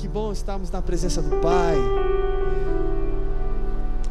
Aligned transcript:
que 0.00 0.08
bom 0.08 0.32
estarmos 0.32 0.70
na 0.70 0.80
presença 0.80 1.20
do 1.20 1.36
Pai. 1.42 1.76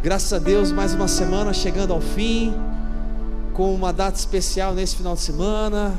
Graças 0.04 0.32
a 0.32 0.38
Deus, 0.38 0.72
mais 0.72 0.94
uma 0.94 1.08
semana 1.08 1.52
chegando 1.52 1.92
ao 1.92 2.00
fim, 2.00 2.54
com 3.56 3.74
uma 3.74 3.92
data 3.92 4.16
especial 4.16 4.76
nesse 4.76 4.96
final 4.96 5.16
de 5.16 5.22
semana, 5.22 5.92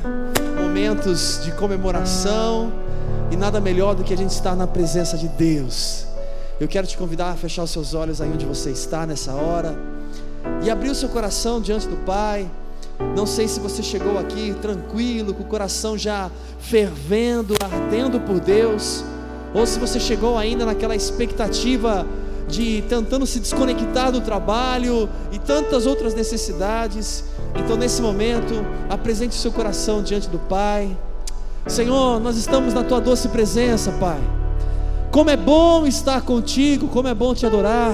momentos 0.57 1.41
de 1.43 1.51
comemoração, 1.51 2.71
e 3.31 3.35
nada 3.35 3.59
melhor 3.59 3.93
do 3.93 4.01
que 4.01 4.13
a 4.13 4.17
gente 4.17 4.29
estar 4.29 4.55
na 4.55 4.65
presença 4.65 5.17
de 5.17 5.27
Deus. 5.27 6.07
Eu 6.57 6.69
quero 6.69 6.87
te 6.87 6.97
convidar 6.97 7.31
a 7.31 7.35
fechar 7.35 7.63
os 7.63 7.71
seus 7.71 7.93
olhos 7.93 8.21
aí 8.21 8.31
onde 8.31 8.45
você 8.45 8.71
está 8.71 9.05
nessa 9.05 9.33
hora 9.33 9.77
e 10.63 10.71
abrir 10.71 10.89
o 10.89 10.95
seu 10.95 11.09
coração 11.09 11.59
diante 11.59 11.85
do 11.85 11.97
Pai. 12.05 12.49
Não 13.13 13.25
sei 13.25 13.45
se 13.45 13.59
você 13.59 13.83
chegou 13.83 14.17
aqui 14.17 14.55
tranquilo, 14.61 15.33
com 15.33 15.43
o 15.43 15.47
coração 15.47 15.97
já 15.97 16.31
fervendo, 16.59 17.55
ardendo 17.61 18.21
por 18.21 18.39
Deus, 18.39 19.03
ou 19.53 19.65
se 19.65 19.79
você 19.79 19.99
chegou 19.99 20.37
ainda 20.37 20.65
naquela 20.65 20.95
expectativa 20.95 22.05
de 22.47 22.83
tentando 22.87 23.25
se 23.25 23.39
desconectar 23.39 24.11
do 24.11 24.21
trabalho 24.21 25.09
e 25.31 25.39
tantas 25.39 25.85
outras 25.85 26.13
necessidades. 26.13 27.23
Então, 27.55 27.77
nesse 27.77 28.01
momento, 28.01 28.65
apresente 28.89 29.37
o 29.37 29.39
seu 29.39 29.51
coração 29.51 30.03
diante 30.03 30.29
do 30.29 30.37
Pai. 30.37 30.95
Senhor, 31.65 32.19
nós 32.19 32.37
estamos 32.37 32.73
na 32.73 32.83
tua 32.83 32.99
doce 32.99 33.29
presença, 33.29 33.91
Pai. 33.93 34.19
Como 35.11 35.29
é 35.29 35.37
bom 35.37 35.85
estar 35.85 36.21
contigo, 36.21 36.87
como 36.87 37.07
é 37.07 37.13
bom 37.13 37.33
te 37.33 37.45
adorar, 37.45 37.93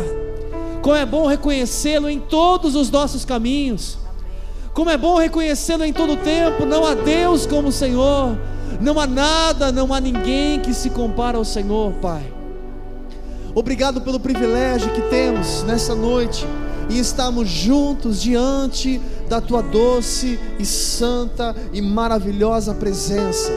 como 0.81 0.95
é 0.95 1.05
bom 1.05 1.27
reconhecê-lo 1.27 2.09
em 2.09 2.19
todos 2.19 2.75
os 2.75 2.89
nossos 2.89 3.25
caminhos. 3.25 3.97
Como 4.73 4.89
é 4.89 4.97
bom 4.97 5.17
reconhecê-lo 5.17 5.83
em 5.83 5.91
todo 5.91 6.15
tempo, 6.17 6.65
não 6.65 6.85
há 6.85 6.93
Deus 6.93 7.47
como 7.47 7.69
o 7.69 7.71
Senhor, 7.71 8.37
não 8.79 8.99
há 8.99 9.07
nada, 9.07 9.71
não 9.71 9.93
há 9.93 9.99
ninguém 9.99 10.59
que 10.59 10.73
se 10.73 10.89
compara 10.89 11.37
ao 11.37 11.45
Senhor, 11.45 11.93
Pai. 12.01 12.33
Obrigado 13.55 14.01
pelo 14.01 14.19
privilégio 14.19 14.93
que 14.93 15.01
temos 15.09 15.63
nessa 15.63 15.95
noite 15.95 16.45
e 16.89 16.99
estamos 16.99 17.49
juntos 17.49 18.21
diante 18.21 19.01
da 19.27 19.41
tua 19.41 19.61
doce 19.61 20.39
e 20.59 20.65
santa 20.65 21.55
e 21.73 21.81
maravilhosa 21.81 22.73
presença. 22.73 23.51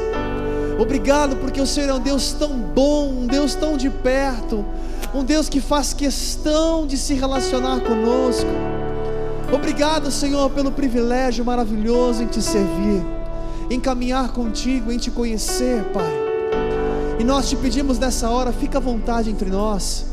Obrigado 0.78 1.36
porque 1.36 1.60
o 1.60 1.66
Senhor 1.66 1.90
é 1.90 1.94
um 1.94 2.00
Deus 2.00 2.32
tão 2.32 2.58
bom, 2.58 3.10
um 3.10 3.26
Deus 3.26 3.54
tão 3.54 3.76
de 3.76 3.90
perto, 3.90 4.64
um 5.14 5.22
Deus 5.22 5.48
que 5.48 5.60
faz 5.60 5.92
questão 5.92 6.86
de 6.86 6.96
se 6.96 7.12
relacionar 7.12 7.80
conosco. 7.80 8.48
Obrigado, 9.52 10.10
Senhor, 10.10 10.48
pelo 10.50 10.72
privilégio 10.72 11.44
maravilhoso 11.44 12.22
em 12.22 12.26
te 12.26 12.40
servir, 12.40 13.04
em 13.70 13.78
caminhar 13.78 14.32
contigo, 14.32 14.90
em 14.90 14.98
te 14.98 15.10
conhecer, 15.10 15.84
Pai. 15.92 16.12
E 17.18 17.24
nós 17.24 17.48
te 17.48 17.56
pedimos 17.56 17.98
nessa 17.98 18.28
hora, 18.28 18.52
fica 18.52 18.78
à 18.78 18.80
vontade 18.80 19.30
entre 19.30 19.48
nós. 19.48 20.06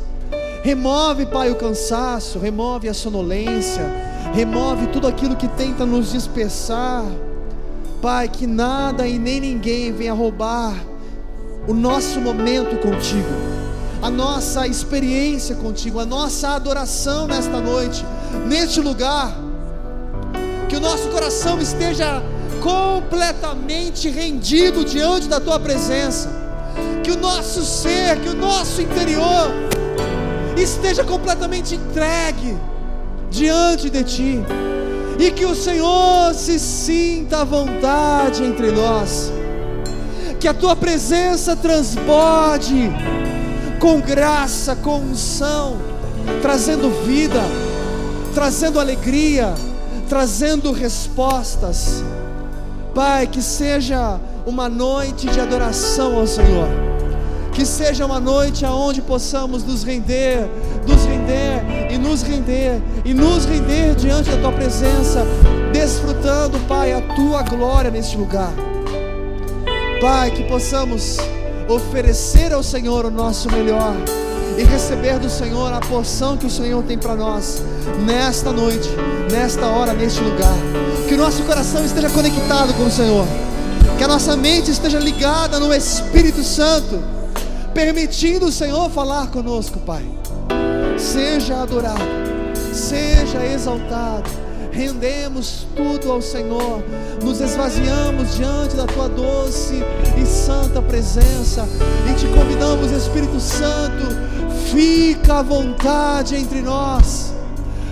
Remove, 0.63 1.25
Pai, 1.25 1.49
o 1.49 1.55
cansaço, 1.55 2.37
remove 2.37 2.87
a 2.87 2.93
sonolência, 2.93 3.83
remove 4.33 4.87
tudo 4.87 5.07
aquilo 5.07 5.35
que 5.35 5.47
tenta 5.47 5.85
nos 5.85 6.11
dispersar. 6.11 7.03
Pai, 8.01 8.29
que 8.29 8.45
nada 8.45 9.07
e 9.07 9.17
nem 9.17 9.41
ninguém 9.41 9.91
venha 9.91 10.13
roubar 10.13 10.75
o 11.67 11.73
nosso 11.73 12.21
momento 12.21 12.77
contigo, 12.77 13.27
a 14.01 14.09
nossa 14.09 14.67
experiência 14.67 15.55
contigo, 15.55 15.99
a 15.99 16.05
nossa 16.05 16.49
adoração 16.49 17.27
nesta 17.27 17.59
noite 17.59 18.05
neste 18.45 18.79
lugar, 18.79 19.35
que 20.69 20.75
o 20.75 20.79
nosso 20.79 21.09
coração 21.09 21.59
esteja 21.59 22.21
completamente 22.61 24.09
rendido 24.09 24.83
diante 24.83 25.27
da 25.27 25.39
tua 25.39 25.59
presença, 25.59 26.29
que 27.03 27.11
o 27.11 27.17
nosso 27.17 27.63
ser, 27.63 28.19
que 28.21 28.29
o 28.29 28.35
nosso 28.35 28.81
interior 28.81 29.51
esteja 30.57 31.03
completamente 31.03 31.75
entregue 31.75 32.57
diante 33.29 33.89
de 33.89 34.03
ti, 34.03 34.39
e 35.19 35.31
que 35.31 35.45
o 35.45 35.55
Senhor 35.55 36.33
se 36.33 36.59
sinta 36.59 37.41
à 37.41 37.43
vontade 37.43 38.43
entre 38.43 38.71
nós, 38.71 39.31
que 40.39 40.47
a 40.47 40.53
tua 40.53 40.75
presença 40.75 41.55
transborde 41.55 42.91
com 43.79 43.99
graça, 43.99 44.75
com 44.75 44.99
unção, 44.99 45.77
trazendo 46.41 46.89
vida 47.05 47.41
trazendo 48.37 48.79
alegria, 48.79 49.55
trazendo 50.07 50.71
respostas. 50.71 52.03
Pai, 52.97 53.27
que 53.27 53.43
seja 53.43 54.19
uma 54.43 54.67
noite 54.67 55.27
de 55.27 55.39
adoração 55.39 56.17
ao 56.17 56.25
Senhor. 56.25 56.67
Que 57.53 57.63
seja 57.63 58.03
uma 58.03 58.19
noite 58.19 58.65
aonde 58.65 59.03
possamos 59.03 59.63
nos 59.63 59.83
render, 59.83 60.49
nos 60.87 61.05
render 61.05 61.91
e 61.91 61.97
nos 61.99 62.23
render 62.23 62.81
e 63.05 63.13
nos 63.13 63.45
render 63.45 63.93
diante 63.93 64.31
da 64.31 64.37
tua 64.37 64.51
presença, 64.51 65.23
desfrutando, 65.71 66.57
Pai, 66.67 66.91
a 66.91 67.01
tua 67.13 67.43
glória 67.43 67.91
neste 67.91 68.17
lugar. 68.17 68.51
Pai, 70.01 70.31
que 70.31 70.45
possamos 70.45 71.17
oferecer 71.69 72.51
ao 72.51 72.63
Senhor 72.63 73.05
o 73.05 73.11
nosso 73.11 73.47
melhor 73.51 73.93
e 74.57 74.63
receber 74.63 75.19
do 75.19 75.29
Senhor 75.29 75.73
a 75.73 75.79
porção 75.79 76.37
que 76.37 76.45
o 76.45 76.49
Senhor 76.49 76.83
tem 76.83 76.97
para 76.97 77.15
nós 77.15 77.63
nesta 78.05 78.51
noite, 78.51 78.89
nesta 79.31 79.65
hora, 79.65 79.93
neste 79.93 80.21
lugar. 80.21 80.55
Que 81.07 81.15
o 81.15 81.17
nosso 81.17 81.43
coração 81.43 81.83
esteja 81.83 82.09
conectado 82.09 82.73
com 82.73 82.83
o 82.85 82.91
Senhor, 82.91 83.25
que 83.97 84.03
a 84.03 84.07
nossa 84.07 84.35
mente 84.35 84.71
esteja 84.71 84.99
ligada 84.99 85.59
no 85.59 85.73
Espírito 85.73 86.43
Santo, 86.43 87.01
permitindo 87.73 88.45
o 88.45 88.51
Senhor 88.51 88.89
falar 88.89 89.27
conosco, 89.27 89.79
Pai. 89.79 90.05
Seja 90.97 91.61
adorado, 91.61 92.01
seja 92.73 93.45
exaltado 93.45 94.46
rendemos 94.77 95.65
tudo 95.75 96.11
ao 96.11 96.21
Senhor, 96.21 96.83
nos 97.23 97.41
esvaziamos 97.41 98.35
diante 98.35 98.75
da 98.75 98.85
tua 98.85 99.09
doce 99.09 99.81
e 100.15 100.23
santa 100.23 100.79
presença 100.83 101.67
e 102.07 102.13
te 102.13 102.27
convidamos, 102.27 102.91
Espírito 102.91 103.39
Santo, 103.39 104.05
fica 104.71 105.39
à 105.39 105.41
vontade 105.41 106.35
entre 106.35 106.61
nós, 106.61 107.33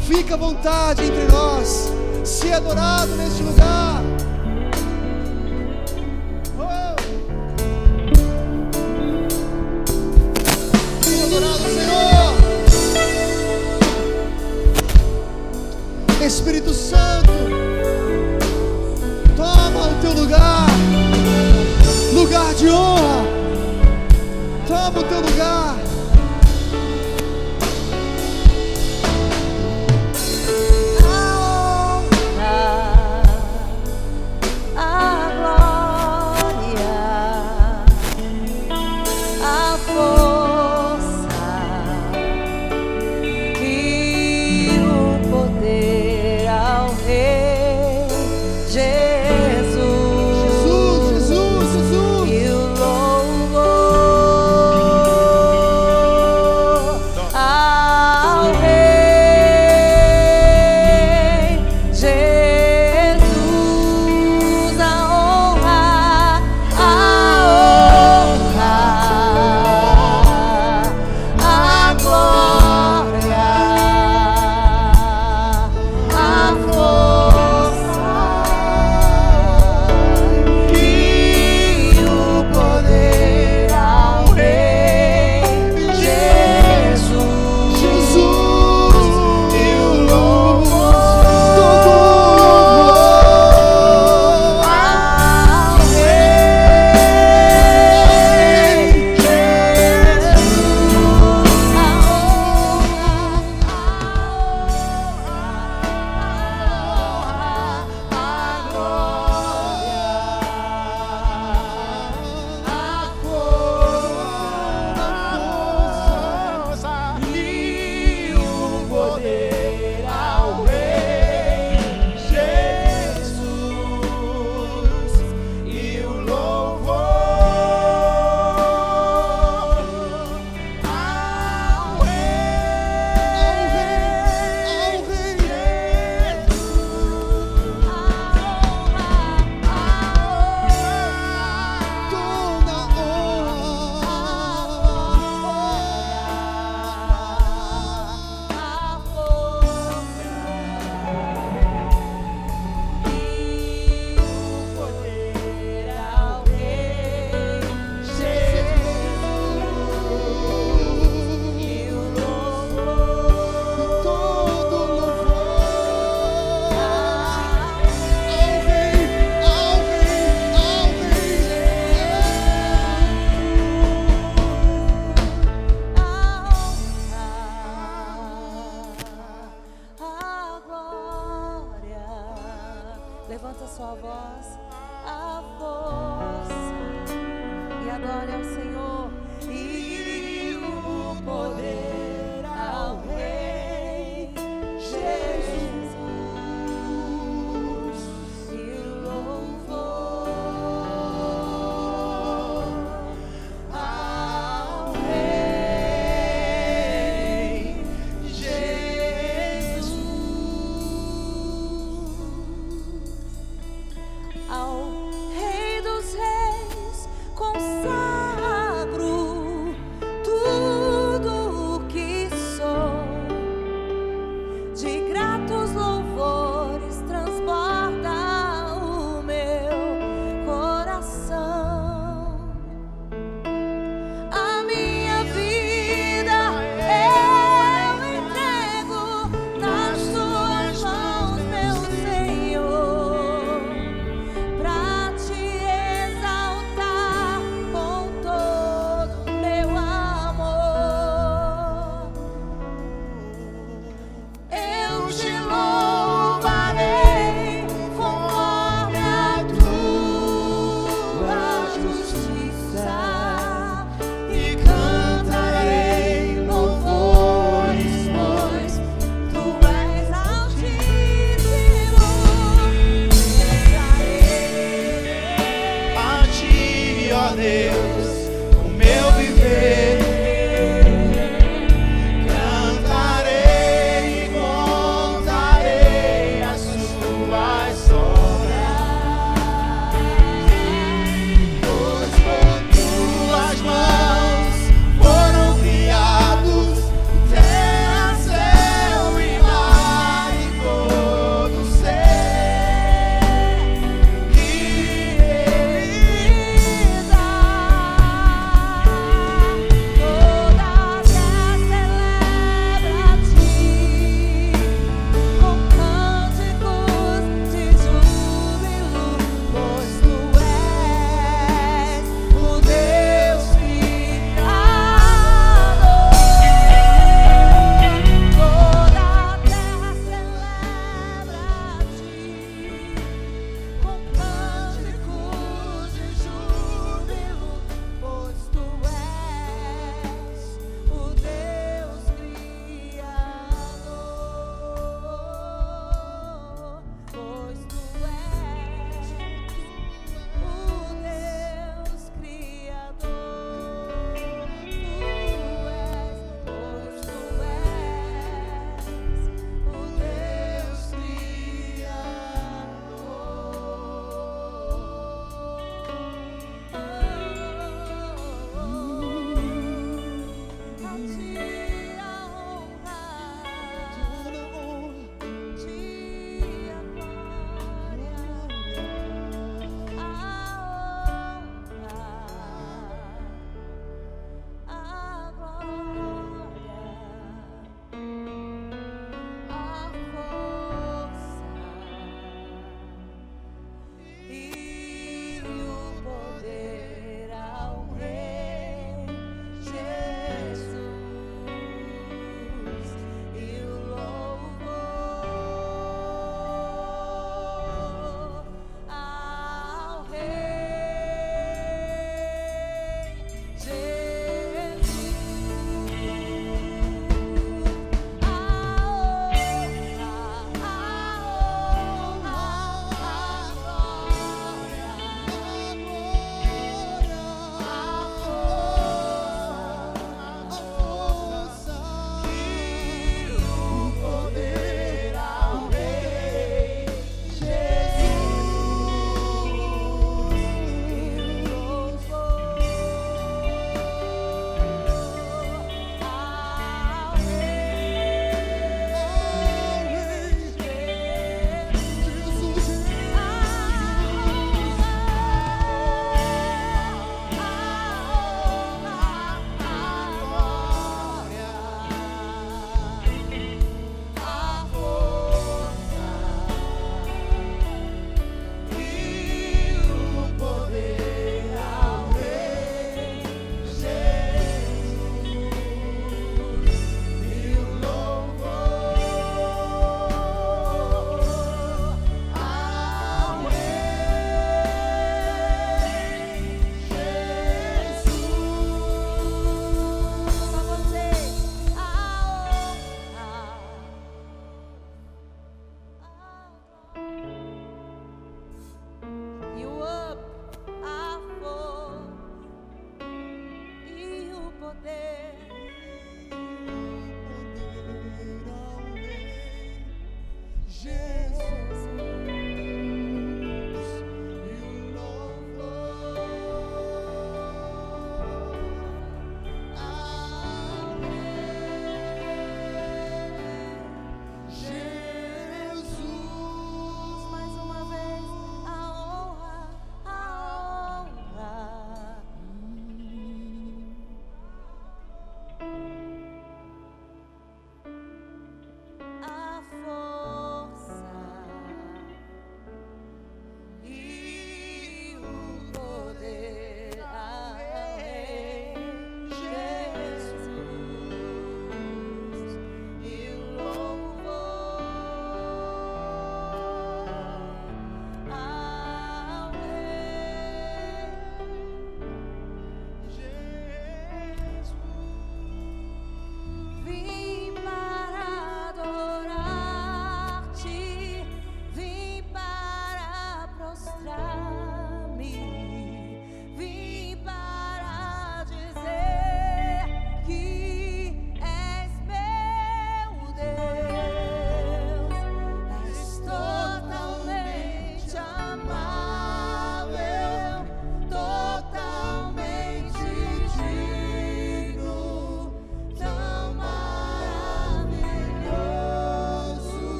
fica 0.00 0.34
à 0.34 0.36
vontade 0.36 1.02
entre 1.02 1.24
nós, 1.32 1.90
se 2.22 2.52
adorado 2.52 3.16
neste 3.16 3.42
lugar. 3.42 3.85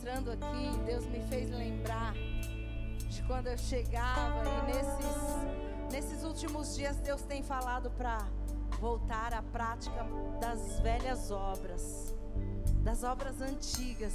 Ministrando 0.00 0.32
aqui, 0.32 0.78
Deus 0.86 1.04
me 1.06 1.20
fez 1.28 1.50
lembrar 1.50 2.14
de 2.14 3.22
quando 3.24 3.48
eu 3.48 3.58
chegava 3.58 4.42
e 4.46 4.72
nesses, 4.72 5.92
nesses 5.92 6.24
últimos 6.24 6.74
dias 6.74 6.96
Deus 6.96 7.20
tem 7.22 7.42
falado 7.42 7.90
para 7.90 8.26
voltar 8.80 9.34
à 9.34 9.42
prática 9.42 10.06
das 10.40 10.80
velhas 10.80 11.30
obras, 11.30 12.14
das 12.82 13.02
obras 13.02 13.42
antigas. 13.42 14.14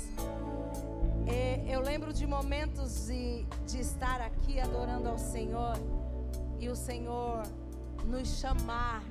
E 1.28 1.71
eu 1.71 1.82
lembro 1.82 2.12
de 2.12 2.26
momentos 2.26 3.06
de, 3.06 3.43
de 3.67 3.80
estar 3.80 4.21
aqui 4.21 4.60
adorando 4.60 5.08
ao 5.08 5.19
Senhor 5.19 5.76
e 6.60 6.67
o 6.67 6.76
Senhor 6.76 7.43
nos 8.06 8.39
chamar 8.39 9.04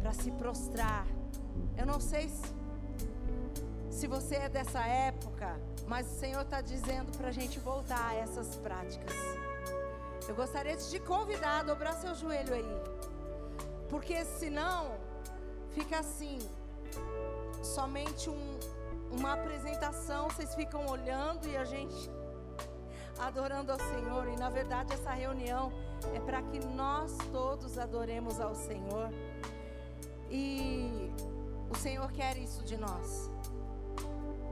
para 0.00 0.14
se 0.14 0.30
prostrar. 0.32 1.06
Eu 1.76 1.84
não 1.84 2.00
sei 2.00 2.28
se, 2.28 2.54
se 3.96 4.06
você 4.06 4.34
é 4.34 4.48
dessa 4.50 4.86
época, 4.86 5.58
mas 5.88 6.06
o 6.06 6.18
Senhor 6.18 6.42
está 6.42 6.60
dizendo 6.60 7.16
para 7.16 7.28
a 7.28 7.32
gente 7.32 7.58
voltar 7.58 8.10
a 8.10 8.14
essas 8.14 8.54
práticas. 8.56 9.16
Eu 10.28 10.34
gostaria 10.34 10.76
de 10.76 10.86
te 10.90 11.00
convidar 11.00 11.60
a 11.60 11.62
dobrar 11.62 11.94
seu 11.94 12.14
joelho 12.14 12.52
aí, 12.52 12.76
porque 13.88 14.22
senão 14.26 14.92
fica 15.70 16.00
assim, 16.00 16.38
somente 17.62 18.28
um, 18.28 18.58
uma 19.10 19.32
apresentação, 19.32 20.28
vocês 20.28 20.54
ficam 20.54 20.86
olhando 20.86 21.48
e 21.48 21.56
a 21.56 21.64
gente 21.64 22.10
adorando 23.18 23.72
ao 23.72 23.78
Senhor. 23.78 24.28
E 24.28 24.36
na 24.36 24.50
verdade, 24.50 24.92
essa 24.92 25.12
reunião 25.12 25.72
é 26.14 26.20
para 26.20 26.42
que 26.42 26.58
nós 26.66 27.16
todos 27.32 27.78
adoremos 27.78 28.40
ao 28.40 28.54
Senhor. 28.54 29.08
E 30.30 31.10
o 31.70 31.74
Senhor 31.74 32.12
quer 32.12 32.36
isso 32.36 32.62
de 32.62 32.76
nós. 32.76 33.34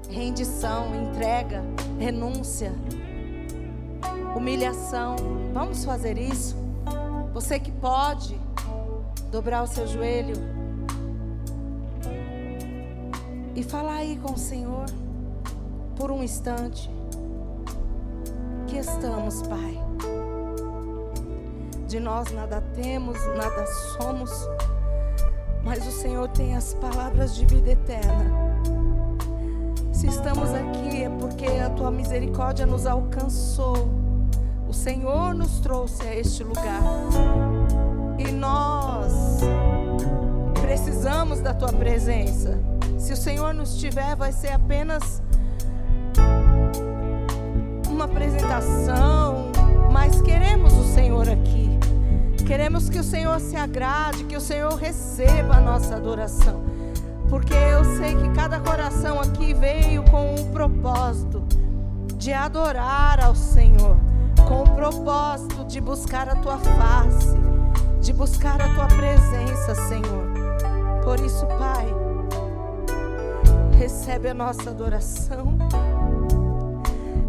Rendição, 0.09 0.95
entrega, 0.95 1.63
renúncia, 1.99 2.73
humilhação. 4.37 5.17
Vamos 5.53 5.85
fazer 5.85 6.19
isso? 6.19 6.57
Você 7.33 7.59
que 7.59 7.73
pode 7.73 8.39
dobrar 9.31 9.63
o 9.65 9.67
seu 9.67 9.87
joelho 9.87 10.37
e 13.57 13.63
falar 13.63 13.97
aí 13.97 14.17
com 14.17 14.33
o 14.33 14.39
Senhor 14.39 14.87
por 15.97 16.11
um 16.11 16.23
instante. 16.23 16.91
Que 18.67 18.79
estamos, 18.79 19.43
Pai. 19.43 19.79
De 21.89 22.01
nós 22.01 22.33
nada 22.33 22.61
temos, 22.75 23.19
nada 23.37 23.67
somos, 23.97 24.31
mas 25.63 25.87
o 25.87 25.93
Senhor 25.93 26.29
tem 26.29 26.57
as 26.57 26.75
palavras 26.75 27.37
de 27.37 27.47
vida 27.47 27.71
eterna. 27.71 28.45
Se 29.95 30.09
estamos 30.09 30.53
aqui 30.53 31.05
é 31.05 31.09
porque 31.09 31.47
a 31.47 31.71
tua 31.71 31.89
misericórdia 31.89 32.67
nos 32.67 32.85
alcançou. 32.85 33.89
O 34.69 34.73
Senhor 34.73 35.33
nos 35.35 35.61
trouxe 35.61 36.03
a 36.03 36.15
este 36.17 36.43
lugar. 36.43 36.83
E 38.19 38.33
nós 38.33 39.41
precisamos 40.61 41.41
da 41.41 41.55
tua 41.55 41.73
presença. 41.73 42.59
Se 42.99 43.13
o 43.13 43.17
Senhor 43.17 43.55
nos 43.55 43.77
tiver, 43.77 44.17
vai 44.17 44.33
ser 44.33 44.51
apenas 44.53 45.23
uma 47.89 48.07
apresentação, 48.07 49.53
mas 49.93 50.21
queremos 50.21 50.73
o 50.73 50.85
Senhor 50.93 51.29
aqui. 51.29 51.71
Queremos 52.45 52.91
que 52.91 52.99
o 52.99 53.05
Senhor 53.05 53.39
se 53.39 53.57
agrade, 53.57 54.25
que 54.25 54.37
o 54.37 54.41
Senhor 54.41 54.75
receba 54.75 55.55
a 55.55 55.61
nossa 55.61 55.95
adoração. 55.95 56.64
Porque 57.29 57.55
eu 57.55 57.85
sei 57.97 58.15
que 58.15 58.29
cada 58.31 58.61
coração 58.61 59.21
aqui 59.21 59.53
veio 59.55 60.03
com 60.05 60.35
um 60.35 60.53
propósito 60.53 61.43
de 62.17 62.33
adorar 62.33 63.23
ao 63.23 63.35
Senhor, 63.35 63.97
com 64.49 64.63
o 64.63 64.75
propósito 64.75 65.65
de 65.65 65.81
buscar 65.81 66.29
a 66.29 66.37
tua 66.37 66.59
face, 66.59 67.37
de 68.01 68.13
buscar 68.13 68.61
a 68.61 68.75
tua 68.75 68.87
presença, 68.87 69.75
Senhor. 69.75 70.33
Por 71.05 71.21
isso, 71.21 71.47
Pai, 71.59 71.87
recebe 73.79 74.29
a 74.29 74.35
nossa 74.35 74.71
adoração. 74.71 75.59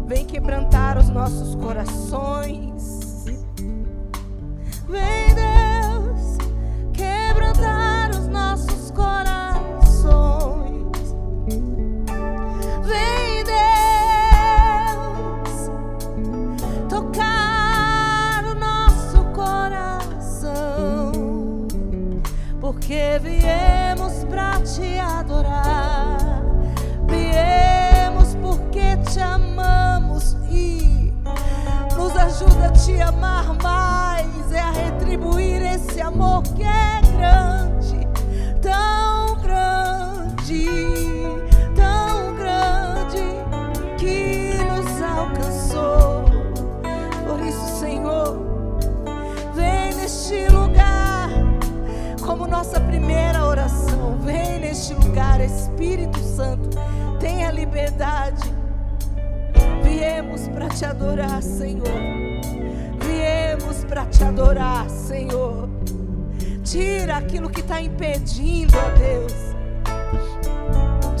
Vem 0.06 0.24
quebrantar 0.24 0.96
os 0.96 1.08
nossos 1.10 1.54
corações. 1.56 3.24
Vem, 4.88 5.25
Porque 23.18 23.65
Espírito 55.76 56.18
Santo, 56.20 56.70
tenha 57.20 57.50
liberdade 57.50 58.50
Viemos 59.82 60.48
para 60.48 60.68
te 60.68 60.84
adorar, 60.86 61.42
Senhor. 61.42 61.86
Viemos 63.00 63.84
para 63.84 64.06
te 64.06 64.24
adorar, 64.24 64.88
Senhor. 64.88 65.68
Tira 66.64 67.18
aquilo 67.18 67.50
que 67.50 67.60
está 67.60 67.80
impedindo, 67.80 68.72
ó 68.76 68.90
Deus, 68.98 69.34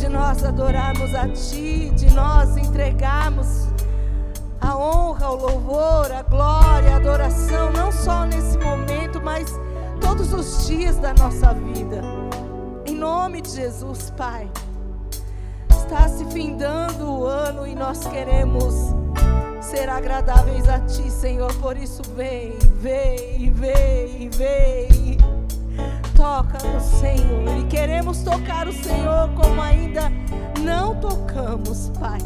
de 0.00 0.08
nós 0.08 0.42
adorarmos 0.42 1.14
a 1.14 1.28
Ti, 1.28 1.90
de 1.94 2.10
nós 2.14 2.56
entregarmos 2.56 3.68
a 4.60 4.74
honra, 4.74 5.32
o 5.32 5.36
louvor, 5.36 6.10
a 6.12 6.22
glória, 6.22 6.94
a 6.94 6.96
adoração, 6.96 7.70
não 7.72 7.92
só 7.92 8.24
nesse 8.24 8.56
momento, 8.58 9.20
mas 9.22 9.46
todos 10.00 10.32
os 10.32 10.66
dias 10.66 10.98
da 10.98 11.12
nossa 11.12 11.52
vida. 11.52 12.15
Jesus, 13.56 14.12
Pai 14.18 14.50
está 15.70 16.08
se 16.08 16.26
findando 16.26 17.10
o 17.10 17.24
ano 17.24 17.66
e 17.66 17.74
nós 17.74 18.06
queremos 18.06 18.94
ser 19.62 19.88
agradáveis 19.88 20.68
a 20.68 20.80
Ti, 20.80 21.10
Senhor. 21.10 21.50
Por 21.54 21.74
isso, 21.74 22.02
vem, 22.14 22.52
vem, 22.80 23.50
vem, 23.52 24.28
vem. 24.28 25.16
Toca 26.14 26.58
no 26.68 26.80
Senhor. 26.80 27.58
E 27.58 27.64
queremos 27.68 28.22
tocar 28.22 28.68
o 28.68 28.72
Senhor 28.74 29.30
como 29.30 29.62
ainda 29.62 30.12
não 30.60 30.94
tocamos, 31.00 31.90
Pai. 31.98 32.18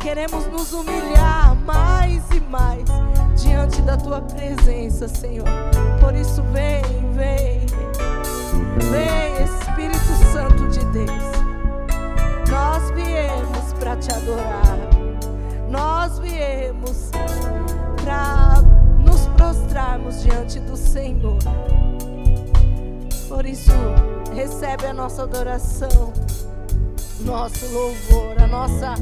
Queremos 0.00 0.46
nos 0.46 0.72
humilhar 0.72 1.56
mais 1.56 2.22
e 2.30 2.40
mais 2.40 2.84
diante 3.36 3.82
da 3.82 3.96
Tua 3.96 4.20
presença, 4.20 5.08
Senhor. 5.08 5.48
Por 6.00 6.14
isso, 6.14 6.40
vem, 6.52 6.82
vem. 7.14 7.66
Vem, 8.90 9.44
Espírito 9.44 10.32
Santo 10.32 10.67
Deus. 11.04 12.50
Nós 12.50 12.90
viemos 12.92 13.72
para 13.78 13.96
te 13.96 14.12
adorar. 14.12 14.78
Nós 15.68 16.18
viemos 16.18 17.10
para 18.02 18.62
nos 18.98 19.26
prostrarmos 19.36 20.22
diante 20.22 20.58
do 20.60 20.76
Senhor. 20.76 21.38
Por 23.28 23.46
isso, 23.46 23.72
recebe 24.34 24.86
a 24.86 24.94
nossa 24.94 25.22
adoração, 25.22 26.12
nosso 27.20 27.66
louvor, 27.72 28.42
a 28.42 28.46
nossa 28.46 28.94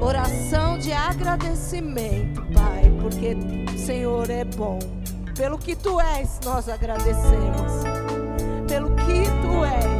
oração 0.00 0.78
de 0.78 0.92
agradecimento, 0.92 2.42
Pai, 2.54 2.90
porque 3.00 3.36
o 3.74 3.78
Senhor 3.78 4.30
é 4.30 4.44
bom. 4.44 4.78
Pelo 5.36 5.58
que 5.58 5.74
tu 5.74 6.00
és, 6.00 6.38
nós 6.44 6.68
agradecemos. 6.68 7.72
Pelo 8.68 8.94
que 8.96 9.24
tu 9.42 9.64
és. 9.64 9.99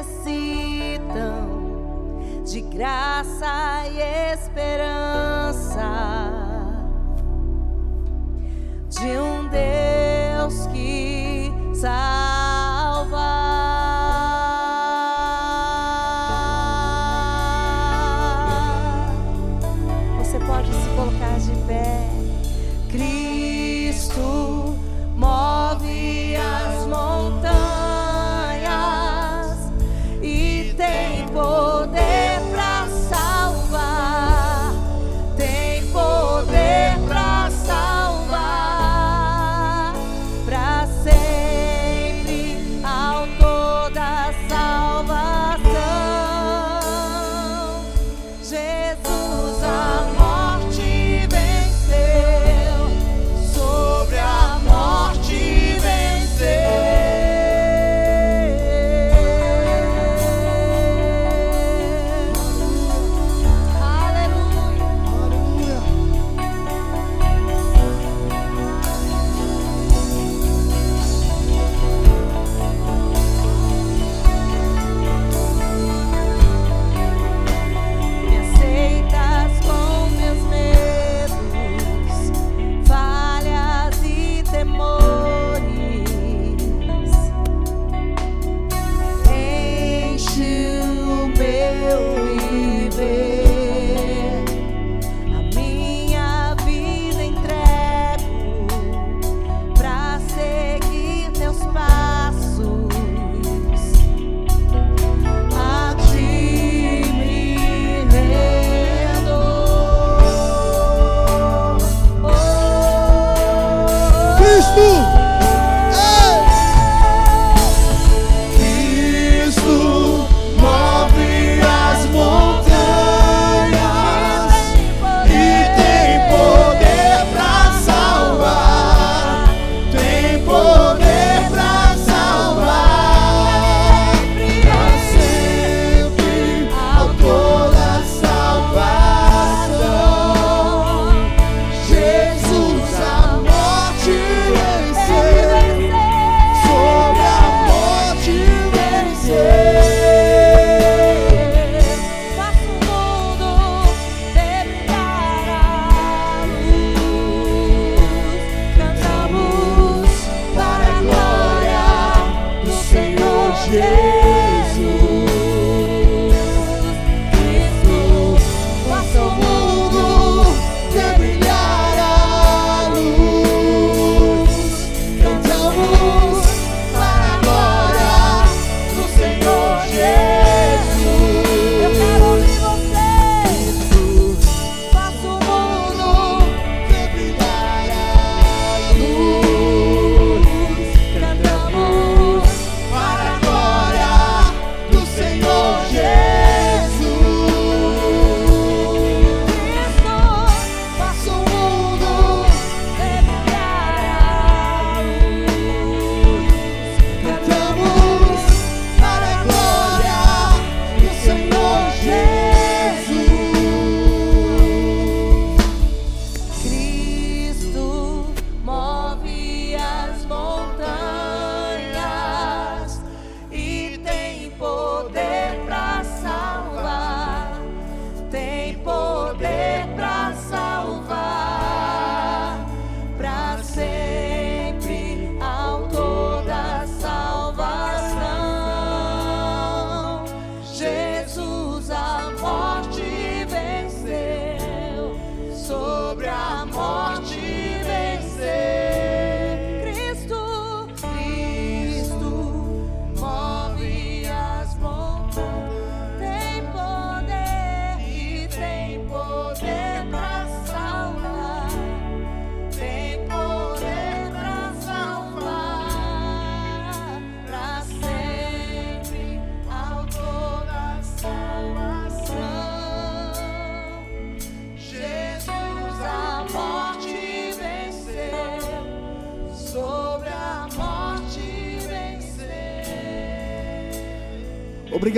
Necessitam 0.00 1.60
de 2.44 2.60
graça 2.62 3.84
e 3.92 4.32
esperança 4.32 5.29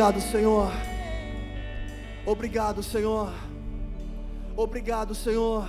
Obrigado, 0.02 0.20
Senhor. 0.32 0.72
Obrigado, 2.26 2.82
Senhor. 2.82 3.32
Obrigado, 4.56 5.14
Senhor. 5.14 5.68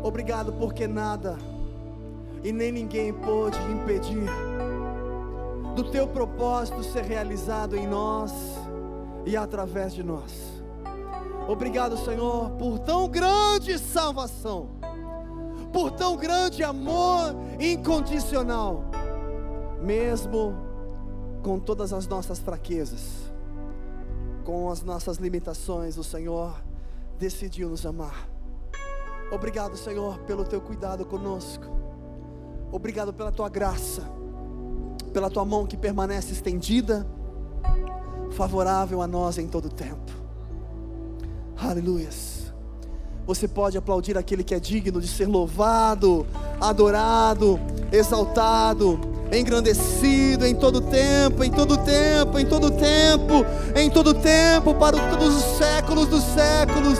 Obrigado 0.00 0.52
porque 0.52 0.86
nada 0.86 1.36
e 2.44 2.52
nem 2.52 2.70
ninguém 2.70 3.12
pôde 3.12 3.58
impedir 3.64 4.30
do 5.74 5.82
teu 5.90 6.06
propósito 6.06 6.84
ser 6.84 7.02
realizado 7.02 7.74
em 7.74 7.84
nós 7.84 8.30
e 9.26 9.36
através 9.36 9.92
de 9.92 10.04
nós. 10.04 10.62
Obrigado, 11.48 11.96
Senhor, 11.96 12.50
por 12.50 12.78
tão 12.78 13.08
grande 13.08 13.76
salvação, 13.76 14.68
por 15.72 15.90
tão 15.90 16.16
grande 16.16 16.62
amor 16.62 17.34
incondicional, 17.58 18.84
mesmo 19.82 20.65
com 21.46 21.60
todas 21.60 21.92
as 21.92 22.08
nossas 22.08 22.40
fraquezas, 22.40 23.30
com 24.42 24.68
as 24.68 24.82
nossas 24.82 25.18
limitações, 25.18 25.96
o 25.96 26.02
Senhor 26.02 26.60
decidiu 27.20 27.68
nos 27.68 27.86
amar. 27.86 28.28
Obrigado, 29.30 29.76
Senhor, 29.76 30.18
pelo 30.22 30.44
teu 30.44 30.60
cuidado 30.60 31.04
conosco. 31.04 31.64
Obrigado 32.72 33.12
pela 33.12 33.30
tua 33.30 33.48
graça, 33.48 34.02
pela 35.12 35.30
tua 35.30 35.44
mão 35.44 35.68
que 35.68 35.76
permanece 35.76 36.32
estendida, 36.32 37.06
favorável 38.32 39.00
a 39.00 39.06
nós 39.06 39.38
em 39.38 39.46
todo 39.46 39.68
tempo. 39.68 40.10
Aleluias. 41.56 42.52
Você 43.24 43.46
pode 43.46 43.78
aplaudir 43.78 44.18
aquele 44.18 44.42
que 44.42 44.52
é 44.52 44.58
digno 44.58 45.00
de 45.00 45.06
ser 45.06 45.28
louvado, 45.28 46.26
adorado, 46.60 47.56
exaltado, 47.92 49.15
engrandecido 49.32 50.46
em 50.46 50.54
todo 50.54 50.80
tempo, 50.80 51.42
em 51.42 51.50
todo 51.50 51.76
tempo, 51.78 52.38
em 52.38 52.46
todo 52.46 52.70
tempo, 52.70 53.46
em 53.74 53.90
todo 53.90 54.14
tempo, 54.14 54.74
para 54.74 54.96
todos 54.96 55.34
os 55.34 55.58
séculos 55.58 56.06
dos 56.08 56.22
séculos. 56.34 56.98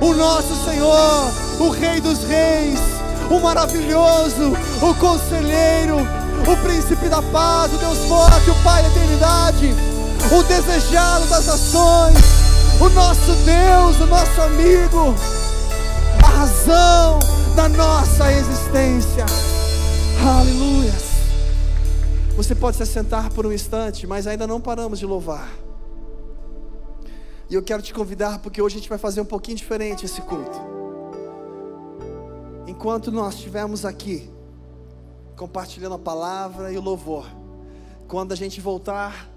O 0.00 0.14
nosso 0.14 0.54
Senhor, 0.64 1.30
o 1.58 1.70
Rei 1.70 2.00
dos 2.00 2.22
Reis, 2.24 2.78
o 3.30 3.40
maravilhoso, 3.40 4.56
o 4.80 4.94
conselheiro, 4.94 5.98
o 6.46 6.56
príncipe 6.58 7.08
da 7.08 7.20
paz, 7.20 7.72
o 7.74 7.78
Deus 7.78 7.98
forte, 8.06 8.50
o 8.50 8.54
Pai 8.62 8.82
da 8.82 8.88
eternidade, 8.88 9.74
o 10.32 10.42
desejado 10.44 11.26
das 11.26 11.46
nações, 11.46 12.16
o 12.80 12.88
nosso 12.90 13.32
Deus, 13.44 14.00
o 14.00 14.06
nosso 14.06 14.40
amigo, 14.40 15.14
a 16.22 16.28
razão 16.28 17.18
da 17.56 17.68
nossa 17.68 18.32
existência. 18.32 19.26
Aleluia. 20.24 21.07
Você 22.38 22.54
pode 22.54 22.76
se 22.76 22.86
sentar 22.86 23.30
por 23.30 23.44
um 23.44 23.52
instante, 23.52 24.06
mas 24.06 24.24
ainda 24.28 24.46
não 24.46 24.60
paramos 24.60 25.00
de 25.00 25.04
louvar. 25.04 25.50
E 27.50 27.54
eu 27.56 27.60
quero 27.60 27.82
te 27.82 27.92
convidar 27.92 28.38
porque 28.38 28.62
hoje 28.62 28.76
a 28.76 28.78
gente 28.78 28.88
vai 28.88 28.96
fazer 28.96 29.20
um 29.20 29.24
pouquinho 29.24 29.56
diferente 29.56 30.04
esse 30.04 30.22
culto. 30.22 30.56
Enquanto 32.64 33.10
nós 33.10 33.34
estivermos 33.34 33.84
aqui 33.84 34.30
compartilhando 35.36 35.96
a 35.96 35.98
palavra 35.98 36.70
e 36.70 36.78
o 36.78 36.80
louvor, 36.80 37.26
quando 38.06 38.30
a 38.30 38.36
gente 38.36 38.60
voltar 38.60 39.28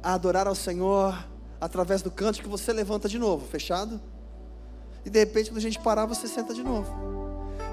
a 0.00 0.14
adorar 0.14 0.46
ao 0.46 0.54
Senhor 0.54 1.18
através 1.60 2.02
do 2.02 2.10
canto 2.10 2.40
que 2.40 2.48
você 2.48 2.72
levanta 2.72 3.08
de 3.08 3.18
novo, 3.18 3.48
fechado? 3.48 4.00
E 5.04 5.10
de 5.10 5.18
repente 5.18 5.50
quando 5.50 5.58
a 5.58 5.62
gente 5.62 5.80
parar, 5.80 6.06
você 6.06 6.28
senta 6.28 6.54
de 6.54 6.62
novo. 6.62 6.94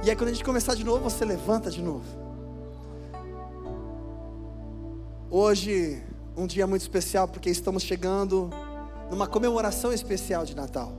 E 0.03 0.09
aí 0.09 0.15
quando 0.15 0.29
a 0.29 0.33
gente 0.33 0.43
começar 0.43 0.73
de 0.73 0.83
novo, 0.83 1.03
você 1.03 1.23
levanta 1.23 1.69
de 1.69 1.83
novo. 1.83 2.24
Hoje, 5.37 6.01
um 6.37 6.47
dia 6.47 6.65
muito 6.65 6.83
especial, 6.83 7.27
porque 7.27 7.49
estamos 7.49 7.83
chegando 7.83 8.49
numa 9.11 9.27
comemoração 9.27 9.91
especial 9.91 10.45
de 10.45 10.55
Natal. 10.55 10.93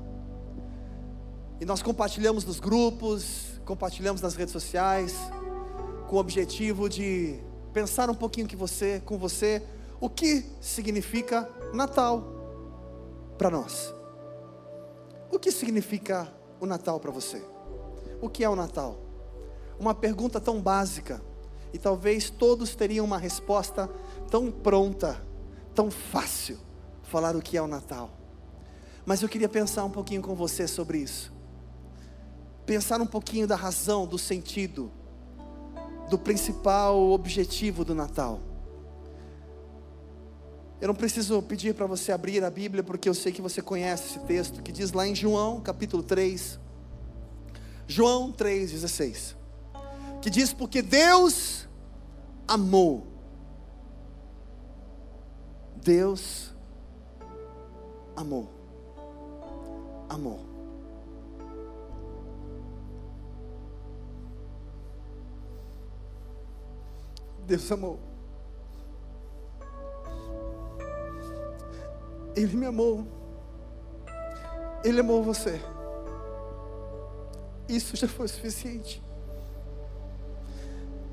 E 1.58 1.64
nós 1.64 1.82
compartilhamos 1.82 2.44
nos 2.44 2.60
grupos, 2.60 3.58
compartilhamos 3.64 4.20
nas 4.20 4.34
redes 4.34 4.52
sociais, 4.52 5.16
com 6.06 6.16
o 6.16 6.18
objetivo 6.18 6.86
de 6.86 7.40
pensar 7.72 8.10
um 8.10 8.14
pouquinho 8.14 8.46
que 8.46 8.56
você, 8.56 9.00
com 9.06 9.16
você, 9.16 9.62
o 9.98 10.10
que 10.10 10.44
significa 10.60 11.48
Natal 11.72 12.22
para 13.38 13.48
nós. 13.48 13.94
O 15.32 15.38
que 15.38 15.50
significa 15.50 16.30
o 16.60 16.66
Natal 16.66 17.00
para 17.00 17.10
você? 17.10 17.42
O 18.20 18.28
que 18.28 18.44
é 18.44 18.48
o 18.50 18.54
Natal? 18.54 18.98
Uma 19.80 19.94
pergunta 19.94 20.38
tão 20.38 20.60
básica, 20.60 21.22
e 21.72 21.78
talvez 21.78 22.30
todos 22.30 22.74
teriam 22.74 23.04
uma 23.04 23.18
resposta 23.18 23.90
tão 24.30 24.50
pronta, 24.50 25.20
tão 25.74 25.90
fácil 25.90 26.58
falar 27.02 27.36
o 27.36 27.42
que 27.42 27.56
é 27.56 27.62
o 27.62 27.66
Natal. 27.66 28.10
Mas 29.04 29.22
eu 29.22 29.28
queria 29.28 29.48
pensar 29.48 29.84
um 29.84 29.90
pouquinho 29.90 30.20
com 30.20 30.34
você 30.34 30.66
sobre 30.66 30.98
isso. 30.98 31.32
Pensar 32.64 33.00
um 33.00 33.06
pouquinho 33.06 33.46
da 33.46 33.54
razão, 33.54 34.06
do 34.06 34.18
sentido, 34.18 34.90
do 36.10 36.18
principal 36.18 37.10
objetivo 37.10 37.84
do 37.84 37.94
Natal. 37.94 38.40
Eu 40.80 40.88
não 40.88 40.94
preciso 40.94 41.40
pedir 41.42 41.74
para 41.74 41.86
você 41.86 42.12
abrir 42.12 42.44
a 42.44 42.50
Bíblia, 42.50 42.82
porque 42.82 43.08
eu 43.08 43.14
sei 43.14 43.32
que 43.32 43.40
você 43.40 43.62
conhece 43.62 44.10
esse 44.10 44.18
texto, 44.26 44.62
que 44.62 44.72
diz 44.72 44.92
lá 44.92 45.06
em 45.06 45.14
João, 45.14 45.60
capítulo 45.60 46.02
3, 46.02 46.58
João 47.86 48.32
3,16, 48.32 49.36
que 50.20 50.28
diz: 50.28 50.52
Porque 50.52 50.82
Deus 50.82 51.66
amou 52.46 53.15
Deus 55.86 56.52
amou. 58.16 58.48
Amou. 60.08 60.40
Deus 67.46 67.70
amou. 67.70 68.00
Ele 72.34 72.56
me 72.56 72.66
amou. 72.66 73.06
Ele 74.82 74.98
amou 74.98 75.22
você. 75.22 75.60
Isso 77.68 77.94
já 77.94 78.08
foi 78.08 78.26
suficiente. 78.26 79.00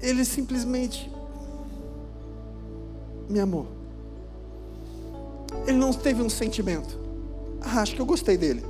Ele 0.02 0.26
simplesmente 0.26 1.12
me 3.30 3.40
amou. 3.40 3.83
Ele 5.68 5.78
não 5.78 5.94
teve 5.94 6.22
um 6.22 6.30
sentimento. 6.30 7.00
Ah, 7.62 7.82
acho 7.82 7.96
que 7.96 8.02
eu 8.02 8.06
gostei 8.06 8.38
dele. 8.38 8.64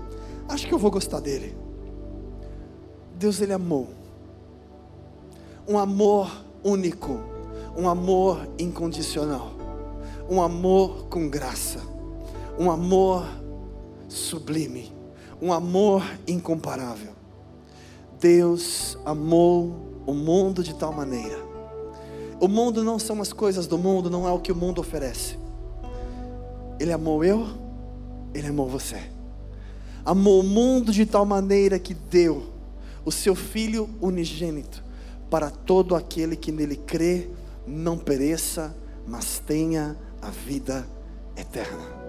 Acho 0.48 0.67
que 0.67 0.74
eu 0.74 0.78
vou 0.78 0.91
gostar 0.91 1.19
dele. 1.19 1.56
Deus 3.15 3.41
ele 3.41 3.54
amou. 3.54 3.89
Um 5.67 5.78
amor 5.78 6.30
único, 6.63 7.19
um 7.76 7.88
amor 7.88 8.48
incondicional, 8.60 9.52
um 10.30 10.41
amor 10.41 11.06
com 11.06 11.30
graça, 11.30 11.80
um 12.60 12.69
amor 12.69 13.26
sublime, 14.10 14.91
um 15.41 15.54
amor 15.54 16.04
incomparável. 16.28 17.13
Deus 18.19 18.98
amou 19.06 19.74
o 20.06 20.13
mundo 20.13 20.63
de 20.63 20.76
tal 20.76 20.93
maneira. 20.93 21.38
O 22.39 22.48
mundo 22.48 22.84
não 22.84 23.00
são 23.00 23.22
as 23.22 23.32
coisas 23.32 23.67
do 23.67 23.78
mundo, 23.78 24.10
não 24.10 24.28
é 24.28 24.32
o 24.32 24.39
que 24.39 24.52
o 24.52 24.56
mundo 24.56 24.80
oferece. 24.80 25.38
Ele 26.79 26.91
amou 26.91 27.23
eu, 27.23 27.47
Ele 28.33 28.47
amou 28.47 28.67
você. 28.67 29.01
Amou 30.05 30.41
o 30.41 30.43
mundo 30.43 30.91
de 30.91 31.05
tal 31.05 31.25
maneira 31.25 31.79
que 31.79 31.93
deu 31.93 32.51
o 33.05 33.12
seu 33.12 33.36
Filho 33.36 33.89
unigênito 34.01 34.83
para 35.29 35.49
todo 35.49 35.95
aquele 35.95 36.36
que 36.36 36.51
nele 36.51 36.75
crê, 36.75 37.29
não 37.65 37.97
pereça, 37.97 38.75
mas 39.07 39.39
tenha 39.39 39.97
a 40.21 40.29
vida 40.29 40.88
eterna. 41.36 42.03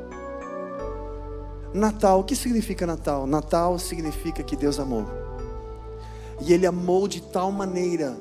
Natal, 1.73 2.21
o 2.21 2.25
que 2.25 2.37
significa 2.37 2.87
Natal? 2.87 3.27
Natal 3.27 3.79
significa 3.79 4.43
que 4.43 4.55
Deus 4.55 4.79
amou. 4.79 5.07
E 6.41 6.53
Ele 6.53 6.67
amou 6.67 7.09
de 7.09 7.21
tal 7.21 7.51
maneira 7.51 8.17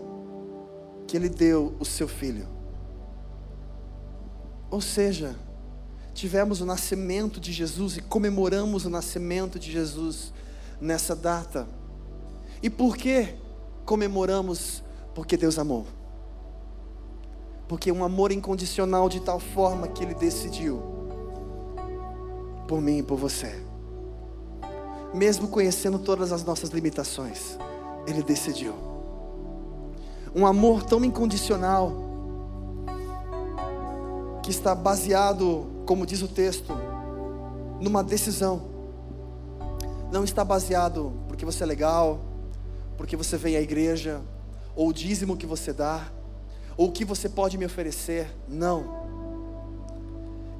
que 1.06 1.17
Ele 1.17 1.29
deu 1.29 1.75
o 1.79 1.86
seu 1.86 2.08
Filho. 2.08 2.47
Ou 4.71 4.82
seja, 4.82 5.36
tivemos 6.13 6.62
o 6.62 6.65
nascimento 6.65 7.39
de 7.39 7.52
Jesus 7.52 7.97
e 7.97 8.02
comemoramos 8.02 8.86
o 8.86 8.89
nascimento 8.89 9.58
de 9.58 9.71
Jesus 9.71 10.32
nessa 10.80 11.15
data. 11.15 11.67
E 12.62 12.69
por 12.69 12.95
que 12.95 13.36
comemoramos? 13.86 14.84
Porque 15.15 15.36
Deus 15.36 15.58
amou. 15.58 15.86
Porque 17.67 17.91
um 17.91 18.04
amor 18.04 18.32
incondicional 18.32 19.10
de 19.10 19.19
tal 19.19 19.39
forma 19.39 19.88
que 19.88 20.04
Ele 20.04 20.13
decidiu 20.13 20.82
por 22.67 22.80
mim 22.82 22.99
e 22.99 23.04
por 23.04 23.17
você. 23.17 23.62
Mesmo 25.13 25.47
conhecendo 25.47 25.99
todas 25.99 26.32
as 26.32 26.43
nossas 26.43 26.69
limitações, 26.69 27.58
Ele 28.08 28.23
decidiu. 28.23 28.73
Um 30.35 30.46
amor 30.46 30.83
tão 30.83 31.04
incondicional 31.04 31.94
que 34.42 34.52
está 34.52 34.73
baseado 34.75 35.73
como 35.86 36.06
diz 36.06 36.21
o 36.21 36.27
texto, 36.27 36.73
numa 37.79 38.04
decisão. 38.04 38.62
Não 40.12 40.23
está 40.23 40.44
baseado 40.44 41.13
porque 41.27 41.46
você 41.46 41.63
é 41.63 41.65
legal, 41.65 42.19
porque 42.98 43.15
você 43.15 43.38
vem 43.38 43.56
à 43.56 43.62
igreja, 43.62 44.21
ou 44.75 44.90
o 44.90 44.94
dízimo 44.94 45.38
que 45.38 45.46
você 45.46 45.73
dá, 45.73 46.08
ou 46.77 46.88
o 46.88 46.92
que 46.92 47.04
você 47.06 47.27
pode 47.27 47.58
me 47.58 47.65
oferecer. 47.65 48.29
Não. 48.48 49.04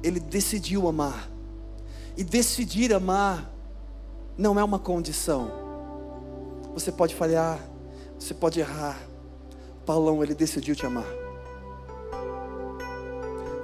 Ele 0.02 0.20
decidiu 0.20 0.88
amar. 0.88 1.30
E 2.16 2.22
decidir 2.22 2.92
amar 2.92 3.50
não 4.36 4.58
é 4.58 4.64
uma 4.64 4.78
condição. 4.78 5.50
Você 6.74 6.90
pode 6.90 7.14
falhar, 7.14 7.58
você 8.18 8.34
pode 8.34 8.60
errar. 8.60 9.00
Paulão, 9.86 10.22
ele 10.22 10.34
decidiu 10.34 10.74
te 10.74 10.86
amar. 10.86 11.23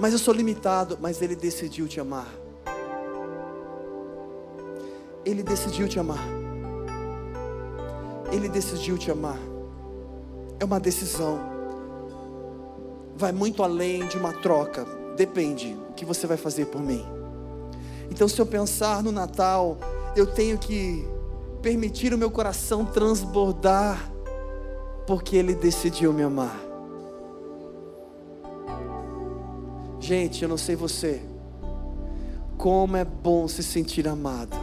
Mas 0.00 0.14
eu 0.14 0.18
sou 0.18 0.32
limitado, 0.32 0.96
mas 0.98 1.20
ele 1.20 1.36
decidiu 1.36 1.86
te 1.86 2.00
amar. 2.00 2.26
Ele 5.26 5.42
decidiu 5.42 5.86
te 5.86 6.00
amar. 6.00 6.26
Ele 8.32 8.48
decidiu 8.48 8.96
te 8.96 9.10
amar. 9.10 9.36
É 10.58 10.64
uma 10.64 10.80
decisão. 10.80 11.38
Vai 13.14 13.30
muito 13.30 13.62
além 13.62 14.06
de 14.06 14.16
uma 14.16 14.32
troca. 14.32 14.86
Depende 15.18 15.76
o 15.90 15.92
que 15.92 16.06
você 16.06 16.26
vai 16.26 16.38
fazer 16.38 16.64
por 16.68 16.80
mim. 16.80 17.04
Então, 18.10 18.26
se 18.26 18.40
eu 18.40 18.46
pensar 18.46 19.02
no 19.02 19.12
Natal, 19.12 19.76
eu 20.16 20.26
tenho 20.26 20.56
que 20.56 21.06
permitir 21.60 22.14
o 22.14 22.18
meu 22.18 22.30
coração 22.30 22.86
transbordar, 22.86 24.10
porque 25.06 25.36
Ele 25.36 25.54
decidiu 25.54 26.10
me 26.10 26.22
amar. 26.22 26.69
Gente, 30.00 30.42
eu 30.42 30.48
não 30.48 30.56
sei 30.56 30.74
você, 30.74 31.20
como 32.56 32.96
é 32.96 33.04
bom 33.04 33.46
se 33.46 33.62
sentir 33.62 34.08
amado. 34.08 34.56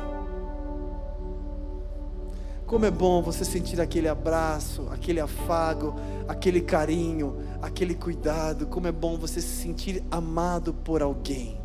Como 2.65 2.85
é 2.85 2.91
bom 2.91 3.21
você 3.21 3.45
sentir 3.45 3.79
aquele 3.79 4.09
abraço, 4.09 4.87
aquele 4.91 5.21
afago, 5.21 5.95
aquele 6.27 6.59
carinho, 6.59 7.37
aquele 7.61 7.95
cuidado. 7.95 8.67
Como 8.67 8.87
é 8.87 8.91
bom 8.91 9.17
você 9.17 9.39
se 9.39 9.61
sentir 9.61 10.03
amado 10.11 10.73
por 10.73 11.01
alguém. 11.01 11.61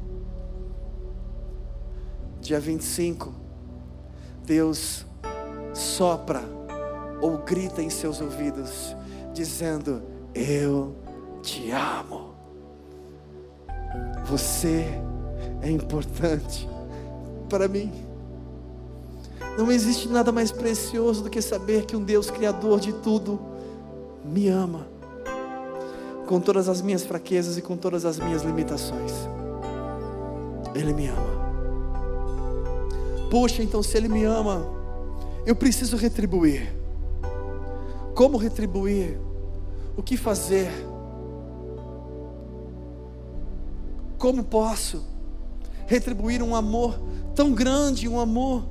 Dia 2.41 2.61
25, 2.61 3.35
Deus 4.45 5.05
sopra 5.75 6.43
ou 7.20 7.39
grita 7.39 7.83
em 7.83 7.91
seus 7.91 8.20
ouvidos, 8.20 8.95
dizendo: 9.33 10.03
Eu 10.35 10.95
te 11.43 11.70
amo. 11.73 12.22
Você 14.26 14.86
é 15.61 15.70
importante 15.70 16.68
para 17.49 17.68
mim. 17.68 17.93
Não 19.59 19.70
existe 19.70 20.09
nada 20.09 20.32
mais 20.32 20.51
precioso 20.51 21.22
do 21.22 21.30
que 21.30 21.43
saber 21.43 21.84
que 21.84 21.95
um 21.95 22.03
Deus 22.03 22.30
Criador 22.30 22.80
de 22.80 22.93
tudo 22.93 23.38
me 24.24 24.49
ama, 24.49 24.86
com 26.26 26.40
todas 26.40 26.68
as 26.68 26.80
minhas 26.80 27.05
fraquezas 27.05 27.59
e 27.59 27.62
com 27.62 27.76
todas 27.76 28.05
as 28.05 28.18
minhas 28.18 28.43
limitações. 28.43 29.12
Ele 30.74 30.95
me 30.95 31.09
ama. 31.09 31.32
Puxa, 33.30 33.62
então 33.62 33.82
se 33.82 33.97
Ele 33.97 34.09
me 34.09 34.24
ama, 34.24 34.64
eu 35.45 35.55
preciso 35.55 35.97
retribuir. 35.97 36.74
Como 38.14 38.36
retribuir? 38.36 39.18
O 39.97 40.03
que 40.03 40.16
fazer? 40.16 40.70
Como 44.23 44.45
posso 44.45 45.05
retribuir 45.85 46.45
um 46.45 46.55
amor 46.55 46.97
tão 47.35 47.53
grande, 47.53 48.09
um 48.09 48.20
amor 48.20 48.68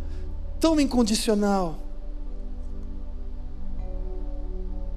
tão 0.62 0.80
incondicional. 0.80 1.78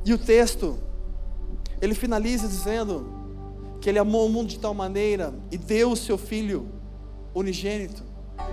E 0.04 0.14
o 0.14 0.16
texto, 0.16 0.78
ele 1.82 1.92
finaliza 1.92 2.46
dizendo 2.46 3.04
que 3.80 3.88
ele 3.88 3.98
amou 3.98 4.26
o 4.26 4.28
mundo 4.28 4.46
de 4.46 4.60
tal 4.60 4.72
maneira 4.72 5.34
e 5.50 5.58
deu 5.58 5.90
o 5.90 5.96
seu 5.96 6.16
filho 6.16 6.68
unigênito, 7.34 8.04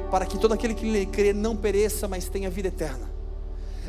para 0.10 0.26
que 0.26 0.40
todo 0.40 0.56
aquele 0.56 0.74
que 0.74 0.92
lhe 0.92 1.06
crê 1.06 1.34
não 1.34 1.56
pereça, 1.56 2.08
mas 2.08 2.28
tenha 2.28 2.50
vida 2.50 2.70
eterna. 2.70 3.12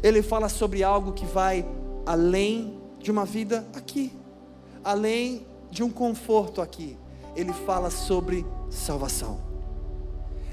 Ele 0.03 0.21
fala 0.21 0.51
sobre 0.51 0.85
algo 0.85 1.15
que 1.15 1.25
vai 1.25 1.67
além 2.05 2.79
de 3.01 3.11
uma 3.11 3.25
vida 3.25 3.67
aqui, 3.75 4.13
além 4.85 5.47
de 5.71 5.83
um 5.83 5.89
conforto 5.89 6.61
aqui. 6.61 6.99
Ele 7.35 7.53
fala 7.53 7.91
sobre 7.91 8.47
salvação. 8.71 9.41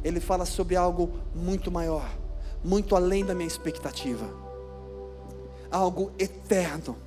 Ele 0.04 0.20
fala 0.20 0.46
sobre 0.46 0.76
algo 0.76 1.12
muito 1.36 1.72
maior 1.72 2.10
muito 2.64 2.96
além 2.96 3.24
da 3.24 3.34
minha 3.34 3.48
expectativa, 3.48 4.30
algo 5.72 6.12
eterno. 6.20 6.98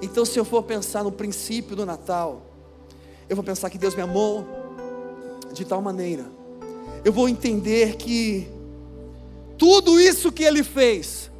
Então, 0.00 0.24
se 0.24 0.38
eu 0.38 0.44
for 0.44 0.62
pensar 0.62 1.04
no 1.04 1.12
princípio 1.12 1.76
do 1.76 1.84
Natal, 1.84 2.42
eu 3.28 3.36
vou 3.36 3.44
pensar 3.44 3.70
que 3.70 3.78
Deus 3.78 3.94
me 3.94 4.02
amou 4.02 4.46
de 5.52 5.64
tal 5.64 5.80
maneira, 5.80 6.26
eu 7.04 7.12
vou 7.12 7.28
entender 7.28 7.96
que 7.96 8.48
tudo 9.56 10.00
isso 10.00 10.30
que 10.32 10.44
Ele 10.44 10.62
fez 10.62 11.30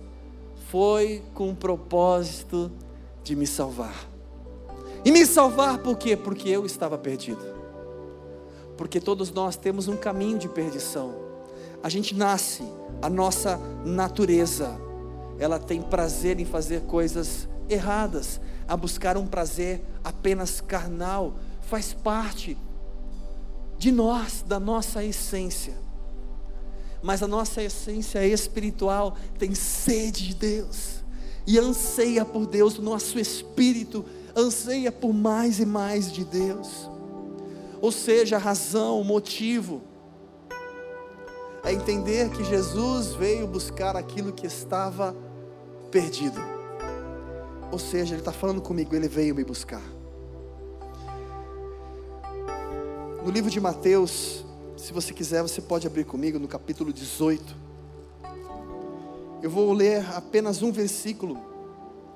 foi 0.71 1.23
com 1.35 1.51
o 1.51 1.57
propósito 1.57 2.71
de 3.23 3.35
me 3.35 3.47
salvar. 3.47 4.09
E 5.09 5.11
me 5.11 5.25
salvar 5.25 5.79
por 5.79 5.97
quê? 5.97 6.15
Porque 6.15 6.51
eu 6.51 6.67
estava 6.67 6.99
perdido. 6.99 7.41
Porque 8.77 9.01
todos 9.01 9.31
nós 9.31 9.57
temos 9.57 9.89
um 9.89 9.97
caminho 9.97 10.39
de 10.39 10.51
perdição 10.51 11.29
a 11.83 11.89
gente 11.89 12.15
nasce, 12.15 12.63
a 13.01 13.09
nossa 13.09 13.59
natureza, 13.85 14.79
ela 15.39 15.59
tem 15.59 15.81
prazer 15.81 16.41
em 16.41 16.45
fazer 16.45 16.83
coisas 16.83 17.49
erradas, 17.69 18.41
a 18.67 18.77
buscar 18.77 19.17
um 19.17 19.27
prazer 19.27 19.83
apenas 20.03 20.61
carnal, 20.61 21.39
faz 21.63 21.93
parte 21.93 22.59
de 23.79 23.93
nós, 23.93 24.45
da 24.47 24.59
nossa 24.59 25.05
essência. 25.05 25.77
Mas 27.01 27.23
a 27.23 27.29
nossa 27.29 27.63
essência 27.63 28.27
espiritual 28.27 29.17
tem 29.39 29.55
sede 29.55 30.29
de 30.29 30.35
Deus 30.35 31.05
e 31.47 31.59
anseia 31.59 32.25
por 32.25 32.45
Deus, 32.45 32.77
o 32.77 32.83
nosso 32.83 33.19
espírito 33.19 34.05
anseia 34.39 34.93
por 34.93 35.13
mais 35.13 35.59
e 35.59 35.67
mais 35.67 36.13
de 36.13 36.25
Deus. 36.25 36.89
Ou 37.81 37.91
seja, 37.91 38.37
a 38.37 38.39
razão, 38.39 39.01
o 39.01 39.05
motivo 39.05 39.83
é 41.65 41.73
entender 41.73 42.31
que 42.31 42.45
Jesus 42.45 43.15
veio 43.15 43.47
buscar 43.47 43.97
aquilo 43.97 44.33
que 44.33 44.47
estava 44.47 45.15
perdido. 45.91 46.41
Ou 47.71 47.79
seja, 47.79 48.15
Ele 48.15 48.21
está 48.21 48.33
falando 48.33 48.63
comigo, 48.63 48.95
Ele 48.95 49.09
veio 49.09 49.35
me 49.35 49.45
buscar. 49.45 49.83
No 53.25 53.31
livro 53.31 53.51
de 53.51 53.61
Mateus, 53.61 54.45
se 54.77 54.93
você 54.93 55.13
quiser, 55.13 55.43
você 55.43 55.61
pode 55.61 55.87
abrir 55.87 56.05
comigo 56.05 56.39
no 56.39 56.49
capítulo 56.49 56.93
18. 56.93 57.57
Eu 59.43 59.51
vou 59.51 59.73
ler 59.73 60.05
apenas 60.15 60.63
um 60.63 60.73
versículo, 60.73 61.39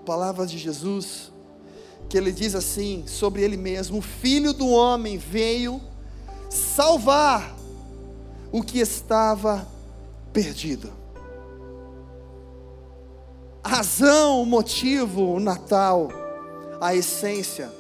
palavras 0.06 0.50
de 0.50 0.58
Jesus, 0.58 1.32
que 2.12 2.18
ele 2.18 2.30
diz 2.30 2.54
assim 2.54 3.04
sobre 3.06 3.40
ele 3.40 3.56
mesmo: 3.56 3.96
O 3.96 4.02
filho 4.02 4.52
do 4.52 4.68
homem 4.68 5.16
veio 5.16 5.80
salvar 6.50 7.56
o 8.52 8.62
que 8.62 8.80
estava 8.80 9.66
perdido. 10.30 10.92
A 13.64 13.68
razão, 13.70 14.42
o 14.42 14.44
motivo, 14.44 15.22
o 15.22 15.40
Natal, 15.40 16.10
a 16.82 16.94
essência, 16.94 17.72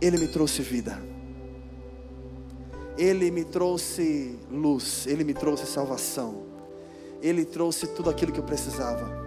Ele 0.00 0.16
me 0.16 0.28
trouxe 0.28 0.62
vida. 0.62 0.98
Ele 2.96 3.30
me 3.30 3.44
trouxe 3.44 4.38
luz, 4.50 5.06
Ele 5.06 5.22
me 5.22 5.34
trouxe 5.34 5.66
salvação, 5.66 6.44
Ele 7.20 7.44
trouxe 7.44 7.88
tudo 7.88 8.08
aquilo 8.08 8.32
que 8.32 8.40
eu 8.40 8.44
precisava. 8.44 9.17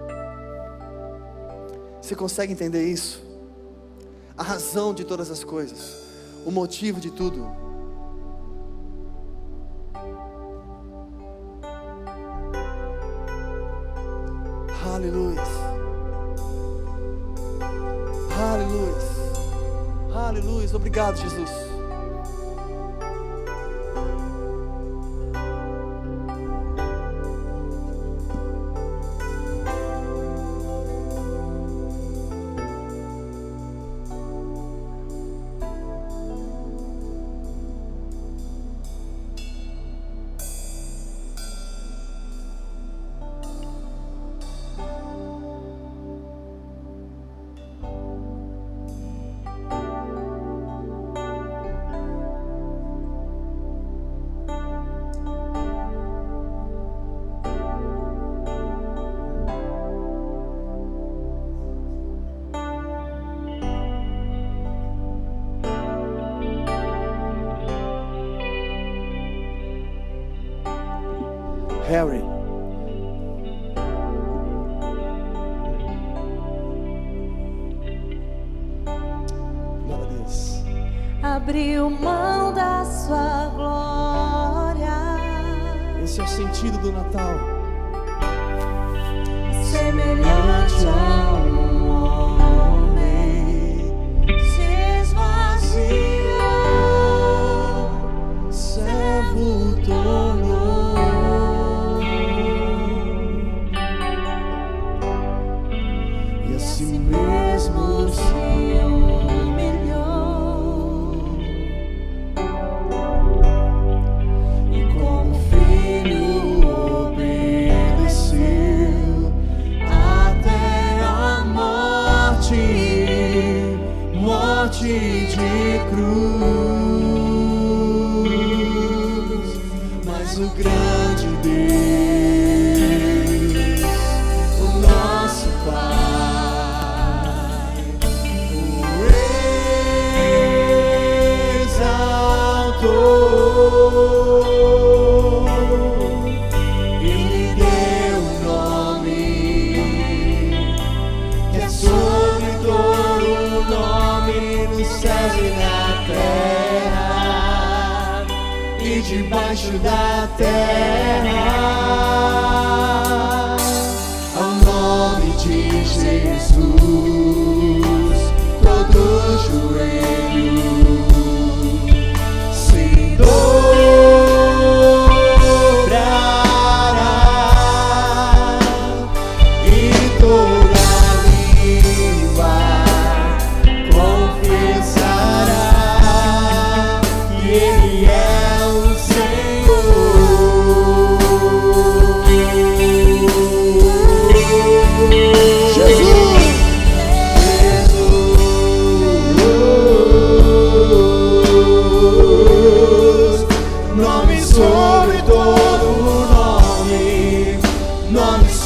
Você 2.02 2.16
consegue 2.16 2.52
entender 2.52 2.86
isso? 2.86 3.22
A 4.38 4.43
razão 4.43 4.93
de 4.93 5.04
todas 5.04 5.30
as 5.30 5.43
coisas, 5.43 5.97
o 6.45 6.52
motivo 6.52 6.99
de 6.99 7.12
tudo. 7.12 7.45
Aleluia. 14.84 15.41
Aleluia. 18.38 18.95
Aleluia. 20.14 20.76
Obrigado, 20.76 21.18
Jesus. 21.18 21.70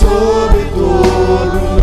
Sobre 0.05 0.65
todo 0.75 1.74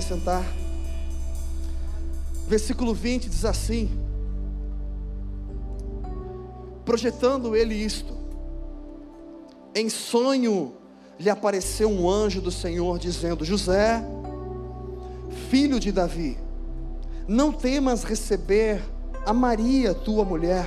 se 0.00 0.08
sentar. 0.08 0.44
Versículo 2.46 2.94
20 2.94 3.28
diz 3.28 3.44
assim: 3.44 3.90
Projetando 6.84 7.56
ele 7.56 7.74
isto, 7.74 8.14
em 9.74 9.88
sonho 9.88 10.74
lhe 11.18 11.30
apareceu 11.30 11.90
um 11.90 12.08
anjo 12.08 12.40
do 12.40 12.50
Senhor 12.50 12.98
dizendo: 12.98 13.44
José, 13.44 14.02
filho 15.50 15.80
de 15.80 15.90
Davi, 15.90 16.38
não 17.26 17.52
temas 17.52 18.04
receber 18.04 18.82
a 19.24 19.32
Maria, 19.32 19.94
tua 19.94 20.24
mulher, 20.24 20.66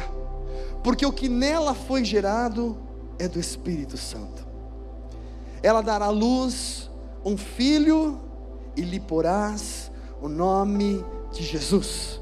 porque 0.84 1.06
o 1.06 1.14
que 1.14 1.30
nela 1.30 1.74
foi 1.74 2.04
gerado 2.04 2.78
é 3.18 3.28
do 3.28 3.40
Espírito 3.40 3.96
Santo. 3.96 4.48
Ela 5.62 5.82
dará 5.82 6.06
à 6.06 6.10
luz 6.10 6.90
um 7.24 7.38
filho 7.38 8.29
e 8.76 8.82
lhe 8.82 9.00
porás 9.00 9.92
o 10.22 10.28
nome 10.28 11.04
de 11.32 11.44
Jesus, 11.44 12.20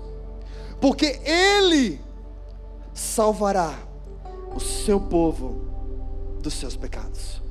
porque 0.79 1.19
ele 1.23 1.99
salvará 2.93 3.77
o 4.55 4.59
seu 4.59 4.99
povo 4.99 5.61
dos 6.41 6.53
seus 6.53 6.75
pecados. 6.75 7.41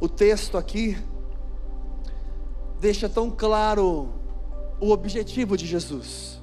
O 0.00 0.08
texto 0.08 0.58
aqui 0.58 0.98
deixa 2.80 3.08
tão 3.08 3.30
claro 3.30 4.08
o 4.80 4.90
objetivo 4.90 5.56
de 5.56 5.66
Jesus, 5.66 6.40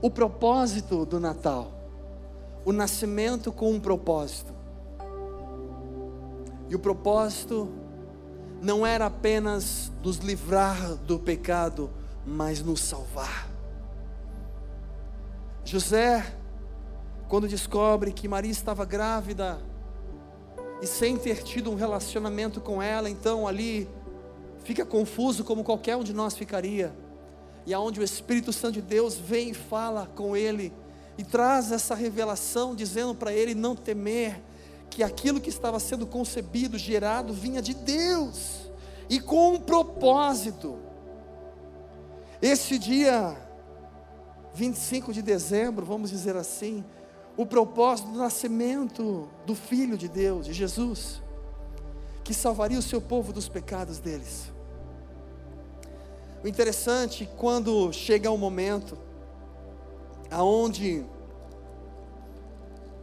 o 0.00 0.10
propósito 0.10 1.04
do 1.04 1.18
Natal, 1.18 1.72
o 2.64 2.72
nascimento 2.72 3.50
com 3.50 3.72
um 3.72 3.80
propósito. 3.80 4.54
E 6.68 6.74
o 6.74 6.78
propósito 6.78 7.68
não 8.60 8.86
era 8.86 9.06
apenas 9.06 9.92
nos 10.02 10.16
livrar 10.18 10.94
do 10.96 11.18
pecado, 11.18 11.90
mas 12.26 12.62
nos 12.62 12.80
salvar. 12.80 13.48
José, 15.64 16.34
quando 17.28 17.46
descobre 17.46 18.12
que 18.12 18.26
Maria 18.26 18.50
estava 18.50 18.84
grávida 18.84 19.60
e 20.80 20.86
sem 20.86 21.16
ter 21.16 21.42
tido 21.42 21.70
um 21.70 21.74
relacionamento 21.74 22.60
com 22.60 22.82
ela, 22.82 23.10
então 23.10 23.46
ali 23.46 23.88
fica 24.64 24.84
confuso 24.84 25.44
como 25.44 25.62
qualquer 25.64 25.96
um 25.96 26.04
de 26.04 26.12
nós 26.12 26.34
ficaria. 26.36 26.92
e 27.66 27.74
aonde 27.74 28.00
o 28.00 28.02
Espírito 28.02 28.50
Santo 28.50 28.74
de 28.74 28.82
Deus 28.82 29.14
vem 29.14 29.50
e 29.50 29.54
fala 29.54 30.06
com 30.16 30.34
ele 30.34 30.72
e 31.18 31.24
traz 31.24 31.70
essa 31.70 31.94
revelação 31.94 32.74
dizendo 32.74 33.14
para 33.14 33.30
ele 33.30 33.54
não 33.54 33.76
temer 33.76 34.40
que 34.90 35.02
aquilo 35.02 35.40
que 35.40 35.50
estava 35.50 35.78
sendo 35.78 36.06
concebido, 36.06 36.78
gerado 36.78 37.32
vinha 37.32 37.62
de 37.62 37.74
Deus 37.74 38.70
e 39.08 39.20
com 39.20 39.54
um 39.54 39.60
propósito. 39.60 40.78
Esse 42.40 42.78
dia 42.78 43.36
25 44.54 45.12
de 45.12 45.22
dezembro, 45.22 45.84
vamos 45.86 46.10
dizer 46.10 46.36
assim, 46.36 46.84
o 47.36 47.46
propósito 47.46 48.10
do 48.10 48.18
nascimento 48.18 49.28
do 49.46 49.54
Filho 49.54 49.96
de 49.96 50.08
Deus, 50.08 50.46
de 50.46 50.52
Jesus, 50.52 51.22
que 52.24 52.34
salvaria 52.34 52.78
o 52.78 52.82
seu 52.82 53.00
povo 53.00 53.32
dos 53.32 53.48
pecados 53.48 54.00
deles. 54.00 54.52
O 56.42 56.48
interessante, 56.48 57.28
quando 57.36 57.92
chega 57.92 58.30
um 58.30 58.36
momento 58.36 58.98
aonde 60.30 61.04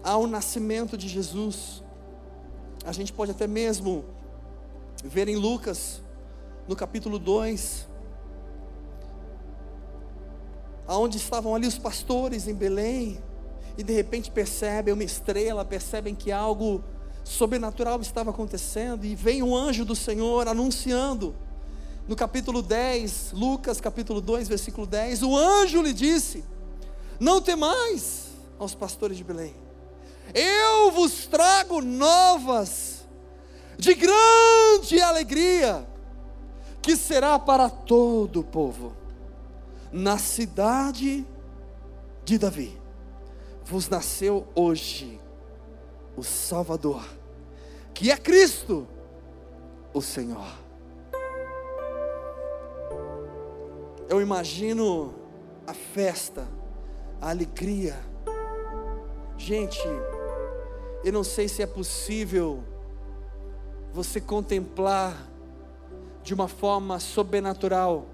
há 0.06 0.16
o 0.16 0.28
nascimento 0.28 0.95
de 0.95 1.08
Jesus, 1.10 1.84
a 2.86 2.91
gente 2.91 3.12
pode 3.12 3.32
até 3.32 3.47
mesmo 3.47 4.06
ver 5.03 5.28
em 5.28 5.36
Lucas, 5.36 5.99
no 6.68 6.76
capítulo 6.76 7.18
2, 7.18 7.88
aonde 10.88 11.18
estavam 11.18 11.56
ali 11.56 11.66
os 11.66 11.80
pastores 11.80 12.47
em 12.47 12.53
Belém, 12.53 13.20
e 13.76 13.84
de 13.84 13.93
repente 13.93 14.30
percebem 14.30 14.93
uma 14.93 15.03
estrela, 15.03 15.66
percebem 15.66 16.14
que 16.14 16.32
algo 16.32 16.84
sobrenatural 17.24 17.99
estava 17.99 18.30
acontecendo, 18.30 19.06
e 19.06 19.16
vem 19.16 19.41
um 19.41 19.56
anjo 19.56 19.84
do 19.84 19.95
Senhor 19.95 20.47
anunciando, 20.47 21.36
no 22.08 22.16
capítulo 22.16 22.62
10, 22.62 23.32
Lucas 23.34 23.82
capítulo 23.82 24.22
2, 24.22 24.47
versículo 24.47 24.86
10, 24.86 25.24
o 25.24 25.36
anjo 25.36 25.82
lhe 25.82 25.91
disse: 25.91 26.43
Não 27.20 27.41
temais 27.41 28.28
aos 28.60 28.76
pastores 28.76 29.18
de 29.18 29.24
Belém, 29.24 29.64
eu 30.34 30.92
vos 30.92 31.28
trago 31.28 31.82
novas 31.82 33.06
de 33.78 33.94
grande 33.94 35.02
alegria, 35.02 35.88
que 36.82 36.96
será 36.96 37.38
para 37.38 37.70
todo 37.70 38.40
o 38.42 38.44
povo, 38.44 38.96
na 39.92 40.18
cidade 40.18 41.26
de 42.24 42.38
Davi 42.38 42.86
vos 43.66 43.90
nasceu 43.90 44.48
hoje 44.54 45.20
o 46.16 46.24
Salvador, 46.24 47.04
que 47.94 48.12
é 48.12 48.16
Cristo, 48.18 48.88
o 49.92 50.02
Senhor. 50.02 50.46
Eu 54.08 54.22
imagino 54.22 55.16
a 55.66 55.74
festa, 55.74 56.48
a 57.20 57.32
alegria. 57.32 58.00
Gente, 59.36 59.82
eu 61.06 61.14
não 61.14 61.24
sei 61.24 61.47
se 61.47 61.62
é 61.62 61.68
possível 61.68 62.64
você 63.93 64.20
contemplar 64.20 65.16
de 66.24 66.34
uma 66.34 66.47
forma 66.47 66.99
sobrenatural 66.99 68.08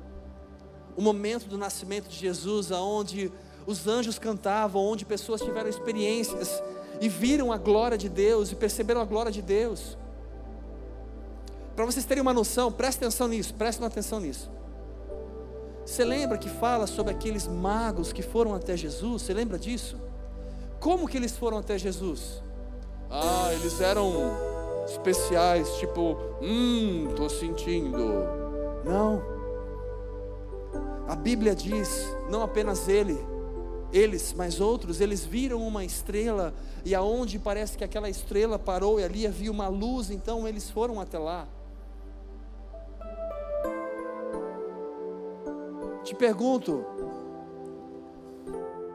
o 0.97 1.01
momento 1.01 1.47
do 1.47 1.57
nascimento 1.57 2.09
de 2.09 2.17
Jesus, 2.17 2.69
aonde 2.69 3.31
os 3.65 3.87
anjos 3.87 4.19
cantavam, 4.19 4.83
onde 4.83 5.05
pessoas 5.05 5.39
tiveram 5.39 5.69
experiências 5.69 6.61
e 6.99 7.07
viram 7.07 7.49
a 7.53 7.57
glória 7.57 7.97
de 7.97 8.09
Deus 8.09 8.51
e 8.51 8.55
perceberam 8.55 8.99
a 8.99 9.05
glória 9.05 9.31
de 9.31 9.41
Deus. 9.41 9.97
Para 11.73 11.85
vocês 11.85 12.03
terem 12.03 12.21
uma 12.21 12.33
noção, 12.33 12.73
preste 12.73 12.97
atenção 12.97 13.29
nisso, 13.29 13.53
preste 13.53 13.81
atenção 13.81 14.19
nisso. 14.19 14.51
Você 15.85 16.03
lembra 16.03 16.37
que 16.37 16.49
fala 16.49 16.85
sobre 16.85 17.13
aqueles 17.13 17.47
magos 17.47 18.11
que 18.11 18.21
foram 18.21 18.53
até 18.53 18.75
Jesus? 18.75 19.21
Você 19.21 19.33
lembra 19.33 19.57
disso? 19.57 19.97
Como 20.77 21.07
que 21.07 21.15
eles 21.15 21.37
foram 21.37 21.57
até 21.57 21.77
Jesus? 21.77 22.43
Ah, 23.11 23.49
eles 23.53 23.81
eram 23.81 24.31
especiais, 24.85 25.69
tipo, 25.75 26.17
hum, 26.41 27.07
estou 27.09 27.29
sentindo. 27.29 27.97
Não. 28.85 29.21
A 31.07 31.15
Bíblia 31.15 31.53
diz, 31.53 32.15
não 32.29 32.41
apenas 32.41 32.87
ele, 32.87 33.19
eles, 33.91 34.33
mas 34.33 34.61
outros, 34.61 35.01
eles 35.01 35.25
viram 35.25 35.61
uma 35.61 35.83
estrela 35.83 36.53
e 36.85 36.95
aonde 36.95 37.37
parece 37.37 37.77
que 37.77 37.83
aquela 37.83 38.09
estrela 38.09 38.57
parou 38.57 38.97
e 38.97 39.03
ali 39.03 39.27
havia 39.27 39.51
uma 39.51 39.67
luz, 39.67 40.09
então 40.09 40.47
eles 40.47 40.69
foram 40.69 41.01
até 41.01 41.19
lá. 41.19 41.47
Te 46.05 46.15
pergunto, 46.15 46.85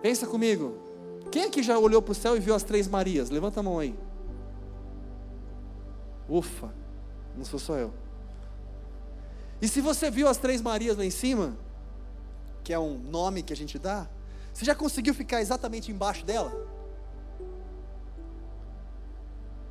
pensa 0.01 0.27
comigo, 0.27 0.75
quem 1.31 1.45
aqui 1.45 1.63
já 1.63 1.79
olhou 1.79 2.01
para 2.01 2.13
o 2.13 2.15
céu 2.15 2.35
e 2.35 2.41
viu 2.41 2.55
as 2.55 2.63
três 2.63 2.89
Marias? 2.89 3.29
Levanta 3.29 3.61
a 3.61 3.63
mão 3.63 3.79
aí. 3.79 3.95
Ufa, 6.29 6.73
não 7.37 7.45
sou 7.45 7.59
só 7.59 7.77
eu. 7.77 7.93
E 9.61 9.69
se 9.69 9.81
você 9.81 10.11
viu 10.11 10.29
as 10.29 10.37
três 10.37 10.61
Marias 10.61 10.97
lá 10.97 11.05
em 11.05 11.11
cima, 11.11 11.57
que 12.63 12.73
é 12.73 12.79
um 12.79 12.99
nome 12.99 13.43
que 13.43 13.53
a 13.53 13.57
gente 13.57 13.79
dá, 13.79 14.09
você 14.53 14.65
já 14.65 14.75
conseguiu 14.75 15.15
ficar 15.15 15.41
exatamente 15.41 15.91
embaixo 15.91 16.25
dela? 16.25 16.53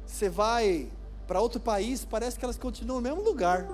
Você 0.05 0.29
vai 0.29 0.89
para 1.27 1.41
outro 1.41 1.59
país, 1.59 2.05
parece 2.05 2.37
que 2.37 2.45
elas 2.45 2.57
continuam 2.57 3.01
no 3.01 3.09
mesmo 3.09 3.23
lugar. 3.23 3.67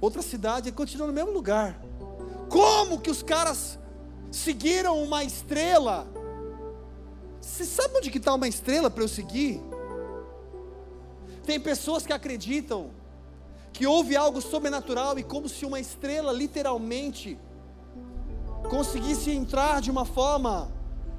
Outra 0.00 0.22
cidade 0.22 0.72
continua 0.72 1.06
no 1.06 1.12
mesmo 1.12 1.30
lugar. 1.30 1.78
Como 2.48 3.00
que 3.00 3.10
os 3.10 3.22
caras 3.22 3.78
seguiram 4.30 5.02
uma 5.02 5.22
estrela? 5.22 6.06
Você 7.40 7.64
sabe 7.64 7.96
onde 7.96 8.10
que 8.10 8.18
está 8.18 8.34
uma 8.34 8.48
estrela 8.48 8.90
para 8.90 9.02
eu 9.02 9.08
seguir? 9.08 9.60
Tem 11.44 11.58
pessoas 11.58 12.04
que 12.04 12.12
acreditam 12.12 12.90
que 13.72 13.86
houve 13.86 14.14
algo 14.16 14.40
sobrenatural 14.40 15.18
e 15.18 15.22
como 15.22 15.48
se 15.48 15.64
uma 15.64 15.80
estrela 15.80 16.32
literalmente 16.32 17.38
conseguisse 18.68 19.30
entrar 19.30 19.80
de 19.80 19.90
uma 19.90 20.04
forma, 20.04 20.70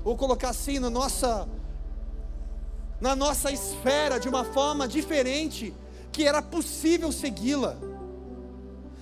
ou 0.03 0.15
colocar 0.15 0.49
assim, 0.49 0.77
na 0.77 0.89
nossa, 0.89 1.49
na 2.99 3.15
nossa 3.15 3.51
esfera, 3.51 4.19
de 4.19 4.29
uma 4.29 4.43
forma 4.43 4.87
diferente, 4.87 5.73
que 6.11 6.27
era 6.27 6.41
possível 6.41 7.11
segui-la. 7.11 7.77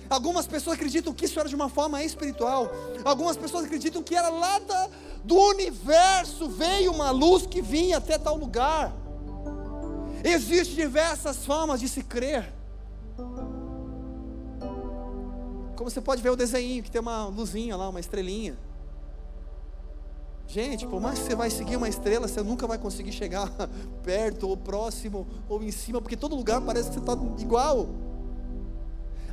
Algumas 0.08 0.46
pessoas 0.46 0.76
acreditam 0.76 1.12
que 1.12 1.26
isso 1.26 1.38
era 1.38 1.48
de 1.48 1.54
uma 1.54 1.68
forma 1.68 2.02
espiritual. 2.02 2.70
Algumas 3.04 3.36
pessoas 3.36 3.64
acreditam 3.64 4.02
que 4.02 4.16
era 4.16 4.28
lá 4.28 4.58
da, 4.58 4.90
do 5.24 5.36
universo 5.36 6.48
veio 6.48 6.92
uma 6.92 7.10
luz 7.10 7.46
que 7.46 7.60
vinha 7.60 7.98
até 7.98 8.18
tal 8.18 8.36
lugar. 8.36 8.92
Existem 10.24 10.76
diversas 10.76 11.44
formas 11.44 11.80
de 11.80 11.88
se 11.88 12.02
crer. 12.02 12.52
Como 15.76 15.88
você 15.88 16.00
pode 16.00 16.20
ver 16.20 16.30
o 16.30 16.36
desenho, 16.36 16.82
que 16.82 16.90
tem 16.90 17.00
uma 17.00 17.26
luzinha 17.26 17.76
lá, 17.76 17.88
uma 17.88 18.00
estrelinha. 18.00 18.58
Gente, 20.46 20.86
por 20.86 21.00
mais 21.00 21.18
que 21.20 21.26
você 21.26 21.34
vai 21.34 21.48
seguir 21.48 21.76
uma 21.76 21.88
estrela, 21.88 22.26
você 22.26 22.42
nunca 22.42 22.66
vai 22.66 22.76
conseguir 22.76 23.12
chegar 23.12 23.48
perto, 24.02 24.48
ou 24.48 24.56
próximo, 24.56 25.26
ou 25.48 25.62
em 25.62 25.70
cima, 25.70 26.00
porque 26.00 26.16
todo 26.16 26.34
lugar 26.34 26.60
parece 26.60 26.88
que 26.88 26.94
você 26.94 27.00
está 27.00 27.16
igual. 27.38 27.88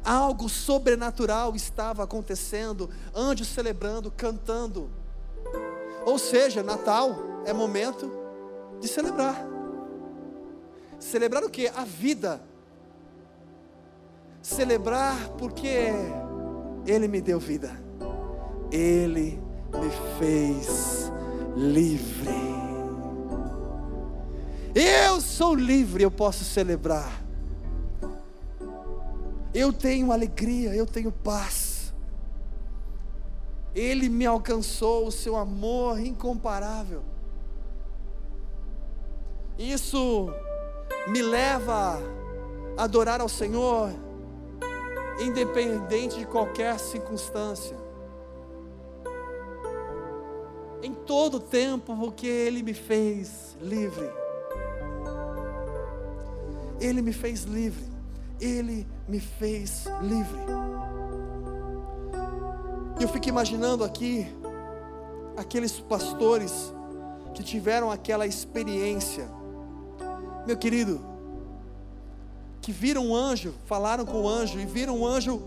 Algo 0.06 0.48
sobrenatural 0.48 1.56
estava 1.56 2.04
acontecendo, 2.04 2.90
anjos 3.16 3.48
celebrando, 3.48 4.12
cantando. 4.12 4.90
Ou 6.08 6.18
seja, 6.18 6.64
Natal 6.64 7.18
é 7.46 7.52
momento 7.52 8.10
de 8.80 8.88
celebrar. 8.88 9.46
Celebrar 10.98 11.44
o 11.44 11.50
que? 11.50 11.68
A 11.68 11.84
vida. 11.84 12.42
Celebrar 14.42 15.18
porque 15.38 15.90
ele 16.86 17.10
me 17.10 17.20
deu 17.20 17.42
vida. 17.42 17.78
Ele 18.72 19.38
me 19.74 19.90
fez 20.18 21.12
livre. 21.58 22.32
Eu 24.74 25.20
sou 25.20 25.54
livre, 25.54 26.06
eu 26.06 26.12
posso 26.12 26.46
celebrar. 26.46 27.22
Eu 29.54 29.74
tenho 29.74 30.14
alegria, 30.14 30.74
eu 30.74 30.86
tenho 30.86 31.12
paz. 31.12 31.67
Ele 33.78 34.10
me 34.10 34.26
alcançou 34.26 35.06
o 35.06 35.12
seu 35.12 35.36
amor 35.36 36.00
incomparável. 36.00 37.04
Isso 39.56 40.34
me 41.08 41.22
leva 41.22 42.02
a 42.76 42.84
adorar 42.84 43.22
ao 43.22 43.30
Senhor 43.30 43.92
independente 45.20 46.18
de 46.18 46.26
qualquer 46.26 46.80
circunstância. 46.80 47.78
Em 50.82 50.96
todo 50.96 51.40
tempo, 51.40 51.96
porque 51.96 52.26
Ele 52.26 52.64
me 52.64 52.74
fez 52.74 53.56
livre. 53.62 54.10
Ele 56.82 57.04
me 57.04 57.14
fez 57.14 57.44
livre. 57.44 57.86
Ele 58.42 58.88
me 59.08 59.20
fez 59.20 59.86
livre. 60.02 60.77
E 63.00 63.04
eu 63.04 63.08
fico 63.08 63.30
imaginando 63.30 63.84
aqui 63.84 64.28
aqueles 65.36 65.80
pastores 65.80 66.74
que 67.34 67.44
tiveram 67.44 67.92
aquela 67.92 68.26
experiência, 68.26 69.30
meu 70.48 70.58
querido, 70.58 71.06
que 72.62 72.72
viram 72.72 73.08
um 73.08 73.16
anjo, 73.16 73.54
falaram 73.66 74.06
com 74.06 74.24
o 74.24 74.28
anjo 74.28 74.60
e 74.60 74.66
viram 74.66 75.00
o 75.00 75.08
anjo 75.08 75.42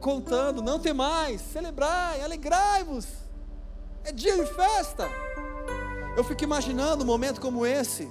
contando: 0.00 0.62
não 0.62 0.78
tem 0.78 0.94
mais, 0.94 1.40
celebrai, 1.40 2.22
alegrai-vos, 2.22 3.06
é 4.02 4.10
dia 4.10 4.36
de 4.36 4.46
festa. 4.54 5.08
Eu 6.16 6.24
fico 6.24 6.44
imaginando 6.44 7.04
um 7.04 7.06
momento 7.06 7.40
como 7.40 7.66
esse, 7.66 8.08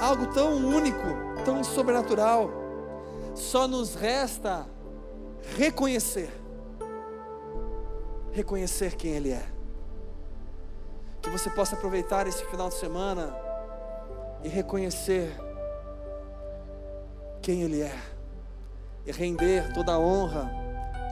algo 0.00 0.26
tão 0.34 0.54
único, 0.56 0.98
tão 1.44 1.64
sobrenatural, 1.64 2.50
só 3.34 3.66
nos 3.66 3.94
resta 3.94 4.66
reconhecer, 5.56 6.30
reconhecer 8.32 8.96
quem 8.96 9.12
Ele 9.12 9.32
é. 9.32 9.44
Que 11.22 11.30
você 11.30 11.50
possa 11.50 11.76
aproveitar 11.76 12.26
esse 12.26 12.44
final 12.46 12.68
de 12.68 12.74
semana 12.74 13.34
e 14.42 14.48
reconhecer 14.48 15.36
quem 17.42 17.62
Ele 17.62 17.82
é, 17.82 17.98
e 19.06 19.12
render 19.12 19.72
toda 19.72 19.94
a 19.94 19.98
honra, 19.98 20.50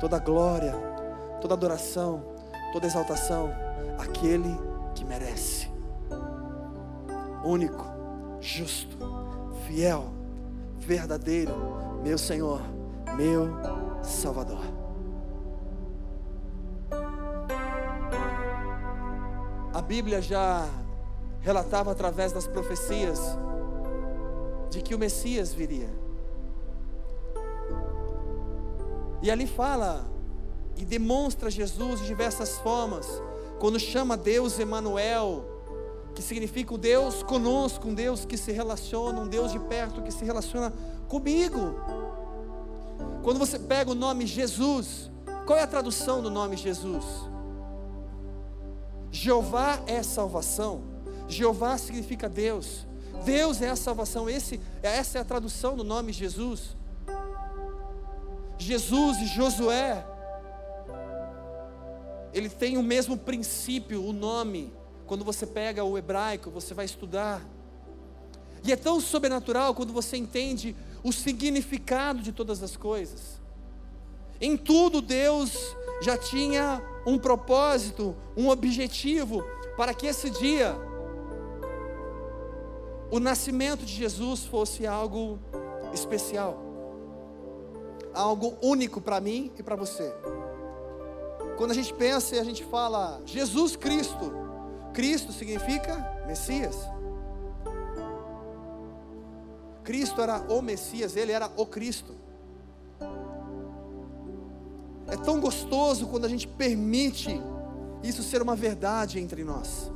toda 0.01 0.17
a 0.17 0.21
glória, 0.21 0.75
toda 1.41 1.55
a 1.55 1.57
adoração, 1.57 2.23
toda 2.73 2.87
a 2.87 2.89
exaltação 2.89 3.51
àquele 3.99 4.57
que 4.95 5.05
merece. 5.05 5.71
Único, 7.45 7.85
justo, 8.41 8.97
fiel, 9.67 10.07
verdadeiro, 10.79 11.55
meu 12.03 12.19
Senhor, 12.19 12.61
meu 13.17 13.49
Salvador. 14.03 14.78
Bíblia 19.89 20.21
já 20.21 20.69
relatava 21.41 21.91
através 21.91 22.31
das 22.31 22.47
profecias 22.47 23.19
de 24.69 24.83
que 24.83 24.95
o 24.95 24.99
Messias 24.99 25.55
viria. 25.55 25.89
E 29.23 29.31
ali 29.31 29.47
fala 29.47 30.05
e 30.77 30.85
demonstra 30.85 31.51
Jesus 31.51 32.01
de 32.01 32.07
diversas 32.07 32.59
formas, 32.59 33.07
quando 33.59 33.81
chama 33.81 34.15
Deus 34.15 34.59
Emanuel, 34.59 35.43
que 36.15 36.21
significa 36.21 36.75
o 36.75 36.79
Deus 36.79 37.23
conosco, 37.23 37.89
um 37.89 37.95
Deus 37.95 38.27
que 38.27 38.37
se 38.37 38.53
relaciona, 38.53 39.19
um 39.19 39.27
Deus 39.27 39.51
de 39.53 39.59
perto 39.59 40.03
que 40.03 40.13
se 40.13 40.23
relaciona 40.23 40.71
comigo. 41.09 41.75
Quando 43.23 43.39
você 43.39 43.59
pega 43.59 43.91
o 43.91 43.95
nome 43.95 44.27
Jesus, 44.27 45.11
qual 45.47 45.59
é 45.59 45.63
a 45.63 45.67
tradução 45.67 46.21
do 46.21 46.31
nome 46.31 46.59
Jesus? 46.59 47.07
Jeová 49.11 49.81
é 49.87 50.03
salvação. 50.03 50.83
Jeová 51.27 51.77
significa 51.79 52.29
Deus. 52.29 52.87
Deus 53.25 53.61
é 53.61 53.69
a 53.69 53.77
salvação. 53.77 54.29
Esse, 54.29 54.61
essa 54.83 55.19
é 55.19 55.21
a 55.21 55.25
tradução 55.25 55.77
do 55.77 55.85
nome 55.85 56.13
Jesus. 56.13 56.77
Jesus 58.59 59.19
e 59.19 59.27
Josué, 59.27 60.05
ele 62.33 62.49
tem 62.49 62.77
o 62.77 62.83
mesmo 62.83 63.17
princípio, 63.17 64.05
o 64.05 64.13
nome. 64.13 64.73
Quando 65.07 65.25
você 65.25 65.47
pega 65.47 65.85
o 65.85 65.97
hebraico, 65.97 66.51
você 66.51 66.75
vai 66.75 66.85
estudar. 66.85 67.43
E 68.65 68.73
é 68.73 68.77
tão 68.77 69.01
sobrenatural 69.01 69.75
quando 69.75 69.93
você 69.93 70.17
entende 70.17 70.75
o 71.03 71.13
significado 71.13 72.21
de 72.21 72.33
todas 72.33 72.63
as 72.63 72.77
coisas. 72.77 73.41
Em 74.41 74.57
tudo 74.57 75.01
Deus 75.01 75.53
já 76.03 76.17
tinha 76.17 76.83
um 77.09 77.19
propósito, 77.19 78.15
um 78.37 78.49
objetivo 78.49 79.43
para 79.77 79.95
que 79.95 80.07
esse 80.07 80.31
dia 80.31 80.77
o 83.11 83.19
nascimento 83.19 83.85
de 83.85 83.93
Jesus 83.93 84.45
fosse 84.45 84.87
algo 84.87 85.39
especial 85.93 86.69
algo 88.19 88.57
único 88.61 89.01
para 89.01 89.21
mim 89.21 89.53
e 89.57 89.63
para 89.63 89.77
você. 89.77 90.13
Quando 91.57 91.71
a 91.71 91.75
gente 91.75 91.95
pensa 91.95 92.37
e 92.37 92.39
a 92.39 92.45
gente 92.45 92.65
fala 92.65 93.21
Jesus 93.25 93.77
Cristo, 93.77 94.33
Cristo 94.93 95.33
significa 95.33 96.25
Messias. 96.27 96.77
Cristo 99.85 100.21
era 100.21 100.41
o 100.53 100.61
Messias, 100.61 101.17
ele 101.17 101.33
era 101.33 101.51
o 101.57 101.65
Cristo. 101.65 102.15
É 105.09 105.17
tão 105.17 105.41
gostoso 105.41 106.07
quando 106.07 106.27
a 106.27 106.29
gente 106.29 106.47
permite 106.47 107.41
isso 108.03 108.23
ser 108.23 108.43
uma 108.43 108.55
verdade 108.55 109.19
entre 109.19 109.43
nós, 109.43 109.91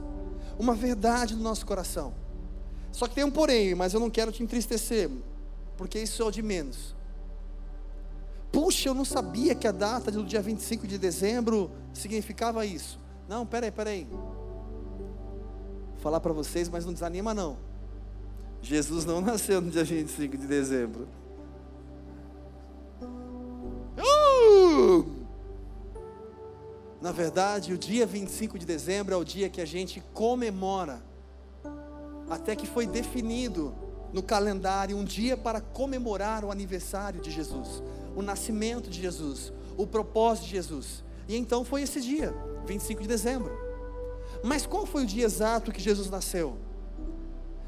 uma 0.58 0.74
verdade 0.74 1.34
no 1.34 1.42
nosso 1.42 1.64
coração. 1.66 2.14
Só 2.90 3.06
que 3.06 3.14
tem 3.14 3.24
um 3.24 3.30
porém, 3.30 3.74
mas 3.74 3.94
eu 3.94 4.00
não 4.00 4.10
quero 4.10 4.32
te 4.32 4.42
entristecer, 4.42 5.10
porque 5.76 5.98
isso 5.98 6.22
é 6.22 6.24
o 6.24 6.30
de 6.30 6.42
menos. 6.42 6.94
Puxa, 8.50 8.88
eu 8.88 8.94
não 8.94 9.04
sabia 9.04 9.54
que 9.54 9.66
a 9.66 9.72
data 9.72 10.10
do 10.10 10.24
dia 10.24 10.42
25 10.42 10.86
de 10.86 10.98
dezembro 10.98 11.70
significava 11.94 12.66
isso. 12.66 12.98
Não, 13.28 13.46
peraí, 13.46 13.70
peraí. 13.70 14.06
Vou 14.10 16.00
falar 16.00 16.20
para 16.20 16.32
vocês, 16.34 16.68
mas 16.68 16.84
não 16.84 16.92
desanima 16.92 17.32
não. 17.32 17.56
Jesus 18.60 19.04
não 19.04 19.20
nasceu 19.22 19.60
no 19.60 19.70
dia 19.70 19.84
25 19.84 20.36
de 20.36 20.46
dezembro. 20.46 21.08
Uh! 23.99 25.05
Na 27.01 27.12
verdade, 27.12 27.72
o 27.72 27.78
dia 27.78 28.07
25 28.07 28.59
de 28.59 28.64
dezembro 28.64 29.14
é 29.14 29.16
o 29.16 29.24
dia 29.24 29.49
que 29.49 29.61
a 29.61 29.66
gente 29.66 30.03
comemora, 30.14 31.03
até 32.30 32.55
que 32.55 32.66
foi 32.66 32.86
definido 32.86 33.74
no 34.12 34.22
calendário 34.22 34.97
um 34.97 35.05
dia 35.05 35.36
para 35.36 35.61
comemorar 35.61 36.45
o 36.45 36.51
aniversário 36.51 37.20
de 37.20 37.30
Jesus 37.30 37.82
o 38.14 38.22
nascimento 38.22 38.90
de 38.90 39.01
Jesus, 39.01 39.53
o 39.76 39.86
propósito 39.86 40.45
de 40.45 40.51
Jesus. 40.51 41.05
E 41.28 41.36
então 41.36 41.64
foi 41.64 41.82
esse 41.82 42.01
dia, 42.01 42.34
25 42.66 43.03
de 43.03 43.09
dezembro. 43.09 43.53
Mas 44.43 44.66
qual 44.66 44.86
foi 44.86 45.05
o 45.05 45.07
dia 45.07 45.24
exato 45.24 45.72
que 45.72 45.80
Jesus 45.80 46.11
nasceu? 46.11 46.57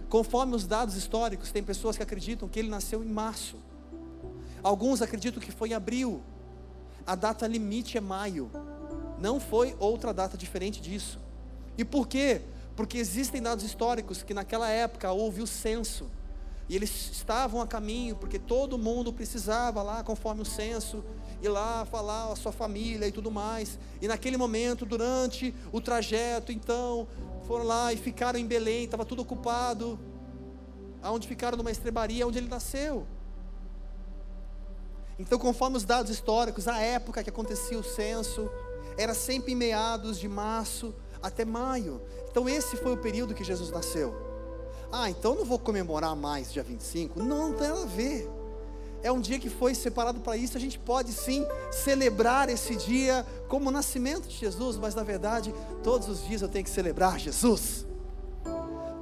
Conforme 0.08 0.54
os 0.54 0.66
dados 0.66 0.96
históricos, 0.96 1.50
tem 1.50 1.62
pessoas 1.62 1.96
que 1.96 2.02
acreditam 2.02 2.48
que 2.48 2.58
ele 2.58 2.68
nasceu 2.68 3.02
em 3.02 3.08
março. 3.08 3.56
Alguns 4.64 5.02
acreditam 5.02 5.42
que 5.42 5.52
foi 5.52 5.68
em 5.68 5.74
abril. 5.74 6.22
A 7.06 7.14
data 7.14 7.46
limite 7.46 7.98
é 7.98 8.00
maio. 8.00 8.50
Não 9.20 9.38
foi 9.38 9.76
outra 9.78 10.12
data 10.14 10.38
diferente 10.38 10.80
disso. 10.80 11.20
E 11.76 11.84
por 11.84 12.08
quê? 12.08 12.40
Porque 12.74 12.96
existem 12.96 13.42
dados 13.42 13.62
históricos 13.62 14.22
que 14.22 14.32
naquela 14.32 14.70
época 14.70 15.12
houve 15.12 15.42
o 15.42 15.46
censo. 15.46 16.10
E 16.66 16.74
eles 16.74 17.10
estavam 17.12 17.60
a 17.60 17.66
caminho, 17.66 18.16
porque 18.16 18.38
todo 18.38 18.78
mundo 18.78 19.12
precisava 19.12 19.82
lá, 19.82 20.02
conforme 20.02 20.40
o 20.40 20.46
censo, 20.46 21.04
ir 21.42 21.48
lá 21.50 21.84
falar 21.84 22.32
a 22.32 22.36
sua 22.36 22.52
família 22.52 23.06
e 23.06 23.12
tudo 23.12 23.30
mais. 23.30 23.78
E 24.00 24.08
naquele 24.08 24.38
momento, 24.38 24.86
durante 24.86 25.54
o 25.72 25.80
trajeto, 25.80 26.50
então, 26.50 27.06
foram 27.46 27.66
lá 27.66 27.92
e 27.92 27.98
ficaram 27.98 28.38
em 28.38 28.46
Belém, 28.46 28.84
estava 28.84 29.04
tudo 29.04 29.20
ocupado. 29.20 29.98
Aonde 31.02 31.28
ficaram 31.28 31.58
numa 31.58 31.70
estrebaria, 31.70 32.26
onde 32.26 32.38
ele 32.38 32.48
nasceu. 32.48 33.06
Então, 35.18 35.38
conforme 35.38 35.76
os 35.76 35.84
dados 35.84 36.10
históricos, 36.10 36.66
a 36.66 36.78
época 36.80 37.22
que 37.22 37.30
acontecia 37.30 37.78
o 37.78 37.84
censo 37.84 38.50
era 38.96 39.14
sempre 39.14 39.52
em 39.52 39.56
meados 39.56 40.18
de 40.18 40.28
março 40.28 40.94
até 41.22 41.44
maio. 41.44 42.00
Então, 42.30 42.48
esse 42.48 42.76
foi 42.76 42.92
o 42.92 42.96
período 42.96 43.34
que 43.34 43.44
Jesus 43.44 43.70
nasceu. 43.70 44.14
Ah, 44.96 45.10
então 45.10 45.34
não 45.34 45.44
vou 45.44 45.58
comemorar 45.58 46.14
mais 46.14 46.52
dia 46.52 46.62
25. 46.62 47.20
Não, 47.20 47.50
não 47.50 47.52
tem 47.58 47.68
nada 47.68 47.82
a 47.82 47.86
ver. 47.86 48.30
É 49.02 49.10
um 49.10 49.20
dia 49.20 49.40
que 49.40 49.50
foi 49.50 49.74
separado 49.74 50.20
para 50.20 50.36
isso. 50.36 50.56
A 50.56 50.60
gente 50.60 50.78
pode 50.78 51.12
sim 51.12 51.44
celebrar 51.72 52.48
esse 52.48 52.76
dia 52.76 53.26
como 53.48 53.70
o 53.70 53.72
nascimento 53.72 54.28
de 54.28 54.36
Jesus, 54.36 54.76
mas 54.76 54.94
na 54.94 55.02
verdade, 55.02 55.52
todos 55.82 56.08
os 56.08 56.24
dias 56.24 56.42
eu 56.42 56.48
tenho 56.48 56.64
que 56.64 56.70
celebrar 56.70 57.18
Jesus. 57.18 57.84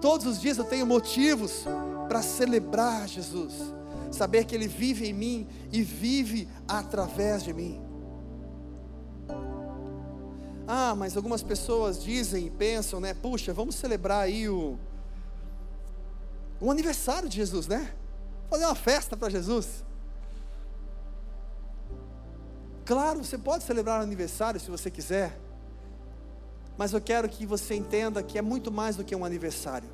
Todos 0.01 0.27
os 0.27 0.41
dias 0.41 0.59
eu 0.59 0.65
tenho 0.65 0.87
motivos 0.87 1.65
para 2.09 2.23
celebrar 2.23 3.07
Jesus. 3.07 3.53
Saber 4.13 4.45
que 4.45 4.55
Ele 4.55 4.69
vive 4.69 5.09
em 5.09 5.13
mim 5.13 5.49
e 5.73 5.83
vive 5.83 6.49
através 6.69 7.43
de 7.43 7.53
mim. 7.53 7.81
Ah, 10.67 10.95
mas 10.95 11.17
algumas 11.17 11.43
pessoas 11.43 12.03
dizem 12.03 12.47
e 12.47 12.51
pensam, 12.51 13.01
né? 13.01 13.15
Puxa, 13.15 13.53
vamos 13.53 13.75
celebrar 13.75 14.21
aí 14.21 14.49
o 14.49 14.79
um 16.61 16.71
aniversário 16.71 17.29
de 17.29 17.37
Jesus, 17.37 17.67
né? 17.67 17.93
Fazer 18.49 18.65
uma 18.65 18.75
festa 18.75 19.17
para 19.17 19.29
Jesus. 19.29 19.85
Claro, 22.85 23.25
você 23.25 23.37
pode 23.37 23.65
celebrar 23.65 24.01
o 24.01 24.03
aniversário 24.03 24.61
se 24.61 24.71
você 24.71 24.91
quiser, 24.91 25.37
mas 26.77 26.93
eu 26.93 27.01
quero 27.01 27.29
que 27.29 27.45
você 27.45 27.75
entenda 27.75 28.23
que 28.23 28.39
é 28.39 28.43
muito 28.43 28.71
mais 28.71 28.97
do 28.97 29.05
que 29.05 29.15
um 29.15 29.25
aniversário. 29.25 29.89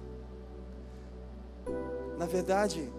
Na 2.19 2.27
verdade, 2.27 2.91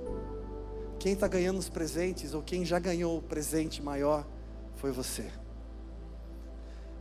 quem 0.99 1.13
está 1.13 1.29
ganhando 1.29 1.57
os 1.57 1.69
presentes, 1.69 2.33
ou 2.33 2.43
quem 2.43 2.65
já 2.65 2.77
ganhou 2.77 3.17
o 3.17 3.21
presente 3.21 3.81
maior, 3.81 4.27
foi 4.75 4.91
você. 4.91 5.31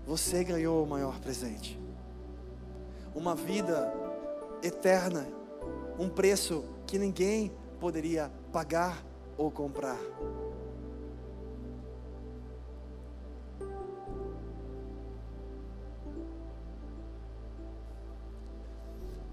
você 0.07 0.43
ganhou 0.43 0.83
o 0.83 0.87
maior 0.87 1.19
presente. 1.21 1.79
Uma 3.15 3.35
vida 3.35 3.93
eterna, 4.63 5.27
um 5.99 6.09
preço 6.09 6.65
que 6.87 6.99
ninguém 6.99 7.53
poderia 7.79 8.31
pagar 8.53 9.05
ou 9.37 9.51
comprar. 9.51 9.99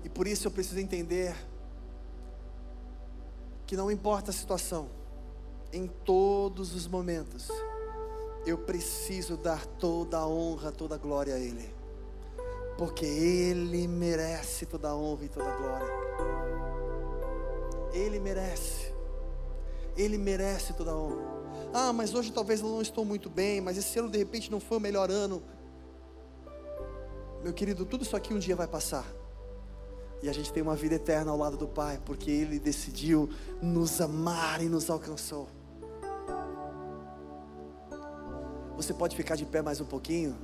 E 0.04 0.10
por 0.10 0.28
isso 0.28 0.48
eu 0.48 0.52
preciso 0.52 0.80
entender 0.80 1.36
que 3.66 3.76
não 3.76 3.90
importa 3.90 4.32
a 4.32 4.34
situação, 4.34 4.90
em 5.74 5.88
todos 5.88 6.74
os 6.76 6.88
momentos, 6.88 7.50
eu 8.46 8.58
preciso 8.58 9.36
dar 9.36 9.66
toda 9.66 10.18
a 10.18 10.28
honra, 10.28 10.72
toda 10.72 10.96
a 10.96 10.98
glória 10.98 11.36
a 11.36 11.40
Ele, 11.40 11.74
porque 12.78 13.06
Ele 13.06 13.88
merece 13.88 14.66
toda 14.66 14.90
a 14.90 14.96
honra 14.96 15.26
e 15.26 15.30
toda 15.30 15.50
a 15.50 15.56
glória. 15.58 16.06
Ele 17.94 18.20
merece, 18.20 18.94
Ele 19.98 20.18
merece 20.18 20.74
toda 20.74 20.92
a 20.92 20.96
honra. 20.96 21.36
Ah, 21.74 21.92
mas 21.92 22.14
hoje 22.14 22.32
talvez 22.32 22.62
eu 22.62 22.68
não 22.68 22.82
estou 22.82 23.04
muito 23.04 23.30
bem, 23.30 23.60
mas 23.60 23.78
esse 23.78 23.98
ano 23.98 24.10
de 24.10 24.18
repente 24.18 24.52
não 24.52 24.60
foi 24.60 24.78
o 24.78 24.82
melhor 24.82 25.10
ano. 25.10 25.42
Meu 27.44 27.54
querido, 27.54 27.86
tudo 27.86 28.04
isso 28.04 28.16
aqui 28.16 28.34
um 28.34 28.40
dia 28.40 28.56
vai 28.56 28.68
passar. 28.68 29.06
E 30.26 30.30
a 30.30 30.34
gente 30.34 30.52
tem 30.52 30.64
uma 30.64 30.76
vida 30.76 30.96
eterna 30.96 31.30
ao 31.30 31.38
lado 31.38 31.56
do 31.56 31.68
Pai, 31.68 32.02
porque 32.04 32.32
Ele 32.32 32.58
decidiu 32.58 33.30
nos 33.62 34.02
amar 34.02 34.60
e 34.60 34.66
nos 34.66 34.90
alcançou. 34.90 35.48
Você 38.76 38.92
pode 38.92 39.16
ficar 39.16 39.36
de 39.36 39.46
pé 39.46 39.62
mais 39.62 39.80
um 39.80 39.86
pouquinho? 39.86 40.36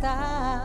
Quero 0.00 0.63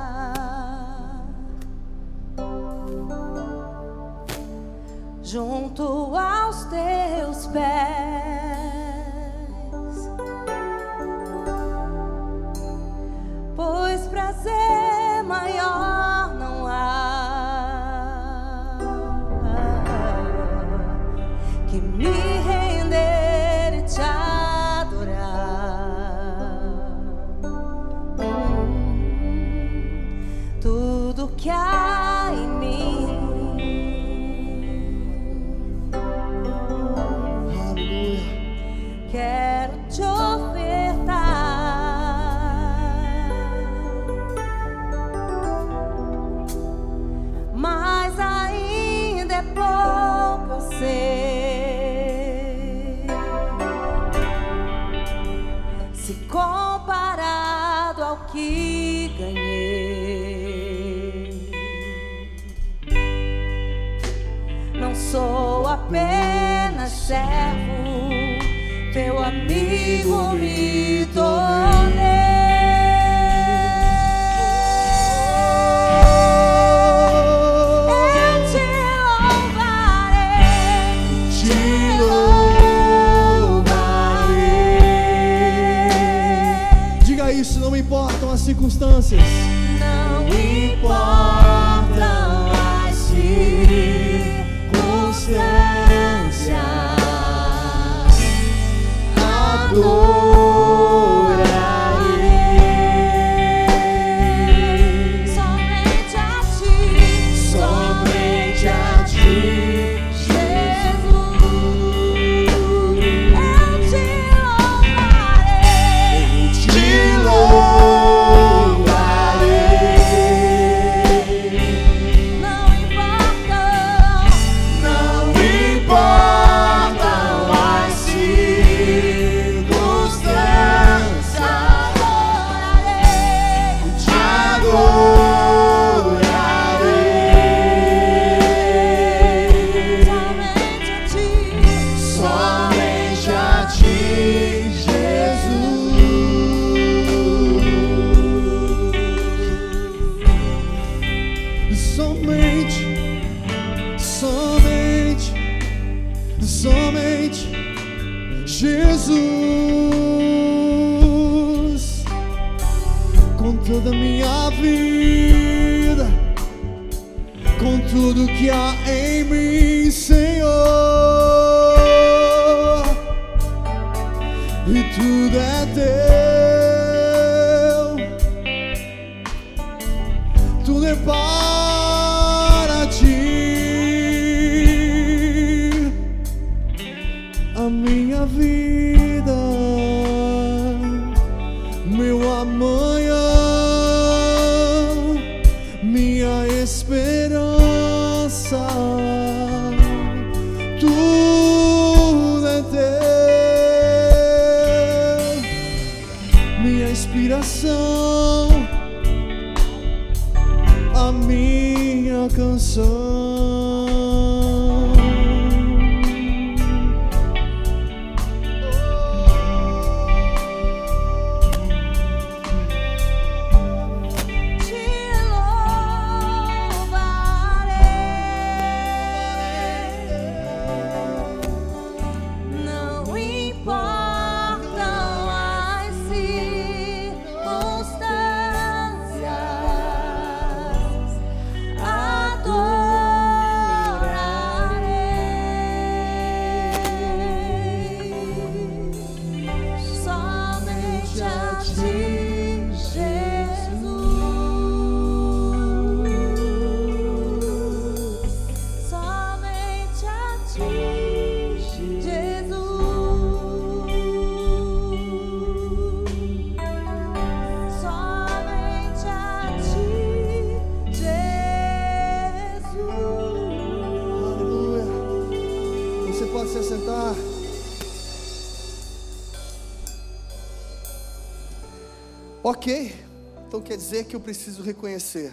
que 284.09 284.15
eu 284.15 284.19
preciso 284.19 284.63
reconhecer 284.63 285.31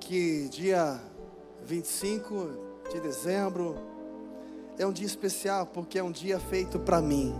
que 0.00 0.48
dia 0.48 1.00
25 1.64 2.48
de 2.92 2.98
dezembro 2.98 3.78
é 4.76 4.84
um 4.84 4.90
dia 4.92 5.06
especial 5.06 5.64
porque 5.64 5.96
é 5.96 6.02
um 6.02 6.10
dia 6.10 6.40
feito 6.40 6.76
para 6.80 7.00
mim, 7.00 7.32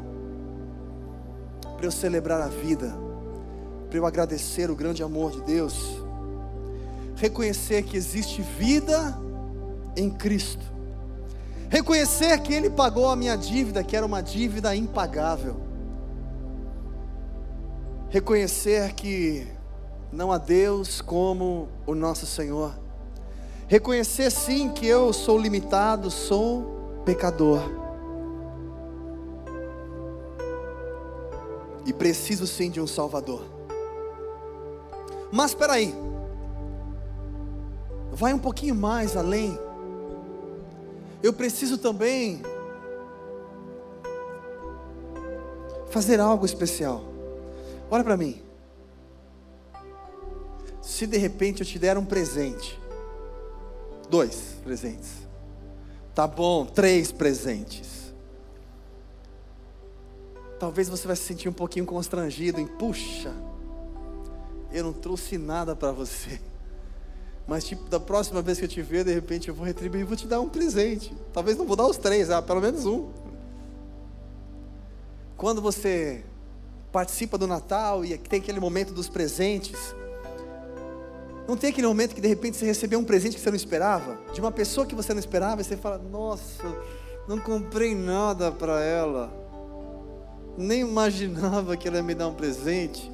para 1.77 1.87
eu 1.87 1.91
celebrar 1.91 2.41
a 2.41 2.47
vida, 2.47 2.97
para 3.89 3.99
eu 3.99 4.07
agradecer 4.07 4.71
o 4.71 4.77
grande 4.77 5.03
amor 5.03 5.33
de 5.33 5.41
Deus, 5.41 5.75
reconhecer 7.17 7.83
que 7.83 7.97
existe 7.97 8.43
vida 8.43 9.19
em 9.97 10.09
Cristo. 10.09 10.65
Reconhecer 11.69 12.39
que 12.43 12.55
Ele 12.55 12.71
pagou 12.71 13.09
a 13.09 13.17
minha 13.17 13.35
dívida, 13.35 13.83
que 13.83 13.97
era 13.97 14.07
uma 14.07 14.23
dívida 14.23 14.73
impagável. 14.73 15.57
Reconhecer 18.09 18.93
que 18.93 19.59
não 20.13 20.33
há 20.33 20.39
Deus 20.39 21.01
como 21.01 21.69
o 21.87 21.95
nosso 21.95 22.27
Senhor. 22.27 22.73
Reconhecer 23.69 24.31
sim 24.31 24.69
que 24.69 24.87
eu 24.87 25.13
sou 25.13 25.39
limitado, 25.39 26.11
sou 26.11 27.03
pecador. 27.05 27.61
E 31.87 31.93
preciso 31.93 32.47
sim 32.47 32.71
de 32.71 32.81
um 32.81 32.87
Salvador. 32.87 33.43
Mas 35.33 35.53
espera 35.53 35.75
aí. 35.75 35.95
Vai 38.13 38.35
um 38.35 38.39
pouquinho 38.39 38.75
mais 38.75 39.17
além 39.17 39.59
eu 41.23 41.33
preciso 41.33 41.77
também 41.77 42.43
fazer 45.91 46.19
algo 46.19 46.47
especial. 46.47 47.03
Olha 47.91 48.03
para 48.03 48.17
mim. 48.17 48.43
Se 50.81 51.07
de 51.07 51.19
repente 51.19 51.61
eu 51.61 51.67
te 51.67 51.79
der 51.79 51.97
um 51.99 52.05
presente, 52.05 52.79
dois 54.09 54.57
presentes, 54.65 55.11
tá 56.15 56.27
bom, 56.27 56.65
três 56.65 57.13
presentes. 57.13 58.13
Talvez 60.59 60.89
você 60.89 61.07
vai 61.07 61.17
se 61.17 61.23
sentir 61.23 61.49
um 61.49 61.53
pouquinho 61.53 61.87
constrangido 61.87 62.61
em, 62.61 62.67
puxa, 62.67 63.35
eu 64.73 64.85
não 64.85 64.93
trouxe 64.93 65.39
nada 65.39 65.75
para 65.75 65.93
você. 65.93 66.41
Mas 67.47 67.65
tipo, 67.65 67.89
da 67.89 67.99
próxima 67.99 68.41
vez 68.43 68.59
que 68.59 68.65
eu 68.65 68.69
te 68.69 68.83
ver, 68.83 69.05
de 69.05 69.13
repente 69.13 69.49
eu 69.49 69.55
vou 69.55 69.67
retribuir 69.67 70.03
e 70.03 70.05
vou 70.05 70.17
te 70.17 70.27
dar 70.27 70.41
um 70.41 70.49
presente. 70.49 71.13
Talvez 71.33 71.57
não 71.57 71.67
vou 71.67 71.77
dar 71.77 71.87
os 71.87 71.97
três, 71.97 72.31
ah, 72.31 72.41
pelo 72.41 72.61
menos 72.61 72.87
um. 72.87 73.09
Quando 75.37 75.61
você 75.61 76.23
participa 76.93 77.39
do 77.39 77.47
Natal 77.47 78.05
e 78.05 78.17
tem 78.19 78.41
aquele 78.41 78.61
momento 78.61 78.93
dos 78.93 79.09
presentes, 79.09 79.95
não 81.51 81.57
tem 81.57 81.71
aquele 81.71 81.89
momento 81.89 82.15
que 82.15 82.21
de 82.21 82.29
repente 82.29 82.57
você 82.57 82.65
recebeu 82.65 82.97
um 83.01 83.05
presente 83.05 83.35
que 83.35 83.41
você 83.41 83.51
não 83.51 83.57
esperava, 83.57 84.17
de 84.33 84.41
uma 84.41 84.53
pessoa 84.53 84.87
que 84.87 84.95
você 84.95 85.13
não 85.13 85.19
esperava, 85.19 85.61
e 85.61 85.65
você 85.65 85.77
fala: 85.77 85.99
Nossa, 85.99 86.63
não 87.27 87.41
comprei 87.41 87.93
nada 87.93 88.53
para 88.53 88.81
ela, 88.81 89.33
nem 90.57 90.83
imaginava 90.83 91.77
que 91.77 91.89
ela 91.89 91.97
ia 91.97 92.05
me 92.05 92.15
dar 92.15 92.29
um 92.29 92.35
presente. 92.35 93.11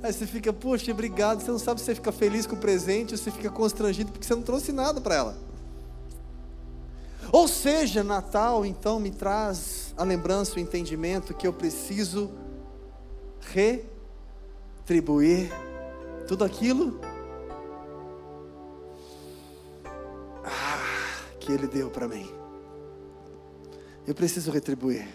Aí 0.00 0.12
você 0.12 0.26
fica, 0.26 0.52
poxa, 0.52 0.92
obrigado. 0.92 1.40
Você 1.40 1.50
não 1.50 1.58
sabe 1.58 1.80
se 1.80 1.86
você 1.86 1.94
fica 1.96 2.12
feliz 2.12 2.46
com 2.46 2.54
o 2.54 2.58
presente 2.58 3.12
ou 3.12 3.18
se 3.18 3.30
fica 3.32 3.50
constrangido 3.50 4.12
porque 4.12 4.26
você 4.26 4.34
não 4.34 4.42
trouxe 4.42 4.70
nada 4.70 5.00
para 5.00 5.16
ela. 5.16 5.36
Ou 7.32 7.48
seja, 7.48 8.04
Natal 8.04 8.64
então 8.64 9.00
me 9.00 9.10
traz 9.10 9.92
a 9.96 10.04
lembrança, 10.04 10.56
o 10.56 10.60
entendimento 10.60 11.34
que 11.34 11.46
eu 11.46 11.52
preciso 11.52 12.30
retribuir 14.86 15.52
tudo 16.26 16.44
aquilo 16.44 17.09
ah, 20.44 20.78
que 21.38 21.52
Ele 21.52 21.66
deu 21.66 21.90
para 21.90 22.08
mim. 22.08 22.30
Eu 24.06 24.14
preciso 24.14 24.50
retribuir. 24.50 25.08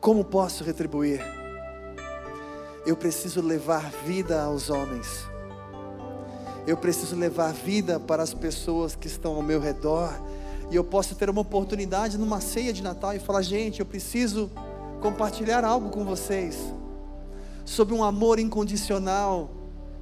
Como 0.00 0.24
posso 0.24 0.64
retribuir? 0.64 1.20
Eu 2.84 2.96
preciso 2.96 3.40
levar 3.40 3.90
vida 4.04 4.42
aos 4.42 4.68
homens. 4.68 5.26
Eu 6.66 6.76
preciso 6.76 7.16
levar 7.16 7.52
vida 7.52 7.98
para 8.00 8.22
as 8.22 8.34
pessoas 8.34 8.94
que 8.96 9.06
estão 9.06 9.34
ao 9.36 9.42
meu 9.42 9.60
redor. 9.60 10.12
E 10.70 10.76
eu 10.76 10.82
posso 10.82 11.14
ter 11.14 11.30
uma 11.30 11.40
oportunidade 11.40 12.18
numa 12.18 12.40
ceia 12.40 12.72
de 12.72 12.82
Natal 12.82 13.14
e 13.14 13.20
falar: 13.20 13.42
gente, 13.42 13.80
eu 13.80 13.86
preciso 13.86 14.50
compartilhar 15.00 15.64
algo 15.64 15.90
com 15.90 16.04
vocês 16.04 16.58
sobre 17.64 17.94
um 17.94 18.02
amor 18.02 18.38
incondicional, 18.38 19.50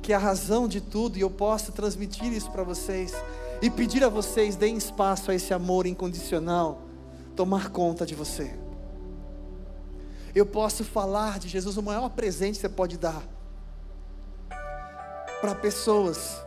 que 0.02 0.12
é 0.12 0.16
a 0.16 0.18
razão 0.18 0.66
de 0.66 0.80
tudo, 0.80 1.18
e 1.18 1.20
eu 1.20 1.30
posso 1.30 1.72
transmitir 1.72 2.32
isso 2.32 2.50
para 2.50 2.62
vocês 2.62 3.14
e 3.62 3.68
pedir 3.68 4.02
a 4.04 4.08
vocês: 4.08 4.56
deem 4.56 4.76
espaço 4.76 5.30
a 5.30 5.34
esse 5.34 5.52
amor 5.52 5.86
incondicional 5.86 6.82
tomar 7.36 7.70
conta 7.70 8.04
de 8.04 8.14
você. 8.14 8.54
Eu 10.34 10.46
posso 10.46 10.84
falar 10.84 11.38
de 11.38 11.48
Jesus, 11.48 11.76
o 11.76 11.82
maior 11.82 12.08
presente 12.10 12.54
que 12.54 12.60
você 12.60 12.68
pode 12.68 12.96
dar 12.96 13.22
para 15.40 15.54
pessoas 15.54 16.40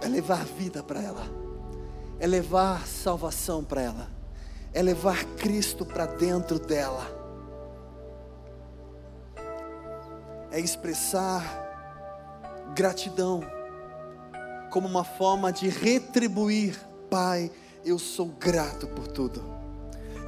é 0.00 0.08
levar 0.08 0.44
vida 0.44 0.82
para 0.82 1.00
ela, 1.00 1.24
é 2.18 2.26
levar 2.26 2.86
salvação 2.86 3.64
para 3.64 3.80
ela, 3.80 4.08
é 4.74 4.82
levar 4.82 5.24
Cristo 5.36 5.86
para 5.86 6.04
dentro 6.04 6.58
dela, 6.58 7.06
é 10.50 10.60
expressar 10.60 11.66
gratidão 12.74 13.57
como 14.78 14.86
uma 14.86 15.02
forma 15.02 15.52
de 15.52 15.68
retribuir, 15.68 16.78
Pai, 17.10 17.50
eu 17.84 17.98
sou 17.98 18.26
grato 18.26 18.86
por 18.86 19.08
tudo. 19.08 19.42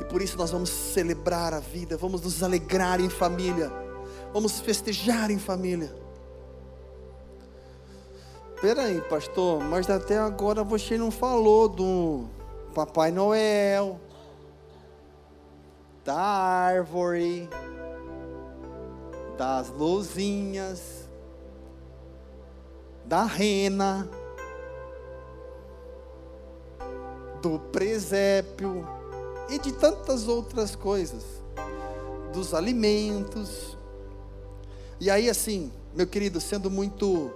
E 0.01 0.05
por 0.07 0.21
isso 0.21 0.37
nós 0.37 0.51
vamos 0.51 0.71
celebrar 0.71 1.55
a 1.55 1.61
vida, 1.61 1.97
vamos 1.97 2.23
nos 2.23 2.43
alegrar 2.43 3.01
em 3.01 3.09
família, 3.09 3.71
vamos 4.33 4.59
festejar 4.59 5.31
em 5.31 5.39
família. 5.39 5.95
Peraí, 8.61 9.01
pastor, 9.03 9.63
mas 9.63 9.89
até 9.89 10.19
agora 10.19 10.65
você 10.65 10.99
não 10.99 11.13
falou 11.13 11.69
do 11.69 12.25
Papai 12.75 13.13
Noel, 13.13 14.01
da 16.05 16.19
árvore, 16.19 17.49
das 19.39 19.69
luzinhas, 19.69 21.09
da 23.05 23.23
rena, 23.23 24.11
do 27.41 27.59
presépio 27.59 28.87
e 29.49 29.59
de 29.59 29.73
tantas 29.73 30.29
outras 30.29 30.77
coisas, 30.77 31.25
dos 32.33 32.55
alimentos. 32.55 33.77
E 35.01 35.11
aí, 35.11 35.29
assim, 35.29 35.73
meu 35.95 36.07
querido, 36.07 36.41
sendo 36.41 36.71
muito 36.71 37.31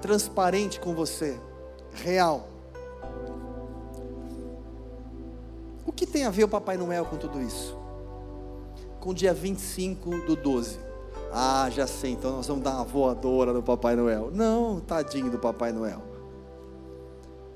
transparente 0.00 0.80
com 0.80 0.94
você, 0.94 1.38
real. 1.92 2.48
O 5.86 5.92
que 5.92 6.06
tem 6.06 6.24
a 6.24 6.30
ver 6.30 6.44
o 6.44 6.48
Papai 6.48 6.76
Noel 6.76 7.04
com 7.04 7.16
tudo 7.16 7.40
isso? 7.40 7.76
Com 9.00 9.10
o 9.10 9.14
dia 9.14 9.34
25 9.34 10.26
do 10.26 10.34
12. 10.34 10.78
Ah, 11.32 11.68
já 11.70 11.86
sei, 11.86 12.12
então 12.12 12.36
nós 12.36 12.46
vamos 12.46 12.62
dar 12.62 12.76
uma 12.76 12.84
voadora 12.84 13.52
no 13.52 13.62
Papai 13.62 13.96
Noel. 13.96 14.30
Não, 14.32 14.80
tadinho 14.80 15.30
do 15.30 15.38
Papai 15.38 15.72
Noel. 15.72 16.13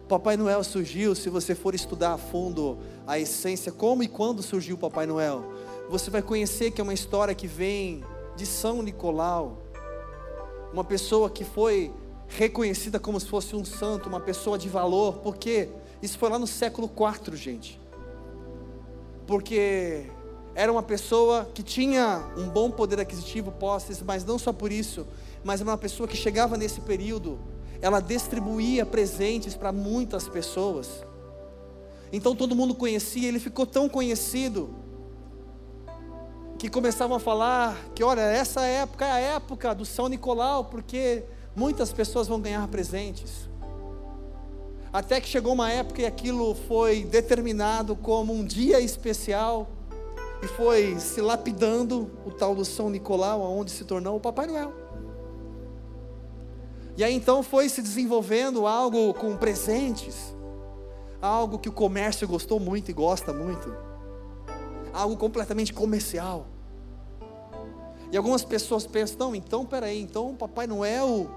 Papai 0.09 0.39
Noel 0.39 0.65
surgiu, 0.65 1.15
se 1.15 1.29
você 1.29 1.55
for 1.55 1.75
estudar 1.75 2.15
a 2.15 2.19
fundo 2.19 2.79
a 3.07 3.19
essência, 3.19 3.71
como 3.71 4.03
e 4.03 4.09
quando 4.09 4.43
surgiu 4.43 4.79
Papai 4.79 5.05
Noel, 5.05 5.45
você 5.91 6.09
vai 6.09 6.23
conhecer 6.23 6.71
que 6.71 6.81
é 6.81 6.85
uma 6.85 6.95
história 6.95 7.35
que 7.35 7.47
vem 7.47 8.03
de 8.35 8.47
São 8.47 8.83
Nicolau, 8.83 9.59
uma 10.73 10.83
pessoa 10.83 11.29
que 11.29 11.45
foi 11.45 11.93
reconhecida 12.27 12.99
como 12.99 13.21
se 13.21 13.27
fosse 13.27 13.55
um 13.55 13.67
santo, 13.67 14.09
uma 14.09 14.19
pessoa 14.19 14.57
de 14.57 14.67
valor, 14.67 15.19
porque 15.19 15.69
isso 16.01 16.19
foi 16.19 16.31
lá 16.31 16.39
no 16.39 16.47
século 16.47 16.91
IV, 16.91 17.37
gente. 17.37 17.79
Porque 19.27 20.07
era 20.55 20.73
uma 20.73 20.83
pessoa 20.83 21.51
que 21.53 21.63
tinha 21.63 22.23
um 22.35 22.49
bom 22.49 22.71
poder 22.71 22.99
aquisitivo, 22.99 23.53
posses, 23.53 24.03
mas 24.03 24.25
não 24.25 24.39
só 24.39 24.55
por 24.55 24.73
isso, 24.73 25.07
mas 25.45 25.61
era 25.61 25.69
uma 25.69 25.77
pessoa 25.77 26.09
que 26.09 26.17
chegava 26.17 26.57
nesse 26.57 26.81
período, 26.81 27.39
ela 27.81 28.01
distribuía 28.01 28.85
presentes 28.85 29.55
para 29.55 29.73
muitas 29.73 30.29
pessoas. 30.29 31.05
Então 32.13 32.35
todo 32.35 32.57
mundo 32.57 32.75
conhecia, 32.75 33.29
ele 33.29 33.39
ficou 33.39 33.67
tão 33.67 33.89
conhecido 33.89 34.71
que 36.59 36.69
começavam 36.69 37.17
a 37.17 37.21
falar 37.21 37.77
que, 37.95 38.03
olha, 38.03 38.23
essa 38.23 38.63
época 38.63 39.07
é 39.07 39.13
a 39.13 39.19
época 39.19 39.75
do 39.75 39.85
São 39.85 40.09
Nicolau, 40.09 40.65
porque 40.65 41.25
muitas 41.55 41.93
pessoas 41.93 42.27
vão 42.27 42.41
ganhar 42.41 42.67
presentes. 42.67 43.49
Até 44.93 45.21
que 45.21 45.29
chegou 45.29 45.53
uma 45.53 45.71
época 45.71 46.03
e 46.03 46.07
aquilo 46.07 46.55
foi 46.67 47.05
determinado 47.05 47.95
como 47.95 48.33
um 48.33 48.45
dia 48.45 48.81
especial 48.81 49.69
e 50.43 50.49
foi 50.49 50.99
se 50.99 51.21
lapidando 51.21 52.11
o 52.25 52.31
tal 52.31 52.55
do 52.55 52.65
São 52.65 52.91
Nicolau, 52.91 53.43
aonde 53.43 53.71
se 53.71 53.85
tornou 53.85 54.17
o 54.17 54.21
Papai 54.21 54.47
Noel. 54.47 54.88
E 56.99 57.05
aí 57.05 57.15
então 57.15 57.45
foi 57.45 57.69
se 57.69 57.81
desenvolvendo 57.81 58.67
algo 58.67 59.15
com 59.15 59.37
presentes, 59.37 60.35
algo 61.23 61.57
que 61.57 61.69
o 61.69 61.73
comércio 61.73 62.27
gostou 62.27 62.59
muito 62.59 62.91
e 62.91 62.93
gosta 62.93 63.33
muito, 63.33 63.73
algo 64.93 65.17
completamente 65.17 65.73
comercial. 65.73 66.49
E 68.11 68.17
algumas 68.17 68.45
pessoas 68.45 68.85
pensam, 68.85 69.17
não, 69.17 69.35
então 69.37 69.65
peraí, 69.65 70.03
então 70.03 70.31
o 70.31 70.35
Papai 70.35 70.67
Noel 70.67 71.31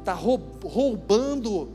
está 0.00 0.14
roubando 0.14 1.68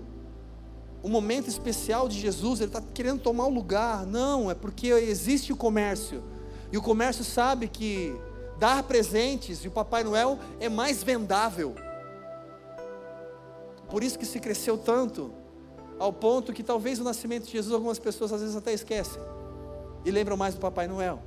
o 1.04 1.08
momento 1.08 1.48
especial 1.48 2.10
de 2.10 2.20
Jesus, 2.20 2.60
ele 2.60 2.70
está 2.70 2.82
querendo 2.82 3.22
tomar 3.22 3.46
o 3.46 3.52
lugar. 3.52 4.04
Não, 4.04 4.50
é 4.50 4.56
porque 4.56 4.88
existe 4.88 5.54
o 5.54 5.56
comércio. 5.56 6.24
E 6.72 6.78
o 6.78 6.82
comércio 6.82 7.24
sabe 7.24 7.68
que 7.68 8.20
dar 8.58 8.82
presentes 8.82 9.64
e 9.64 9.68
o 9.68 9.72
Papai 9.72 10.04
Noel 10.04 10.40
é 10.60 10.68
mais 10.68 11.04
vendável. 11.04 11.76
Por 13.90 14.04
isso 14.04 14.20
que 14.20 14.26
se 14.26 14.40
cresceu 14.40 14.78
tanto, 14.78 15.32
ao 16.00 16.12
ponto 16.14 16.54
que 16.54 16.64
talvez 16.64 17.00
o 17.00 17.04
nascimento 17.04 17.46
de 17.46 17.52
Jesus 17.52 17.74
algumas 17.74 18.00
pessoas 18.00 18.32
às 18.32 18.42
vezes 18.42 18.56
até 18.56 18.74
esquecem 18.74 19.22
e 20.06 20.12
lembram 20.12 20.38
mais 20.38 20.54
do 20.54 20.60
Papai 20.60 20.88
Noel. 20.88 21.20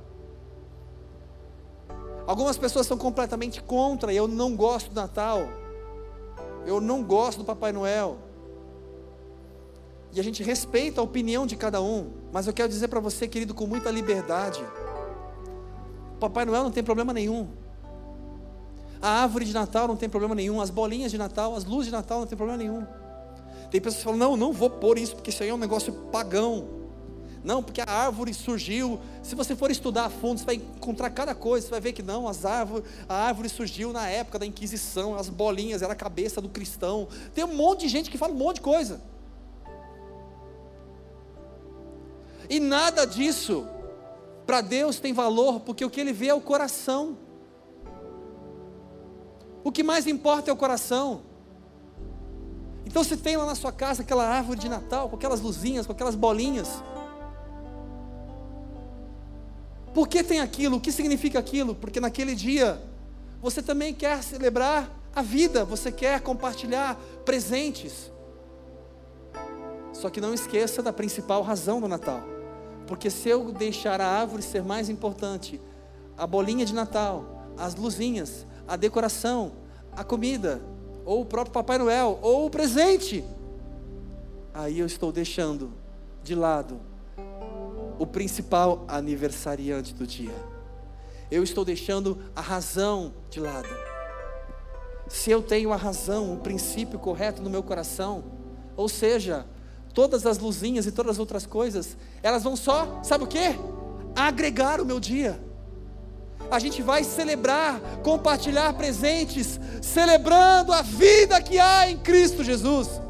Algumas 2.25 2.57
pessoas 2.57 2.87
são 2.87 2.97
completamente 2.97 3.61
contra, 3.61 4.13
eu 4.13 4.27
não 4.27 4.55
gosto 4.55 4.89
do 4.89 4.95
Natal. 4.95 5.49
Eu 6.65 6.79
não 6.79 7.03
gosto 7.03 7.39
do 7.39 7.43
Papai 7.43 7.71
Noel. 7.71 8.17
E 10.13 10.19
a 10.19 10.23
gente 10.23 10.43
respeita 10.43 11.01
a 11.01 11.03
opinião 11.03 11.45
de 11.45 11.55
cada 11.55 11.81
um, 11.81 12.11
mas 12.31 12.45
eu 12.45 12.53
quero 12.53 12.69
dizer 12.69 12.87
para 12.87 12.99
você, 12.99 13.27
querido, 13.27 13.53
com 13.53 13.65
muita 13.65 13.89
liberdade. 13.89 14.63
Papai 16.19 16.45
Noel 16.45 16.63
não 16.63 16.71
tem 16.71 16.83
problema 16.83 17.13
nenhum. 17.13 17.47
A 19.01 19.23
árvore 19.23 19.45
de 19.45 19.53
Natal 19.53 19.87
não 19.87 19.95
tem 19.95 20.07
problema 20.07 20.35
nenhum. 20.35 20.61
As 20.61 20.69
bolinhas 20.69 21.11
de 21.11 21.17
Natal, 21.17 21.55
as 21.55 21.65
luzes 21.65 21.85
de 21.85 21.91
Natal 21.91 22.19
não 22.19 22.27
tem 22.27 22.37
problema 22.37 22.57
nenhum. 22.57 22.85
Tem 23.71 23.81
pessoas 23.81 23.97
que 23.97 24.03
falam: 24.03 24.19
não, 24.19 24.37
não 24.37 24.53
vou 24.53 24.69
pôr 24.69 24.97
isso, 24.97 25.15
porque 25.15 25.29
isso 25.29 25.41
aí 25.41 25.49
é 25.49 25.53
um 25.53 25.57
negócio 25.57 25.91
pagão. 26.11 26.81
Não, 27.43 27.63
porque 27.63 27.81
a 27.81 27.89
árvore 27.89 28.33
surgiu. 28.33 28.99
Se 29.23 29.33
você 29.33 29.55
for 29.55 29.71
estudar 29.71 30.05
a 30.05 30.09
fundo, 30.09 30.39
você 30.39 30.45
vai 30.45 30.55
encontrar 30.55 31.09
cada 31.09 31.33
coisa. 31.33 31.65
Você 31.65 31.71
vai 31.71 31.81
ver 31.81 31.93
que 31.93 32.03
não, 32.03 32.27
as 32.27 32.45
árvores, 32.45 32.85
a 33.09 33.15
árvore 33.15 33.49
surgiu 33.49 33.91
na 33.91 34.07
época 34.07 34.37
da 34.37 34.45
Inquisição. 34.45 35.15
As 35.15 35.27
bolinhas 35.27 35.81
era 35.81 35.93
a 35.93 35.95
cabeça 35.95 36.39
do 36.39 36.49
cristão. 36.49 37.07
Tem 37.33 37.43
um 37.43 37.55
monte 37.55 37.81
de 37.81 37.87
gente 37.87 38.11
que 38.11 38.17
fala 38.17 38.33
um 38.33 38.37
monte 38.37 38.55
de 38.57 38.61
coisa. 38.61 39.01
E 42.47 42.59
nada 42.59 43.05
disso 43.05 43.67
para 44.45 44.61
Deus 44.61 44.99
tem 44.99 45.13
valor, 45.13 45.61
porque 45.61 45.83
o 45.83 45.89
que 45.89 45.99
Ele 45.99 46.13
vê 46.13 46.27
é 46.27 46.33
o 46.33 46.41
coração. 46.41 47.17
O 49.63 49.71
que 49.71 49.83
mais 49.83 50.07
importa 50.07 50.49
é 50.49 50.53
o 50.53 50.57
coração. 50.57 51.21
Então, 52.85 53.03
se 53.03 53.15
tem 53.15 53.37
lá 53.37 53.45
na 53.45 53.55
sua 53.55 53.71
casa 53.71 54.01
aquela 54.01 54.27
árvore 54.27 54.59
de 54.59 54.67
Natal, 54.67 55.07
com 55.09 55.15
aquelas 55.15 55.39
luzinhas, 55.39 55.85
com 55.85 55.91
aquelas 55.91 56.15
bolinhas, 56.15 56.83
por 59.93 60.07
que 60.07 60.23
tem 60.23 60.39
aquilo? 60.39 60.77
O 60.77 60.81
que 60.81 60.91
significa 60.91 61.39
aquilo? 61.39 61.75
Porque 61.75 61.99
naquele 61.99 62.33
dia 62.33 62.81
você 63.41 63.61
também 63.61 63.93
quer 63.93 64.23
celebrar 64.23 64.89
a 65.15 65.21
vida, 65.21 65.65
você 65.65 65.91
quer 65.91 66.21
compartilhar 66.21 66.95
presentes. 67.25 68.11
Só 69.93 70.09
que 70.09 70.21
não 70.21 70.33
esqueça 70.33 70.81
da 70.81 70.93
principal 70.93 71.41
razão 71.41 71.81
do 71.81 71.87
Natal. 71.87 72.21
Porque 72.87 73.09
se 73.09 73.29
eu 73.29 73.51
deixar 73.51 73.99
a 73.99 74.07
árvore 74.07 74.41
ser 74.41 74.63
mais 74.63 74.89
importante, 74.89 75.59
a 76.17 76.25
bolinha 76.25 76.65
de 76.65 76.73
Natal, 76.73 77.47
as 77.57 77.75
luzinhas, 77.75 78.45
a 78.71 78.77
decoração, 78.77 79.51
a 79.91 80.01
comida, 80.01 80.61
ou 81.03 81.23
o 81.23 81.25
próprio 81.25 81.51
Papai 81.51 81.77
Noel, 81.77 82.17
ou 82.21 82.45
o 82.45 82.49
presente, 82.49 83.21
aí 84.53 84.79
eu 84.79 84.85
estou 84.85 85.11
deixando 85.11 85.73
de 86.23 86.33
lado 86.33 86.79
o 87.99 88.07
principal 88.07 88.85
aniversariante 88.87 89.93
do 89.93 90.07
dia. 90.07 90.33
Eu 91.29 91.43
estou 91.43 91.65
deixando 91.65 92.17
a 92.33 92.39
razão 92.39 93.13
de 93.29 93.41
lado. 93.41 93.67
Se 95.09 95.29
eu 95.29 95.41
tenho 95.41 95.73
a 95.73 95.75
razão, 95.75 96.33
o 96.33 96.37
princípio 96.37 96.97
correto 96.97 97.41
no 97.41 97.49
meu 97.49 97.61
coração, 97.61 98.23
ou 98.77 98.87
seja, 98.87 99.45
todas 99.93 100.25
as 100.25 100.37
luzinhas 100.37 100.85
e 100.85 100.93
todas 100.93 101.11
as 101.11 101.19
outras 101.19 101.45
coisas, 101.45 101.97
elas 102.23 102.41
vão 102.41 102.55
só, 102.55 103.01
sabe 103.03 103.25
o 103.25 103.27
que? 103.27 103.53
Agregar 104.15 104.79
o 104.79 104.85
meu 104.85 104.97
dia. 104.97 105.50
A 106.51 106.59
gente 106.59 106.81
vai 106.81 107.05
celebrar, 107.05 107.79
compartilhar 108.03 108.73
presentes, 108.73 109.57
celebrando 109.81 110.73
a 110.73 110.81
vida 110.81 111.41
que 111.41 111.57
há 111.57 111.89
em 111.89 111.97
Cristo 111.97 112.43
Jesus, 112.43 113.01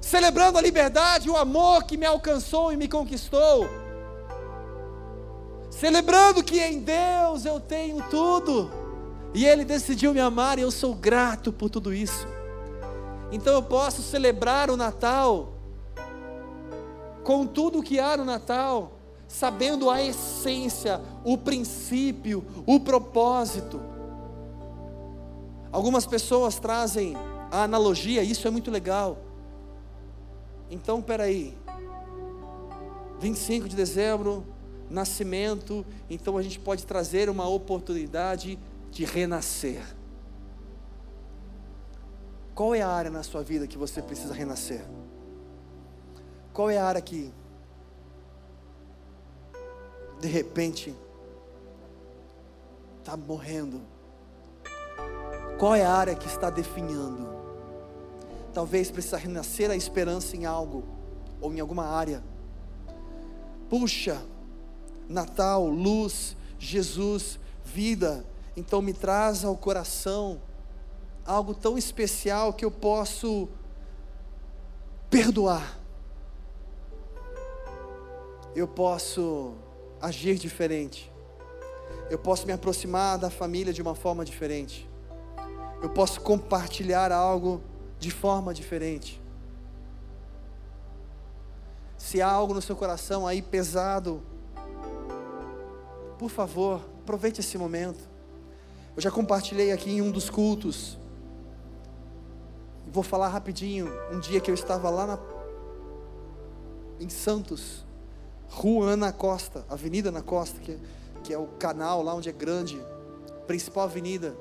celebrando 0.00 0.56
a 0.56 0.62
liberdade, 0.62 1.28
o 1.28 1.36
amor 1.36 1.84
que 1.84 1.98
me 1.98 2.06
alcançou 2.06 2.72
e 2.72 2.78
me 2.78 2.88
conquistou, 2.88 3.68
celebrando 5.70 6.42
que 6.42 6.58
em 6.58 6.80
Deus 6.80 7.44
eu 7.44 7.60
tenho 7.60 8.02
tudo, 8.08 8.70
e 9.34 9.44
Ele 9.44 9.62
decidiu 9.62 10.14
me 10.14 10.20
amar 10.20 10.58
e 10.58 10.62
eu 10.62 10.70
sou 10.70 10.94
grato 10.94 11.52
por 11.52 11.68
tudo 11.68 11.92
isso. 11.92 12.26
Então 13.30 13.52
eu 13.52 13.62
posso 13.62 14.00
celebrar 14.00 14.70
o 14.70 14.78
Natal 14.78 15.52
com 17.22 17.46
tudo 17.46 17.80
o 17.80 17.82
que 17.82 18.00
há 18.00 18.16
no 18.16 18.24
Natal, 18.24 18.97
sabendo 19.28 19.90
a 19.90 20.02
essência, 20.02 21.00
o 21.22 21.36
princípio, 21.36 22.44
o 22.66 22.80
propósito. 22.80 23.80
Algumas 25.70 26.06
pessoas 26.06 26.58
trazem 26.58 27.14
a 27.50 27.62
analogia, 27.62 28.22
isso 28.22 28.48
é 28.48 28.50
muito 28.50 28.70
legal. 28.70 29.18
Então, 30.70 31.02
peraí, 31.02 31.56
25 33.20 33.68
de 33.68 33.76
dezembro, 33.76 34.44
nascimento, 34.90 35.84
então 36.08 36.38
a 36.38 36.42
gente 36.42 36.58
pode 36.58 36.86
trazer 36.86 37.28
uma 37.28 37.46
oportunidade 37.46 38.58
de 38.90 39.04
renascer. 39.04 39.82
Qual 42.54 42.74
é 42.74 42.80
a 42.80 42.88
área 42.88 43.10
na 43.10 43.22
sua 43.22 43.42
vida 43.42 43.66
que 43.66 43.78
você 43.78 44.02
precisa 44.02 44.34
renascer? 44.34 44.84
Qual 46.52 46.68
é 46.70 46.78
a 46.78 46.84
área 46.84 47.00
que, 47.00 47.32
de 50.20 50.28
repente, 50.28 50.94
está 52.98 53.16
morrendo? 53.16 53.80
Qual 55.58 55.74
é 55.74 55.84
a 55.84 55.92
área 55.92 56.14
que 56.14 56.26
está 56.26 56.50
definhando? 56.50 57.28
Talvez 58.52 58.90
precisa 58.90 59.16
renascer 59.16 59.70
a 59.70 59.76
esperança 59.76 60.36
em 60.36 60.44
algo 60.44 60.84
ou 61.40 61.52
em 61.52 61.60
alguma 61.60 61.86
área. 61.86 62.22
Puxa, 63.68 64.22
Natal, 65.08 65.66
luz, 65.66 66.36
Jesus, 66.58 67.38
vida, 67.64 68.24
então 68.56 68.82
me 68.82 68.92
traz 68.92 69.44
ao 69.44 69.56
coração 69.56 70.40
algo 71.24 71.54
tão 71.54 71.78
especial 71.78 72.52
que 72.52 72.64
eu 72.64 72.70
posso 72.70 73.48
perdoar. 75.10 75.78
Eu 78.54 78.66
posso 78.66 79.54
agir 80.00 80.36
diferente. 80.36 81.12
Eu 82.10 82.18
posso 82.18 82.46
me 82.46 82.52
aproximar 82.52 83.18
da 83.18 83.30
família 83.30 83.72
de 83.72 83.82
uma 83.82 83.94
forma 83.94 84.24
diferente. 84.24 84.88
Eu 85.82 85.90
posso 85.90 86.20
compartilhar 86.20 87.12
algo 87.12 87.62
de 87.98 88.10
forma 88.10 88.54
diferente. 88.54 89.20
Se 91.96 92.22
há 92.22 92.30
algo 92.30 92.54
no 92.54 92.62
seu 92.62 92.76
coração 92.76 93.26
aí 93.26 93.42
pesado, 93.42 94.22
por 96.18 96.30
favor, 96.30 96.80
aproveite 97.00 97.40
esse 97.40 97.58
momento. 97.58 98.00
Eu 98.96 99.02
já 99.02 99.10
compartilhei 99.10 99.70
aqui 99.72 99.90
em 99.90 100.02
um 100.02 100.10
dos 100.10 100.28
cultos. 100.28 100.98
Vou 102.86 103.02
falar 103.02 103.28
rapidinho. 103.28 103.88
Um 104.10 104.18
dia 104.18 104.40
que 104.40 104.50
eu 104.50 104.54
estava 104.54 104.90
lá 104.90 105.06
na, 105.06 105.18
em 106.98 107.08
Santos, 107.08 107.84
Rua 108.48 108.90
Ana 108.90 109.12
Costa, 109.12 109.64
Avenida 109.68 110.08
Ana 110.08 110.22
Costa, 110.22 110.58
que, 110.60 110.78
que 111.22 111.32
é 111.32 111.38
o 111.38 111.46
canal 111.46 112.02
lá 112.02 112.14
onde 112.14 112.28
é 112.28 112.32
grande, 112.32 112.80
principal 113.46 113.84
avenida. 113.84 114.34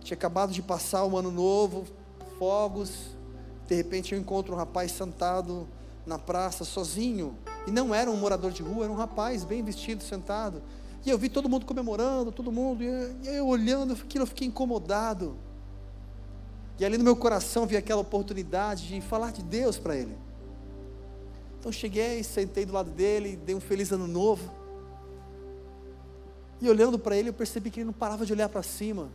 Tinha 0.00 0.16
acabado 0.16 0.52
de 0.52 0.62
passar 0.62 1.04
um 1.04 1.16
ano 1.16 1.30
novo, 1.30 1.84
fogos. 2.38 3.16
De 3.66 3.74
repente 3.74 4.14
eu 4.14 4.20
encontro 4.20 4.54
um 4.54 4.56
rapaz 4.56 4.92
sentado 4.92 5.68
na 6.06 6.18
praça 6.18 6.64
sozinho. 6.64 7.36
E 7.66 7.70
não 7.70 7.94
era 7.94 8.10
um 8.10 8.16
morador 8.16 8.50
de 8.50 8.62
rua, 8.62 8.84
era 8.84 8.92
um 8.92 8.96
rapaz 8.96 9.44
bem 9.44 9.62
vestido, 9.62 10.02
sentado. 10.02 10.62
E 11.04 11.10
eu 11.10 11.18
vi 11.18 11.28
todo 11.28 11.48
mundo 11.48 11.66
comemorando, 11.66 12.32
todo 12.32 12.50
mundo. 12.50 12.82
E 12.82 12.88
eu 13.24 13.46
olhando 13.46 13.92
aquilo, 13.92 14.22
eu 14.22 14.26
fiquei 14.26 14.48
incomodado. 14.48 15.36
E 16.78 16.84
ali 16.84 16.96
no 16.96 17.04
meu 17.04 17.16
coração 17.16 17.66
vi 17.66 17.76
aquela 17.76 18.00
oportunidade 18.00 18.86
de 18.86 19.00
falar 19.00 19.32
de 19.32 19.42
Deus 19.42 19.78
para 19.78 19.96
ele. 19.96 20.16
Então 21.58 21.72
cheguei, 21.72 22.22
sentei 22.22 22.64
do 22.64 22.72
lado 22.72 22.90
dele, 22.90 23.36
dei 23.36 23.54
um 23.54 23.60
feliz 23.60 23.90
ano 23.90 24.06
novo. 24.06 24.50
E 26.60 26.68
olhando 26.68 26.98
para 26.98 27.16
ele, 27.16 27.28
eu 27.28 27.34
percebi 27.34 27.70
que 27.70 27.80
ele 27.80 27.86
não 27.86 27.92
parava 27.92 28.24
de 28.24 28.32
olhar 28.32 28.48
para 28.48 28.62
cima. 28.62 29.10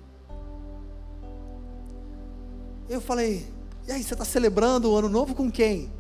Eu 2.90 3.02
falei: 3.02 3.48
E 3.88 3.92
aí, 3.92 4.04
você 4.04 4.14
está 4.14 4.26
celebrando 4.26 4.92
o 4.92 4.96
ano 4.96 5.10
novo 5.10 5.34
com 5.36 5.52
quem? 5.52 5.92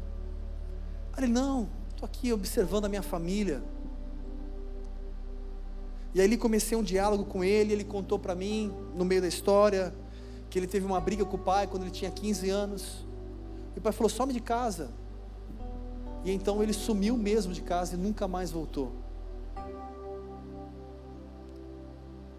Ele: 1.18 1.28
Não, 1.28 1.70
estou 1.92 2.06
aqui 2.06 2.32
observando 2.34 2.86
a 2.86 2.90
minha 2.90 3.02
família. 3.02 3.64
E 6.14 6.22
aí 6.22 6.38
comecei 6.38 6.78
um 6.78 6.84
diálogo 6.84 7.26
com 7.26 7.44
ele, 7.44 7.74
ele 7.74 7.84
contou 7.84 8.20
para 8.20 8.36
mim, 8.36 8.72
no 8.96 9.04
meio 9.04 9.20
da 9.20 9.28
história, 9.28 9.96
que 10.48 10.60
ele 10.60 10.68
teve 10.68 10.86
uma 10.86 11.02
briga 11.02 11.26
com 11.26 11.36
o 11.36 11.40
pai 11.40 11.66
quando 11.66 11.84
ele 11.84 11.92
tinha 11.92 12.12
15 12.12 12.50
anos. 12.50 13.06
E 13.76 13.80
o 13.80 13.82
pai 13.82 13.92
falou: 13.92 14.10
some 14.10 14.32
de 14.32 14.40
casa. 14.40 14.92
E 16.24 16.32
então 16.32 16.64
ele 16.64 16.74
sumiu 16.74 17.18
mesmo 17.18 17.54
de 17.54 17.62
casa 17.62 17.96
e 17.96 17.98
nunca 17.98 18.28
mais 18.28 18.52
voltou. 18.52 18.92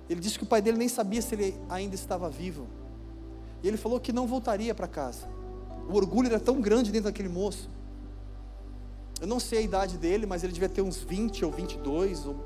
Ele 0.09 0.21
disse 0.21 0.39
que 0.39 0.45
o 0.45 0.47
pai 0.47 0.61
dele 0.61 0.79
nem 0.79 0.89
sabia 0.89 1.21
se 1.21 1.35
ele 1.35 1.57
ainda 1.69 1.95
estava 1.95 2.29
vivo. 2.29 2.67
E 3.63 3.69
ele 3.69 3.77
falou 3.77 3.99
que 3.99 4.13
não 4.13 4.27
voltaria 4.27 4.75
para 4.75 4.87
casa. 4.87 5.27
O 5.89 5.95
orgulho 5.97 6.29
era 6.29 6.41
tão 6.41 6.61
grande 6.61 6.91
dentro 6.91 7.11
daquele 7.11 7.29
moço. 7.29 7.71
Eu 9.21 9.27
não 9.27 9.41
sei 9.41 9.61
a 9.61 9.63
idade 9.63 9.97
dele, 9.97 10.27
mas 10.27 10.45
ele 10.45 10.53
devia 10.53 10.69
ter 10.69 10.83
uns 10.83 10.99
20 10.99 11.45
ou 11.45 11.53
22, 11.53 12.27
ou 12.27 12.37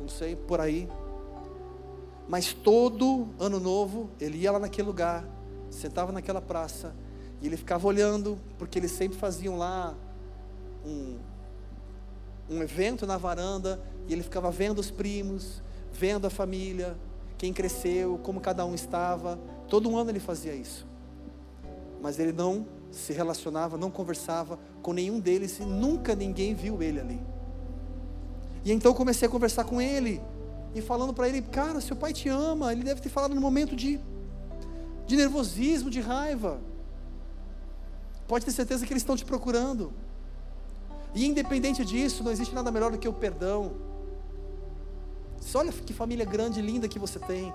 não 0.00 0.08
sei, 0.08 0.34
por 0.34 0.60
aí. 0.60 0.88
Mas 2.28 2.52
todo 2.52 3.28
ano 3.38 3.60
novo, 3.60 4.10
ele 4.20 4.38
ia 4.38 4.50
lá 4.50 4.58
naquele 4.58 4.88
lugar, 4.88 5.24
sentava 5.70 6.10
naquela 6.10 6.40
praça, 6.40 6.94
e 7.40 7.46
ele 7.46 7.56
ficava 7.56 7.86
olhando, 7.86 8.38
porque 8.58 8.78
eles 8.78 8.90
sempre 8.90 9.16
faziam 9.16 9.56
lá 9.56 9.94
um, 10.88 11.18
um 12.56 12.62
evento 12.62 13.06
na 13.06 13.16
varanda, 13.16 13.80
e 14.06 14.12
ele 14.12 14.22
ficava 14.22 14.50
vendo 14.50 14.78
os 14.78 14.90
primos, 14.90 15.62
vendo 15.92 16.26
a 16.26 16.30
família, 16.30 16.96
quem 17.36 17.52
cresceu, 17.52 18.18
como 18.18 18.40
cada 18.40 18.64
um 18.64 18.74
estava. 18.74 19.38
Todo 19.68 19.96
ano 19.96 20.10
ele 20.10 20.20
fazia 20.20 20.54
isso. 20.54 20.86
Mas 22.00 22.18
ele 22.18 22.32
não 22.32 22.66
se 22.90 23.12
relacionava, 23.12 23.76
não 23.76 23.90
conversava 23.90 24.58
com 24.82 24.92
nenhum 24.92 25.20
deles 25.20 25.58
e 25.58 25.62
nunca 25.62 26.14
ninguém 26.14 26.54
viu 26.54 26.82
ele 26.82 27.00
ali. 27.00 27.20
E 28.64 28.72
então 28.72 28.92
comecei 28.94 29.28
a 29.28 29.30
conversar 29.30 29.64
com 29.64 29.80
ele 29.80 30.20
e 30.74 30.80
falando 30.80 31.14
para 31.14 31.28
ele, 31.28 31.42
cara, 31.42 31.80
seu 31.80 31.96
pai 31.96 32.12
te 32.12 32.28
ama. 32.28 32.72
Ele 32.72 32.82
deve 32.82 33.00
ter 33.00 33.08
falado 33.08 33.34
no 33.34 33.40
momento 33.40 33.76
de, 33.76 34.00
de 35.06 35.16
nervosismo, 35.16 35.90
de 35.90 36.00
raiva. 36.00 36.60
Pode 38.26 38.44
ter 38.44 38.52
certeza 38.52 38.84
que 38.84 38.92
eles 38.92 39.02
estão 39.02 39.16
te 39.16 39.24
procurando. 39.24 39.92
E 41.14 41.26
independente 41.26 41.84
disso, 41.84 42.22
não 42.22 42.30
existe 42.30 42.54
nada 42.54 42.70
melhor 42.70 42.90
do 42.90 42.98
que 42.98 43.08
o 43.08 43.12
perdão. 43.12 43.72
Olha 45.54 45.72
que 45.72 45.92
família 45.92 46.24
grande 46.24 46.60
e 46.60 46.62
linda 46.62 46.88
que 46.88 46.98
você 46.98 47.18
tem. 47.18 47.52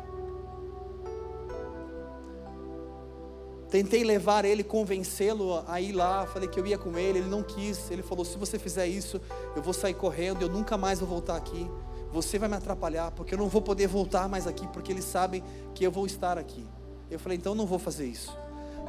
Tentei 3.73 4.03
levar 4.03 4.45
ele, 4.45 4.63
convencê-lo 4.63 5.63
a 5.67 5.81
ir 5.81 5.93
lá. 5.93 6.27
Falei 6.27 6.47
que 6.47 6.59
eu 6.59 6.65
ia 6.67 6.77
com 6.77 6.95
ele, 6.95 7.17
ele 7.17 7.27
não 7.27 7.41
quis. 7.41 7.89
Ele 7.89 8.03
falou: 8.03 8.23
se 8.23 8.37
você 8.37 8.59
fizer 8.59 8.85
isso, 8.85 9.19
eu 9.55 9.63
vou 9.63 9.73
sair 9.73 9.95
correndo, 9.95 10.43
eu 10.43 10.47
nunca 10.47 10.77
mais 10.77 10.99
vou 10.99 11.09
voltar 11.09 11.35
aqui. 11.35 11.67
Você 12.11 12.37
vai 12.37 12.47
me 12.47 12.55
atrapalhar, 12.55 13.09
porque 13.09 13.33
eu 13.33 13.37
não 13.39 13.49
vou 13.49 13.63
poder 13.63 13.87
voltar 13.87 14.29
mais 14.29 14.45
aqui, 14.45 14.67
porque 14.67 14.91
eles 14.91 15.03
sabem 15.03 15.43
que 15.73 15.83
eu 15.83 15.91
vou 15.91 16.05
estar 16.05 16.37
aqui. 16.37 16.63
Eu 17.09 17.17
falei: 17.19 17.35
então 17.35 17.55
não 17.55 17.65
vou 17.65 17.79
fazer 17.79 18.05
isso, 18.05 18.37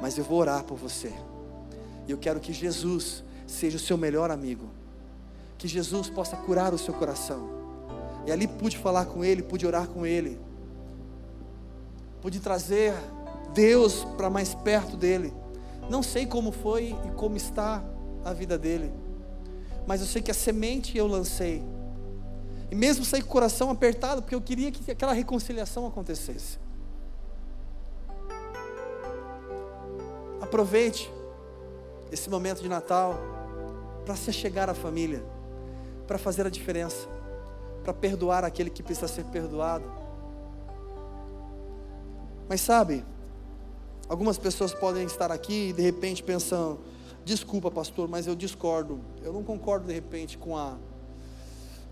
mas 0.02 0.18
eu 0.18 0.24
vou 0.24 0.38
orar 0.38 0.62
por 0.64 0.76
você. 0.76 1.10
E 2.06 2.10
eu 2.10 2.18
quero 2.18 2.38
que 2.38 2.52
Jesus 2.52 3.23
seja 3.46 3.76
o 3.76 3.80
seu 3.80 3.96
melhor 3.96 4.30
amigo, 4.30 4.68
que 5.58 5.68
Jesus 5.68 6.08
possa 6.08 6.36
curar 6.36 6.74
o 6.74 6.78
seu 6.78 6.94
coração. 6.94 7.48
E 8.26 8.32
ali 8.32 8.46
pude 8.46 8.78
falar 8.78 9.06
com 9.06 9.24
ele, 9.24 9.42
pude 9.42 9.66
orar 9.66 9.86
com 9.86 10.06
ele, 10.06 10.40
pude 12.20 12.40
trazer 12.40 12.94
Deus 13.52 14.04
para 14.16 14.30
mais 14.30 14.54
perto 14.54 14.96
dele. 14.96 15.32
Não 15.90 16.02
sei 16.02 16.26
como 16.26 16.50
foi 16.50 16.96
e 17.06 17.10
como 17.16 17.36
está 17.36 17.84
a 18.24 18.32
vida 18.32 18.56
dele, 18.56 18.90
mas 19.86 20.00
eu 20.00 20.06
sei 20.06 20.22
que 20.22 20.30
a 20.30 20.34
semente 20.34 20.96
eu 20.96 21.06
lancei. 21.06 21.62
E 22.70 22.74
mesmo 22.74 23.04
saí 23.04 23.20
com 23.20 23.28
o 23.28 23.32
coração 23.32 23.70
apertado, 23.70 24.22
porque 24.22 24.34
eu 24.34 24.40
queria 24.40 24.72
que 24.72 24.90
aquela 24.90 25.12
reconciliação 25.12 25.86
acontecesse. 25.86 26.58
Aproveite 30.40 31.12
esse 32.10 32.30
momento 32.30 32.62
de 32.62 32.68
Natal 32.68 33.18
para 34.04 34.16
se 34.16 34.32
chegar 34.32 34.68
à 34.68 34.74
família, 34.74 35.24
para 36.06 36.18
fazer 36.18 36.46
a 36.46 36.50
diferença, 36.50 37.08
para 37.82 37.92
perdoar 37.92 38.44
aquele 38.44 38.70
que 38.70 38.82
precisa 38.82 39.08
ser 39.08 39.24
perdoado. 39.24 39.90
Mas 42.48 42.60
sabe, 42.60 43.04
Algumas 44.06 44.36
pessoas 44.36 44.74
podem 44.74 45.06
estar 45.06 45.32
aqui 45.32 45.70
e 45.70 45.72
de 45.72 45.82
repente 45.82 46.22
pensando: 46.22 46.78
desculpa, 47.24 47.70
pastor, 47.70 48.08
mas 48.08 48.26
eu 48.26 48.34
discordo. 48.34 49.00
Eu 49.22 49.32
não 49.32 49.42
concordo 49.42 49.86
de 49.86 49.94
repente 49.94 50.36
com 50.36 50.56
a 50.56 50.76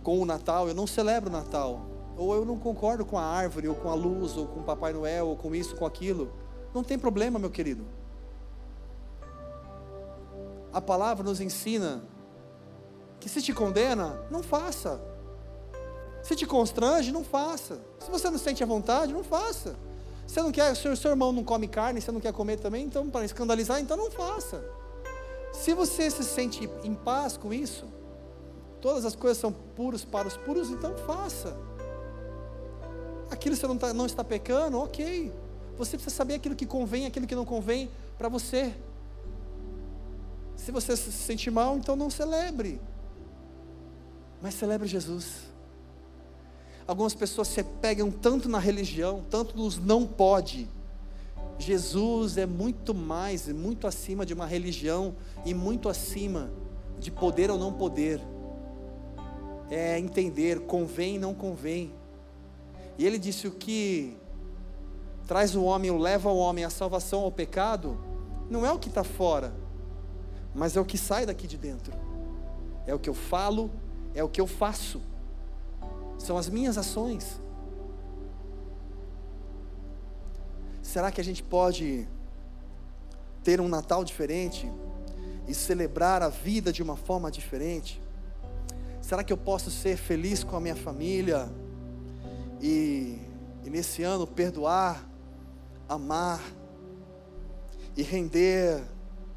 com 0.02 0.20
o 0.20 0.26
Natal, 0.26 0.68
eu 0.68 0.74
não 0.74 0.86
celebro 0.86 1.30
o 1.30 1.32
Natal. 1.32 1.86
Ou 2.16 2.34
eu 2.34 2.44
não 2.44 2.58
concordo 2.58 3.06
com 3.06 3.16
a 3.16 3.24
árvore, 3.24 3.68
ou 3.68 3.74
com 3.74 3.88
a 3.88 3.94
luz, 3.94 4.36
ou 4.36 4.46
com 4.46 4.60
o 4.60 4.62
Papai 4.62 4.92
Noel, 4.92 5.28
ou 5.28 5.36
com 5.36 5.54
isso, 5.54 5.74
com 5.76 5.86
aquilo. 5.86 6.30
Não 6.74 6.84
tem 6.84 6.98
problema, 6.98 7.38
meu 7.38 7.50
querido. 7.50 7.84
A 10.72 10.80
palavra 10.80 11.24
nos 11.24 11.40
ensina 11.40 12.02
que 13.20 13.28
se 13.28 13.42
te 13.42 13.52
condena, 13.52 14.20
não 14.30 14.42
faça. 14.42 15.00
Se 16.22 16.34
te 16.34 16.46
constrange, 16.46 17.12
não 17.12 17.24
faça. 17.24 17.80
Se 17.98 18.10
você 18.10 18.30
não 18.30 18.38
sente 18.38 18.62
a 18.62 18.66
vontade, 18.66 19.12
não 19.12 19.24
faça. 19.24 19.76
Você 20.26 20.40
não 20.40 20.52
quer, 20.52 20.74
seu, 20.76 20.96
seu 20.96 21.10
irmão 21.10 21.32
não 21.32 21.44
come 21.44 21.68
carne, 21.68 22.00
você 22.00 22.12
não 22.12 22.20
quer 22.20 22.32
comer 22.32 22.58
também, 22.58 22.84
então 22.84 23.10
para 23.10 23.24
escandalizar, 23.24 23.80
então 23.80 23.96
não 23.96 24.10
faça. 24.10 24.64
Se 25.52 25.74
você 25.74 26.10
se 26.10 26.24
sente 26.24 26.70
em 26.82 26.94
paz 26.94 27.36
com 27.36 27.52
isso, 27.52 27.86
Todas 28.82 29.04
as 29.04 29.14
coisas 29.14 29.38
são 29.38 29.52
puras 29.52 30.04
para 30.04 30.26
os 30.26 30.36
puros, 30.36 30.68
então 30.68 30.92
faça. 31.06 31.56
Aquilo 33.30 33.54
você 33.54 33.66
não, 33.68 33.78
tá, 33.78 33.94
não 33.94 34.06
está 34.06 34.24
pecando, 34.24 34.76
ok. 34.76 35.32
Você 35.78 35.96
precisa 35.96 36.14
saber 36.14 36.34
aquilo 36.34 36.56
que 36.56 36.66
convém, 36.66 37.06
aquilo 37.06 37.24
que 37.24 37.34
não 37.36 37.44
convém 37.44 37.88
para 38.18 38.28
você. 38.28 38.74
Se 40.56 40.70
você 40.70 40.96
se 40.96 41.10
sentir 41.10 41.50
mal, 41.50 41.76
então 41.76 41.96
não 41.96 42.10
celebre. 42.10 42.80
Mas 44.40 44.54
celebre 44.54 44.88
Jesus. 44.88 45.52
Algumas 46.86 47.14
pessoas 47.14 47.48
se 47.48 47.62
pegam 47.62 48.10
tanto 48.10 48.48
na 48.48 48.58
religião, 48.58 49.24
tanto 49.30 49.56
nos 49.56 49.78
não 49.78 50.06
pode. 50.06 50.68
Jesus 51.58 52.36
é 52.36 52.46
muito 52.46 52.92
mais, 52.92 53.46
muito 53.48 53.86
acima 53.86 54.26
de 54.26 54.34
uma 54.34 54.46
religião 54.46 55.14
e 55.44 55.54
muito 55.54 55.88
acima 55.88 56.50
de 56.98 57.10
poder 57.10 57.50
ou 57.50 57.58
não 57.58 57.72
poder. 57.72 58.20
É 59.70 59.98
entender, 59.98 60.60
convém 60.60 61.16
e 61.16 61.18
não 61.18 61.34
convém. 61.34 61.92
E 62.98 63.06
ele 63.06 63.18
disse: 63.18 63.46
o 63.46 63.52
que 63.52 64.16
traz 65.26 65.54
o 65.54 65.62
homem, 65.62 65.90
o 65.90 65.98
leva 65.98 66.30
o 66.30 66.36
homem 66.36 66.64
à 66.64 66.70
salvação 66.70 67.20
ao 67.20 67.30
pecado, 67.30 67.98
não 68.50 68.66
é 68.66 68.72
o 68.72 68.78
que 68.78 68.88
está 68.88 69.04
fora, 69.04 69.54
mas 70.54 70.76
é 70.76 70.80
o 70.80 70.84
que 70.84 70.98
sai 70.98 71.26
daqui 71.26 71.46
de 71.46 71.56
dentro. 71.56 71.92
É 72.86 72.94
o 72.94 72.98
que 72.98 73.08
eu 73.08 73.14
falo, 73.14 73.70
é 74.14 74.22
o 74.22 74.28
que 74.28 74.40
eu 74.40 74.46
faço, 74.46 75.00
são 76.18 76.36
as 76.36 76.48
minhas 76.48 76.78
ações. 76.78 77.40
Será 80.82 81.10
que 81.10 81.20
a 81.20 81.24
gente 81.24 81.42
pode 81.42 82.06
ter 83.42 83.60
um 83.60 83.68
Natal 83.68 84.04
diferente 84.04 84.70
e 85.48 85.54
celebrar 85.54 86.22
a 86.22 86.28
vida 86.28 86.72
de 86.72 86.82
uma 86.82 86.96
forma 86.96 87.30
diferente? 87.30 88.00
Será 89.00 89.24
que 89.24 89.32
eu 89.32 89.36
posso 89.36 89.70
ser 89.70 89.96
feliz 89.96 90.44
com 90.44 90.54
a 90.56 90.60
minha 90.60 90.76
família 90.76 91.50
e, 92.60 93.18
e 93.64 93.70
nesse 93.70 94.02
ano 94.02 94.26
perdoar, 94.26 95.08
amar 95.88 96.40
e 97.96 98.02
render 98.02 98.82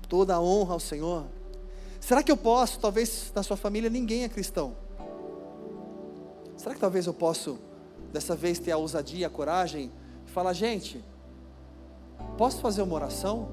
toda 0.08 0.36
a 0.36 0.42
honra 0.42 0.74
ao 0.74 0.80
Senhor? 0.80 1.26
Será 2.00 2.22
que 2.22 2.32
eu 2.32 2.38
posso, 2.38 2.80
talvez 2.80 3.32
na 3.34 3.42
sua 3.42 3.58
família 3.58 3.90
ninguém 3.90 4.24
é 4.24 4.30
cristão? 4.30 4.76
Será 6.56 6.74
que 6.74 6.80
talvez 6.80 7.08
eu 7.08 7.14
possa, 7.14 7.56
dessa 8.14 8.36
vez, 8.36 8.60
ter 8.60 8.72
a 8.72 8.78
ousadia, 8.78 9.28
a 9.28 9.30
coragem, 9.30 9.92
e 10.26 10.30
falar, 10.30 10.54
gente, 10.54 11.04
posso 12.38 12.62
fazer 12.62 12.82
uma 12.82 12.96
oração? 12.96 13.50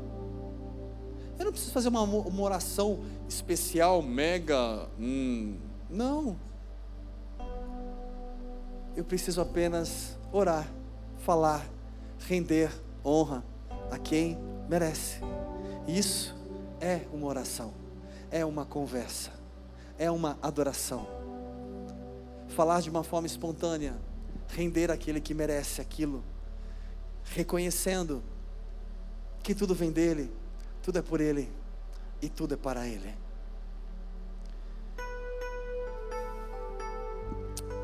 Eu 1.38 1.46
não 1.46 1.52
preciso 1.52 1.72
fazer 1.72 1.88
uma, 1.88 2.02
uma 2.02 2.42
oração 2.42 3.00
especial, 3.28 4.02
mega. 4.02 4.86
Hum, 4.98 5.56
não. 5.90 6.36
Eu 8.94 9.04
preciso 9.04 9.40
apenas 9.40 10.16
orar, 10.30 10.68
falar, 11.18 11.66
render 12.28 12.70
honra 13.04 13.42
a 13.90 13.98
quem 13.98 14.38
merece. 14.68 15.20
Isso 15.88 16.34
é 16.82 17.06
uma 17.12 17.28
oração, 17.28 17.72
é 18.28 18.44
uma 18.44 18.66
conversa, 18.66 19.30
é 19.96 20.10
uma 20.10 20.36
adoração. 20.42 21.06
Falar 22.48 22.80
de 22.82 22.90
uma 22.90 23.04
forma 23.04 23.24
espontânea, 23.24 23.94
render 24.48 24.90
aquele 24.90 25.20
que 25.20 25.32
merece 25.32 25.80
aquilo, 25.80 26.24
reconhecendo 27.22 28.20
que 29.44 29.54
tudo 29.54 29.76
vem 29.76 29.92
dele, 29.92 30.28
tudo 30.82 30.98
é 30.98 31.02
por 31.02 31.20
ele 31.20 31.48
e 32.20 32.28
tudo 32.28 32.54
é 32.54 32.56
para 32.56 32.84
ele. 32.84 33.14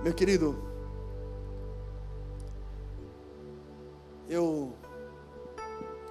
Meu 0.03 0.13
querido, 0.13 0.61
eu 4.29 4.75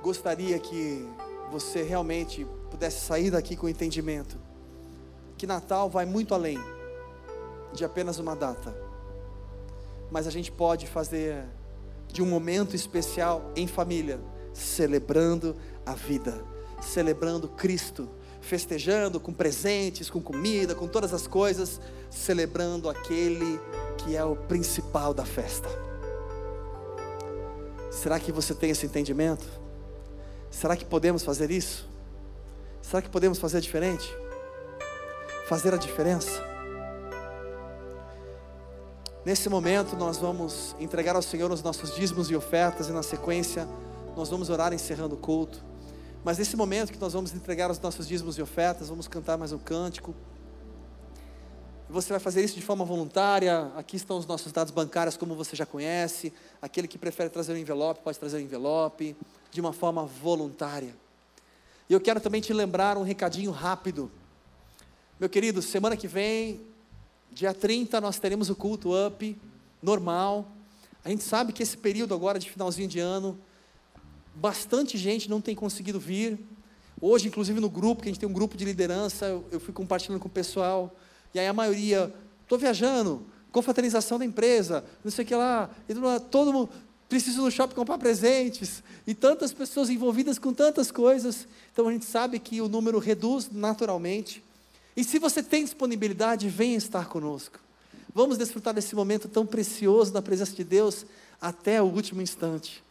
gostaria 0.01 0.57
que 0.57 1.05
você 1.51 1.83
realmente 1.83 2.47
pudesse 2.69 3.05
sair 3.05 3.31
daqui 3.31 3.55
com 3.55 3.67
entendimento 3.67 4.37
que 5.37 5.45
Natal 5.45 5.89
vai 5.89 6.05
muito 6.05 6.33
além 6.33 6.57
de 7.71 7.85
apenas 7.85 8.17
uma 8.17 8.35
data, 8.35 8.75
mas 10.09 10.25
a 10.25 10.31
gente 10.31 10.51
pode 10.51 10.87
fazer 10.87 11.43
de 12.07 12.23
um 12.23 12.25
momento 12.25 12.75
especial 12.75 13.51
em 13.55 13.67
família 13.67 14.19
celebrando 14.53 15.55
a 15.85 15.93
vida, 15.93 16.43
celebrando 16.81 17.47
Cristo, 17.47 18.09
festejando 18.41 19.19
com 19.19 19.31
presentes, 19.31 20.09
com 20.09 20.19
comida, 20.19 20.73
com 20.73 20.87
todas 20.87 21.13
as 21.13 21.27
coisas, 21.27 21.79
celebrando 22.09 22.89
aquele 22.89 23.59
que 23.97 24.15
é 24.15 24.23
o 24.23 24.35
principal 24.35 25.13
da 25.13 25.25
festa. 25.25 25.69
Será 27.91 28.19
que 28.19 28.31
você 28.31 28.55
tem 28.55 28.71
esse 28.71 28.85
entendimento? 28.85 29.45
Será 30.49 30.75
que 30.75 30.85
podemos 30.85 31.23
fazer 31.23 31.51
isso? 31.51 31.87
Será 32.89 33.01
que 33.01 33.09
podemos 33.09 33.37
fazer 33.37 33.59
diferente? 33.59 34.07
Fazer 35.49 35.73
a 35.73 35.77
diferença? 35.77 36.41
Nesse 39.25 39.49
momento, 39.49 39.97
nós 39.97 40.19
vamos 40.19 40.73
entregar 40.79 41.13
ao 41.13 41.21
Senhor 41.21 41.51
os 41.51 41.61
nossos 41.61 41.93
dízimos 41.93 42.29
e 42.29 42.35
ofertas, 42.35 42.87
e 42.87 42.93
na 42.93 43.03
sequência, 43.03 43.67
nós 44.15 44.29
vamos 44.29 44.49
orar 44.49 44.71
encerrando 44.71 45.15
o 45.15 45.17
culto. 45.17 45.61
Mas 46.23 46.37
nesse 46.37 46.55
momento 46.55 46.93
que 46.93 46.97
nós 46.97 47.11
vamos 47.11 47.33
entregar 47.33 47.69
os 47.69 47.77
nossos 47.77 48.07
dízimos 48.07 48.37
e 48.37 48.41
ofertas, 48.41 48.87
vamos 48.87 49.05
cantar 49.05 49.37
mais 49.37 49.51
um 49.51 49.59
cântico. 49.59 50.15
Você 51.89 52.13
vai 52.13 52.21
fazer 52.21 52.41
isso 52.41 52.55
de 52.55 52.61
forma 52.61 52.85
voluntária. 52.85 53.69
Aqui 53.75 53.97
estão 53.97 54.17
os 54.17 54.25
nossos 54.25 54.53
dados 54.53 54.71
bancários, 54.71 55.17
como 55.17 55.35
você 55.35 55.57
já 55.57 55.65
conhece. 55.65 56.31
Aquele 56.61 56.87
que 56.87 56.97
prefere 56.97 57.29
trazer 57.29 57.51
um 57.51 57.57
envelope, 57.57 57.99
pode 58.01 58.17
trazer 58.17 58.37
um 58.37 58.41
envelope, 58.41 59.13
de 59.51 59.59
uma 59.59 59.73
forma 59.73 60.05
voluntária. 60.05 60.95
E 61.89 61.93
eu 61.93 62.01
quero 62.01 62.19
também 62.19 62.41
te 62.41 62.51
lembrar 62.51 62.97
um 62.97 63.03
recadinho 63.03 63.49
rápido. 63.49 64.11
Meu 65.17 65.29
querido, 65.29 65.61
semana 65.61 65.95
que 65.95 66.07
vem, 66.07 66.59
dia 67.31 67.53
30, 67.53 68.01
nós 68.01 68.19
teremos 68.19 68.49
o 68.49 68.55
culto 68.55 68.89
up, 68.93 69.39
normal. 69.81 70.51
A 71.03 71.09
gente 71.09 71.23
sabe 71.23 71.53
que 71.53 71.63
esse 71.63 71.77
período 71.77 72.13
agora 72.13 72.37
de 72.37 72.49
finalzinho 72.49 72.89
de 72.89 72.99
ano, 72.99 73.39
bastante 74.35 74.97
gente 74.97 75.29
não 75.29 75.39
tem 75.39 75.55
conseguido 75.55 75.97
vir. 75.97 76.37
Hoje, 76.99 77.29
inclusive 77.29 77.59
no 77.61 77.69
grupo, 77.69 78.01
que 78.01 78.09
a 78.09 78.11
gente 78.11 78.19
tem 78.19 78.27
um 78.27 78.33
grupo 78.33 78.57
de 78.57 78.65
liderança, 78.65 79.25
eu, 79.49 79.59
fui 79.59 79.73
compartilhando 79.73 80.19
com 80.19 80.27
o 80.27 80.31
pessoal, 80.31 80.93
e 81.33 81.39
aí 81.39 81.47
a 81.47 81.53
maioria, 81.53 82.13
estou 82.43 82.57
viajando, 82.57 83.25
confraternização 83.51 84.19
da 84.19 84.25
empresa, 84.25 84.83
não 85.03 85.11
sei 85.11 85.23
o 85.23 85.27
que 85.27 85.35
lá, 85.35 85.69
todo 86.29 86.51
mundo, 86.51 86.69
preciso 87.07 87.41
no 87.41 87.51
shopping 87.51 87.75
comprar 87.75 87.97
presentes, 87.97 88.83
e 89.05 89.13
tantas 89.13 89.53
pessoas 89.53 89.89
envolvidas 89.89 90.37
com 90.37 90.53
tantas 90.53 90.91
coisas, 90.91 91.47
então 91.71 91.87
a 91.87 91.91
gente 91.91 92.05
sabe 92.05 92.39
que 92.39 92.61
o 92.61 92.67
número 92.67 92.99
reduz 92.99 93.49
naturalmente. 93.51 94.43
E 94.95 95.03
se 95.03 95.19
você 95.19 95.41
tem 95.41 95.63
disponibilidade, 95.63 96.49
venha 96.49 96.77
estar 96.77 97.07
conosco. 97.07 97.59
Vamos 98.13 98.37
desfrutar 98.37 98.73
desse 98.73 98.95
momento 98.95 99.27
tão 99.27 99.45
precioso 99.45 100.11
da 100.11 100.21
presença 100.21 100.53
de 100.53 100.63
Deus 100.63 101.05
até 101.39 101.81
o 101.81 101.85
último 101.85 102.21
instante. 102.21 102.83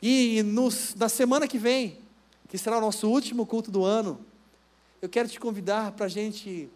E 0.00 0.42
nos, 0.42 0.94
na 0.94 1.08
semana 1.08 1.48
que 1.48 1.58
vem, 1.58 1.98
que 2.48 2.58
será 2.58 2.78
o 2.78 2.80
nosso 2.80 3.08
último 3.08 3.46
culto 3.46 3.70
do 3.70 3.84
ano, 3.84 4.20
eu 5.02 5.08
quero 5.08 5.28
te 5.28 5.40
convidar 5.40 5.92
para 5.92 6.06
a 6.06 6.08
gente 6.08 6.68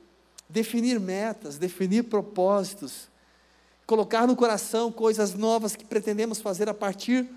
definir 0.49 0.99
metas, 0.99 1.59
definir 1.59 2.05
propósitos, 2.05 3.09
colocar 3.93 4.27
no 4.27 4.35
coração 4.35 4.91
coisas 4.91 5.35
novas 5.35 5.77
que 5.77 5.85
pretendemos 5.85 6.41
fazer 6.41 6.67
a 6.67 6.73
partir 6.73 7.29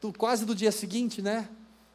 do 0.00 0.12
quase 0.12 0.44
do 0.44 0.52
dia 0.52 0.72
seguinte, 0.72 1.22
né? 1.22 1.48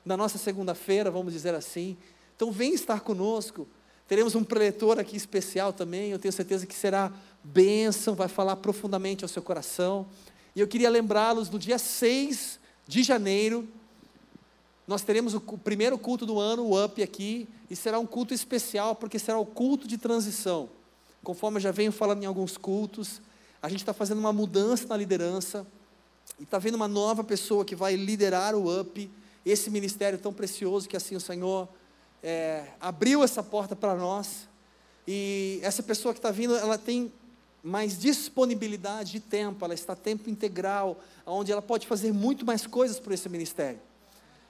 Na 0.06 0.16
nossa 0.16 0.38
segunda-feira, 0.38 1.12
vamos 1.12 1.34
dizer 1.34 1.54
assim. 1.54 1.98
Então 2.34 2.50
vem 2.50 2.74
estar 2.74 3.02
conosco. 3.02 3.68
Teremos 4.08 4.36
um 4.36 4.44
preletor 4.46 5.00
aqui 5.00 5.18
especial 5.18 5.74
também, 5.74 6.12
eu 6.12 6.18
tenho 6.18 6.32
certeza 6.32 6.66
que 6.66 6.74
será 6.74 7.12
bênção, 7.44 8.16
vai 8.16 8.30
falar 8.30 8.56
profundamente 8.56 9.26
ao 9.26 9.28
seu 9.28 9.42
coração. 9.42 10.08
E 10.56 10.62
eu 10.62 10.68
queria 10.68 10.90
lembrá-los 10.90 11.50
do 11.50 11.60
dia 11.60 11.78
6 11.78 12.62
de 12.88 13.04
janeiro, 13.04 13.68
nós 14.88 15.02
teremos 15.02 15.34
o 15.34 15.42
primeiro 15.42 15.98
culto 15.98 16.26
do 16.26 16.40
ano, 16.40 16.64
o 16.64 16.82
UP 16.82 17.04
aqui, 17.04 17.50
e 17.70 17.76
será 17.76 18.00
um 18.00 18.06
culto 18.06 18.34
especial, 18.34 18.96
porque 18.96 19.20
será 19.20 19.38
o 19.40 19.46
culto 19.46 19.90
de 19.90 19.98
transição. 19.98 20.70
Conforme 21.22 21.58
eu 21.58 21.62
já 21.62 21.72
venho 21.72 21.92
falando 21.92 22.24
em 22.24 22.26
alguns 22.26 22.56
cultos, 22.56 23.22
a 23.64 23.70
gente 23.70 23.80
está 23.80 23.94
fazendo 23.94 24.18
uma 24.18 24.34
mudança 24.34 24.86
na 24.90 24.98
liderança, 24.98 25.66
e 26.38 26.44
está 26.44 26.60
vendo 26.60 26.76
uma 26.76 26.88
nova 26.88 27.24
pessoa 27.24 27.64
que 27.64 27.78
vai 27.78 27.96
liderar 27.96 28.54
o 28.56 28.82
UP, 28.82 29.10
esse 29.46 29.70
ministério 29.70 30.20
tão 30.20 30.34
precioso 30.34 30.90
que 30.90 30.98
assim 30.98 31.16
o 31.16 31.20
Senhor 31.20 31.70
é, 32.22 32.66
abriu 32.82 33.24
essa 33.24 33.42
porta 33.42 33.74
para 33.74 33.96
nós. 33.96 34.50
E 35.08 35.62
essa 35.64 35.82
pessoa 35.82 36.14
que 36.14 36.20
está 36.20 36.30
vindo, 36.30 36.58
ela 36.58 36.78
tem 36.78 37.10
mais 37.64 37.98
disponibilidade 37.98 39.14
de 39.14 39.20
tempo, 39.22 39.64
ela 39.64 39.74
está 39.74 39.96
tempo 39.96 40.30
integral, 40.30 41.02
onde 41.26 41.50
ela 41.50 41.62
pode 41.62 41.88
fazer 41.88 42.12
muito 42.12 42.46
mais 42.46 42.68
coisas 42.68 43.00
por 43.00 43.14
esse 43.14 43.30
ministério. 43.30 43.80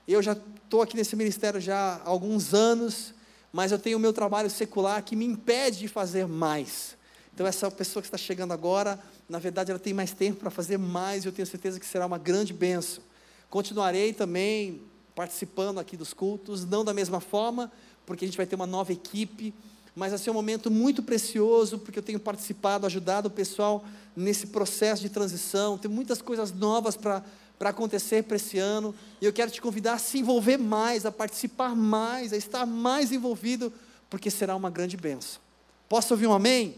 Eu 0.08 0.22
já 0.22 0.32
estou 0.32 0.82
aqui 0.82 0.96
nesse 0.96 1.14
ministério 1.14 1.60
já 1.60 2.00
há 2.04 2.08
alguns 2.08 2.52
anos, 2.52 3.14
mas 3.52 3.70
eu 3.70 3.78
tenho 3.78 3.96
o 3.96 4.00
meu 4.00 4.12
trabalho 4.12 4.50
secular 4.50 5.00
que 5.04 5.14
me 5.14 5.24
impede 5.24 5.78
de 5.78 5.88
fazer 5.88 6.26
mais. 6.26 6.96
Então, 7.34 7.46
essa 7.46 7.68
pessoa 7.68 8.00
que 8.00 8.06
está 8.06 8.16
chegando 8.16 8.52
agora, 8.52 8.98
na 9.28 9.40
verdade, 9.40 9.72
ela 9.72 9.80
tem 9.80 9.92
mais 9.92 10.12
tempo 10.12 10.38
para 10.38 10.50
fazer 10.50 10.78
mais, 10.78 11.24
e 11.24 11.28
eu 11.28 11.32
tenho 11.32 11.46
certeza 11.46 11.80
que 11.80 11.86
será 11.86 12.06
uma 12.06 12.16
grande 12.16 12.52
benção. 12.52 13.02
Continuarei 13.50 14.12
também 14.12 14.80
participando 15.16 15.80
aqui 15.80 15.96
dos 15.96 16.14
cultos, 16.14 16.64
não 16.64 16.84
da 16.84 16.94
mesma 16.94 17.20
forma, 17.20 17.72
porque 18.06 18.24
a 18.24 18.28
gente 18.28 18.36
vai 18.36 18.46
ter 18.46 18.54
uma 18.54 18.66
nova 18.66 18.92
equipe, 18.92 19.52
mas 19.96 20.10
vai 20.10 20.18
ser 20.18 20.30
um 20.30 20.34
momento 20.34 20.70
muito 20.70 21.02
precioso, 21.02 21.78
porque 21.78 21.98
eu 21.98 22.02
tenho 22.02 22.20
participado, 22.20 22.86
ajudado 22.86 23.26
o 23.26 23.30
pessoal 23.30 23.84
nesse 24.16 24.48
processo 24.48 25.02
de 25.02 25.08
transição, 25.08 25.76
tem 25.76 25.90
muitas 25.90 26.22
coisas 26.22 26.52
novas 26.52 26.96
para 26.96 27.22
para 27.58 27.70
acontecer 27.70 28.24
para 28.24 28.36
esse 28.36 28.58
ano, 28.58 28.94
e 29.20 29.24
eu 29.24 29.32
quero 29.32 29.50
te 29.50 29.60
convidar 29.60 29.94
a 29.94 29.98
se 29.98 30.18
envolver 30.18 30.58
mais, 30.58 31.06
a 31.06 31.12
participar 31.12 31.74
mais, 31.74 32.32
a 32.32 32.36
estar 32.36 32.66
mais 32.66 33.12
envolvido, 33.12 33.72
porque 34.10 34.30
será 34.30 34.56
uma 34.56 34.68
grande 34.68 34.96
benção. 34.96 35.40
Posso 35.88 36.12
ouvir 36.14 36.26
um 36.26 36.32
amém? 36.32 36.74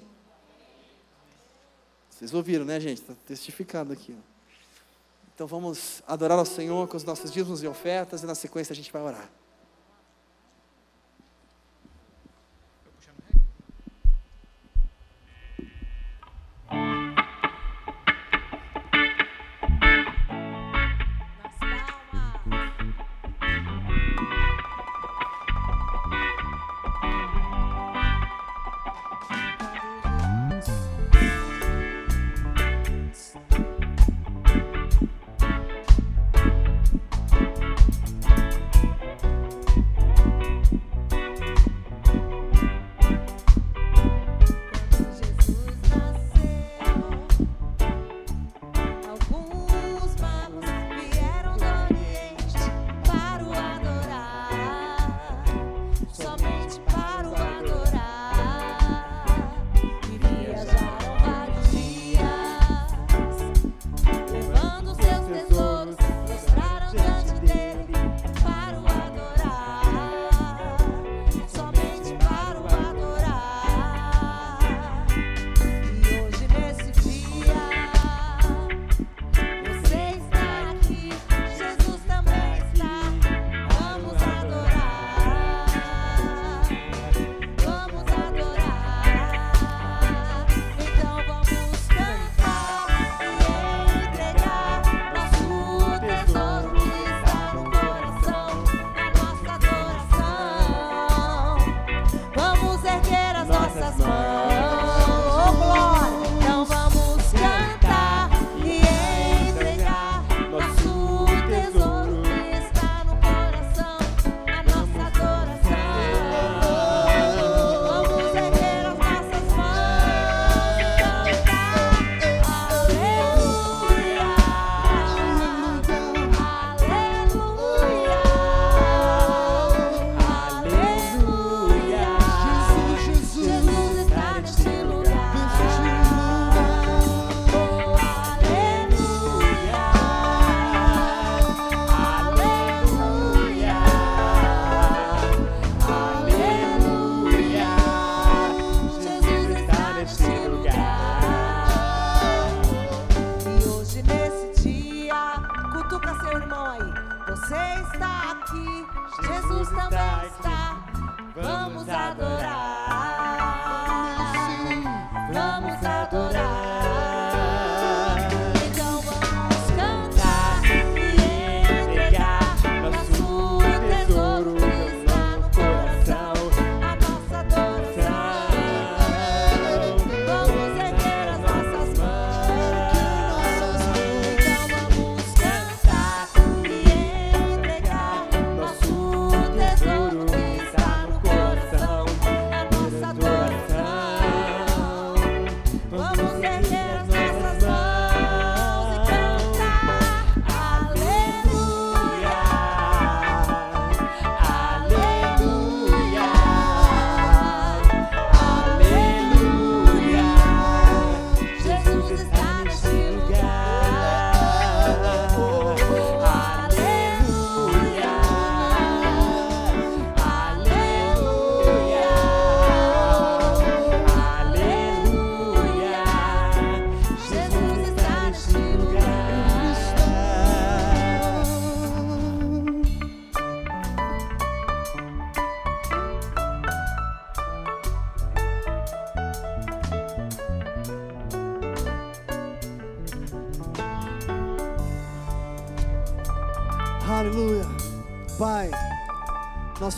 Vocês 2.17 2.33
ouviram, 2.33 2.65
né, 2.65 2.81
gente? 2.81 3.03
Está 3.03 3.13
testificado 3.27 3.93
aqui. 3.93 4.17
Ó. 4.17 4.23
Então 5.35 5.47
vamos 5.47 6.03
adorar 6.07 6.39
ao 6.39 6.47
Senhor 6.47 6.89
com 6.89 6.97
os 6.97 7.05
nossos 7.05 7.31
dízimos 7.31 7.63
e 7.63 7.67
ofertas, 7.67 8.23
e 8.23 8.27
na 8.27 8.35
sequência 8.35 8.73
a 8.73 8.77
gente 8.77 8.91
vai 8.91 9.03
orar. 9.03 9.29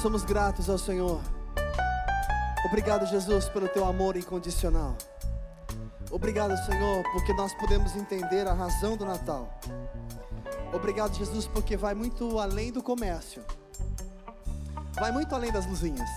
Somos 0.09 0.25
gratos 0.25 0.71
ao 0.71 0.79
Senhor. 0.79 1.21
Obrigado, 2.65 3.05
Jesus, 3.05 3.49
pelo 3.51 3.69
teu 3.69 3.85
amor 3.85 4.17
incondicional. 4.17 4.97
Obrigado, 6.11 6.57
Senhor, 6.65 7.03
porque 7.13 7.33
nós 7.35 7.53
podemos 7.55 7.95
entender 7.95 8.47
a 8.47 8.55
razão 8.55 8.97
do 8.97 9.05
Natal. 9.05 9.61
Obrigado, 10.73 11.15
Jesus, 11.15 11.47
porque 11.47 11.77
vai 11.77 11.95
muito 11.95 12.39
além 12.39 12.73
do 12.73 12.83
comércio, 12.83 13.45
vai 14.95 15.13
muito 15.13 15.35
além 15.35 15.53
das 15.53 15.67
luzinhas, 15.67 16.09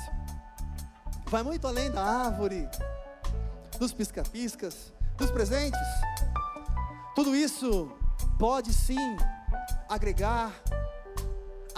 vai 1.27 1.43
muito 1.43 1.67
além 1.67 1.91
da 1.91 2.01
árvore, 2.01 2.69
dos 3.77 3.91
pisca-piscas, 3.93 4.93
dos 5.17 5.29
presentes. 5.31 5.81
Tudo 7.13 7.35
isso 7.35 7.91
pode 8.39 8.73
sim 8.73 9.17
agregar 9.89 10.53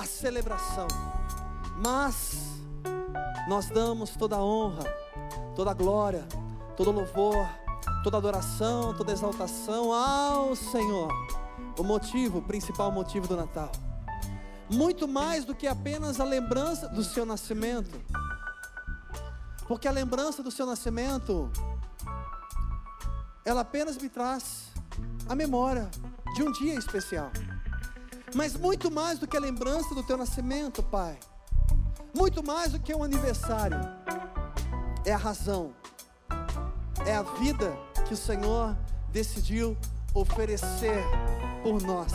a 0.03 0.05
celebração, 0.05 0.87
mas 1.77 2.35
nós 3.47 3.69
damos 3.69 4.09
toda 4.09 4.35
a 4.35 4.43
honra, 4.43 4.83
toda 5.55 5.71
a 5.71 5.73
glória, 5.73 6.27
todo 6.75 6.89
o 6.89 6.93
louvor, 6.93 7.47
toda 8.03 8.17
a 8.17 8.19
adoração, 8.19 8.93
toda 8.93 9.11
a 9.11 9.13
exaltação 9.13 9.93
ao 9.93 10.57
Senhor. 10.57 11.09
O 11.79 11.83
motivo, 11.83 12.39
o 12.39 12.41
principal 12.41 12.91
motivo 12.91 13.29
do 13.29 13.37
Natal. 13.37 13.71
Muito 14.69 15.07
mais 15.07 15.45
do 15.45 15.55
que 15.55 15.67
apenas 15.67 16.19
a 16.19 16.25
lembrança 16.25 16.89
do 16.89 17.01
seu 17.01 17.25
nascimento. 17.25 17.97
Porque 19.69 19.87
a 19.87 19.91
lembrança 19.91 20.43
do 20.43 20.51
seu 20.51 20.65
nascimento, 20.65 21.49
ela 23.45 23.61
apenas 23.61 23.97
me 23.97 24.09
traz 24.09 24.65
a 25.29 25.33
memória 25.33 25.89
de 26.35 26.43
um 26.43 26.51
dia 26.51 26.75
especial. 26.75 27.31
Mas 28.33 28.55
muito 28.55 28.89
mais 28.89 29.19
do 29.19 29.27
que 29.27 29.37
a 29.37 29.39
lembrança 29.39 29.93
do 29.93 30.03
teu 30.03 30.17
nascimento, 30.17 30.81
Pai. 30.81 31.17
Muito 32.15 32.43
mais 32.43 32.71
do 32.71 32.79
que 32.79 32.93
um 32.93 33.03
aniversário. 33.03 33.77
É 35.05 35.13
a 35.13 35.17
razão. 35.17 35.73
É 37.05 37.15
a 37.15 37.23
vida 37.23 37.77
que 38.07 38.13
o 38.13 38.17
Senhor 38.17 38.75
decidiu 39.11 39.77
oferecer 40.13 41.03
por 41.61 41.81
nós. 41.81 42.13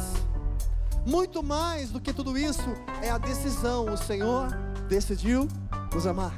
Muito 1.07 1.43
mais 1.43 1.91
do 1.91 2.01
que 2.01 2.13
tudo 2.13 2.37
isso 2.37 2.69
é 3.03 3.11
a 3.11 3.19
decisão. 3.19 3.87
O 3.87 3.97
Senhor 3.97 4.49
decidiu 4.89 5.49
nos 5.95 6.07
amar. 6.07 6.37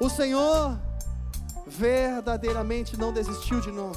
O 0.00 0.08
Senhor 0.08 0.78
verdadeiramente 1.66 2.98
não 2.98 3.12
desistiu 3.12 3.60
de 3.60 3.70
nós. 3.70 3.96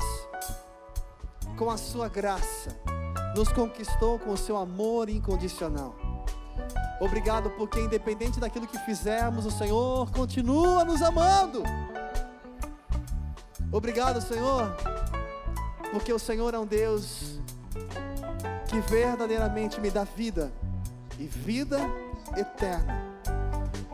Com 1.57 1.70
a 1.70 1.78
sua 1.78 2.07
graça, 2.10 2.76
nos 3.36 3.49
conquistou 3.49 4.18
com 4.18 4.32
o 4.32 4.38
seu 4.38 4.56
amor 4.56 5.10
incondicional. 5.10 5.94
Obrigado 7.02 7.49
porque 7.52 7.82
independente 7.82 8.40
daquilo 8.40 8.66
que 8.66 8.78
fizermos, 8.80 9.45
o 9.45 9.52
Senhor 9.52 10.10
continua 10.12 10.86
nos 10.86 11.02
amando. 11.02 11.62
Obrigado, 13.72 14.22
Senhor, 14.22 14.74
porque 15.91 16.14
o 16.14 16.20
Senhor 16.20 16.53
é 16.53 16.60
um 16.60 16.66
Deus 16.66 17.40
que 18.70 18.80
verdadeiramente 18.80 19.82
me 19.82 19.91
dá 19.91 20.06
vida 20.06 20.53
e 21.20 21.26
vida 21.26 21.80
eterna. 22.38 23.03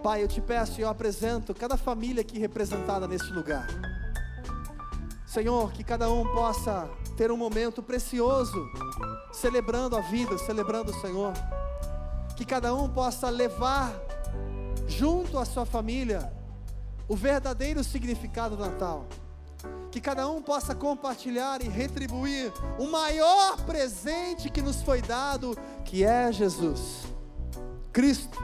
Pai, 0.03 0.23
eu 0.23 0.27
te 0.27 0.39
peço 0.39 0.79
e 0.79 0.83
eu 0.83 0.89
apresento 0.89 1.53
cada 1.53 1.77
família 1.77 2.21
aqui 2.21 2.37
representada 2.37 3.07
neste 3.07 3.31
lugar. 3.31 3.67
Senhor, 5.25 5.71
que 5.71 5.83
cada 5.83 6.11
um 6.11 6.23
possa 6.33 6.89
ter 7.15 7.31
um 7.31 7.37
momento 7.37 7.81
precioso, 7.81 8.67
celebrando 9.31 9.95
a 9.95 10.01
vida, 10.01 10.37
celebrando 10.37 10.91
o 10.91 11.01
Senhor. 11.01 11.33
Que 12.35 12.45
cada 12.45 12.73
um 12.73 12.89
possa 12.89 13.29
levar 13.29 13.93
junto 14.87 15.37
à 15.37 15.45
sua 15.45 15.65
família 15.65 16.31
o 17.07 17.15
verdadeiro 17.15 17.83
significado 17.83 18.55
do 18.55 18.65
Natal 18.65 19.05
que 19.91 19.99
cada 19.99 20.27
um 20.29 20.41
possa 20.41 20.73
compartilhar 20.73 21.61
e 21.61 21.67
retribuir 21.67 22.51
o 22.79 22.87
maior 22.89 23.57
presente 23.65 24.49
que 24.49 24.61
nos 24.61 24.81
foi 24.81 25.01
dado, 25.01 25.57
que 25.83 26.03
é 26.03 26.31
Jesus, 26.31 27.03
Cristo, 27.91 28.41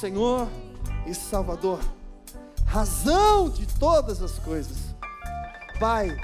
Senhor 0.00 0.48
e 1.06 1.14
Salvador, 1.14 1.80
razão 2.64 3.50
de 3.50 3.66
todas 3.78 4.22
as 4.22 4.38
coisas. 4.38 4.78
Pai, 5.78 6.16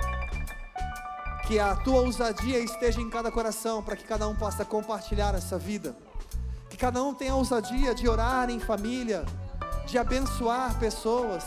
que 1.47 1.61
a 1.61 1.77
tua 1.77 2.01
ousadia 2.01 2.59
esteja 2.59 3.01
em 3.01 3.09
cada 3.09 3.31
coração, 3.31 3.81
para 3.81 3.95
que 3.95 4.03
cada 4.03 4.27
um 4.27 4.35
possa 4.35 4.65
compartilhar 4.65 5.33
essa 5.33 5.57
vida, 5.57 5.97
que 6.69 6.77
cada 6.77 7.01
um 7.01 7.15
tenha 7.15 7.33
a 7.33 7.37
ousadia 7.37 7.95
de 7.95 8.09
orar 8.09 8.51
em 8.51 8.59
família, 8.59 9.25
de 9.87 9.97
abençoar 9.97 10.77
pessoas. 10.81 11.45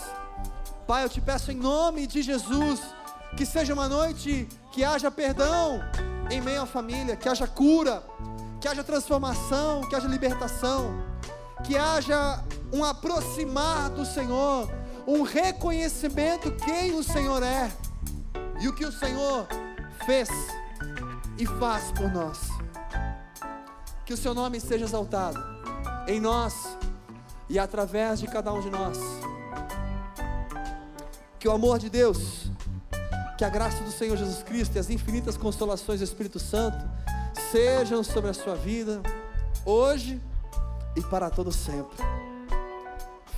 Pai, 0.87 1.03
eu 1.03 1.09
te 1.09 1.19
peço 1.19 1.51
em 1.51 1.55
nome 1.55 2.07
de 2.07 2.21
Jesus 2.21 2.79
que 3.35 3.45
seja 3.45 3.73
uma 3.73 3.89
noite 3.89 4.47
que 4.71 4.85
haja 4.85 5.11
perdão 5.11 5.81
em 6.31 6.39
meio 6.39 6.61
à 6.61 6.65
família, 6.65 7.17
que 7.17 7.27
haja 7.27 7.45
cura, 7.45 8.01
que 8.61 8.69
haja 8.69 8.83
transformação, 8.85 9.81
que 9.81 9.95
haja 9.97 10.07
libertação, 10.07 11.03
que 11.65 11.77
haja 11.77 12.41
um 12.71 12.85
aproximar 12.85 13.89
do 13.89 14.05
Senhor, 14.05 14.71
um 15.05 15.23
reconhecimento 15.23 16.51
quem 16.53 16.95
o 16.95 17.03
Senhor 17.03 17.43
é 17.43 17.69
e 18.61 18.67
o 18.69 18.73
que 18.73 18.85
o 18.85 18.91
Senhor 18.91 19.45
fez 20.09 20.29
e 21.37 21.45
faz 21.45 21.91
por 21.91 22.11
nós. 22.11 22.39
Que 24.07 24.11
o 24.11 24.17
seu 24.17 24.33
nome 24.33 24.59
seja 24.59 24.85
exaltado 24.85 25.39
em 26.07 26.19
nós 26.19 26.75
e 27.47 27.59
através 27.59 28.19
de 28.19 28.25
cada 28.25 28.51
um 28.51 28.59
de 28.59 28.71
nós. 28.71 28.97
Que 31.37 31.47
o 31.47 31.51
amor 31.51 31.77
de 31.77 31.91
Deus 31.91 32.49
que 33.37 33.45
a 33.45 33.49
graça 33.49 33.81
do 33.83 33.91
Senhor 33.91 34.17
Jesus 34.17 34.43
Cristo 34.43 34.75
e 34.75 34.79
as 34.79 34.89
infinitas 34.89 35.37
consolações 35.37 35.99
do 35.99 36.03
Espírito 36.03 36.39
Santo 36.39 36.83
sejam 37.51 38.03
sobre 38.03 38.31
a 38.31 38.33
sua 38.33 38.53
vida, 38.53 39.01
hoje 39.63 40.19
e 40.93 41.01
para 41.03 41.29
todo 41.29 41.49
sempre. 41.49 41.95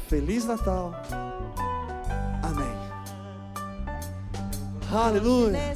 Feliz 0.08 0.46
Natal. 0.46 0.92
Amém. 2.42 2.72
Aleluia. 4.92 5.76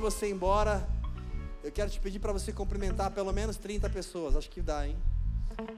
Você 0.00 0.26
ir 0.26 0.30
embora, 0.30 0.88
eu 1.62 1.70
quero 1.70 1.90
te 1.90 2.00
pedir 2.00 2.18
para 2.18 2.32
você 2.32 2.50
cumprimentar 2.50 3.10
pelo 3.10 3.30
menos 3.30 3.58
30 3.58 3.90
pessoas. 3.90 4.36
Acho 4.36 4.48
que 4.48 4.62
dá, 4.62 4.88
hein? 4.88 4.96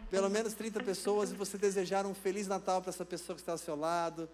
Pelo 0.09 0.31
menos 0.31 0.55
30 0.55 0.81
pessoas 0.85 1.33
e 1.33 1.35
você 1.35 1.59
desejar 1.59 2.07
um 2.07 2.15
Feliz 2.15 2.47
Natal 2.47 2.81
para 2.81 2.91
essa 2.91 3.05
pessoa 3.05 3.35
que 3.35 3.43
está 3.43 3.51
ao 3.51 3.59
seu 3.59 3.75
lado. 3.75 4.29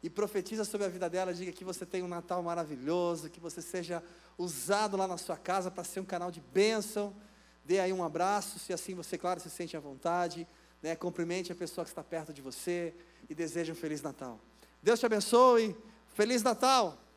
E 0.00 0.08
profetiza 0.08 0.64
sobre 0.64 0.86
a 0.86 0.88
vida 0.88 1.10
dela, 1.10 1.34
diga 1.34 1.50
que 1.50 1.64
você 1.64 1.84
tem 1.84 2.04
um 2.04 2.06
Natal 2.06 2.40
maravilhoso, 2.40 3.28
que 3.28 3.40
você 3.40 3.60
seja 3.60 4.00
usado 4.38 4.96
lá 4.96 5.08
na 5.08 5.18
sua 5.18 5.36
casa 5.36 5.68
para 5.68 5.82
ser 5.82 5.98
um 5.98 6.04
canal 6.04 6.30
de 6.30 6.40
bênção. 6.40 7.12
Dê 7.64 7.80
aí 7.80 7.92
um 7.92 8.04
abraço, 8.04 8.60
se 8.60 8.72
assim 8.72 8.94
você, 8.94 9.18
claro, 9.18 9.40
se 9.40 9.50
sente 9.50 9.76
à 9.76 9.80
vontade. 9.80 10.46
Né? 10.80 10.94
Cumprimente 10.94 11.50
a 11.50 11.54
pessoa 11.56 11.84
que 11.84 11.90
está 11.90 12.04
perto 12.04 12.32
de 12.32 12.42
você 12.42 12.94
e 13.28 13.34
deseje 13.34 13.72
um 13.72 13.74
Feliz 13.74 14.02
Natal. 14.02 14.38
Deus 14.80 15.00
te 15.00 15.06
abençoe. 15.06 15.76
Feliz 16.14 16.44
Natal! 16.44 17.07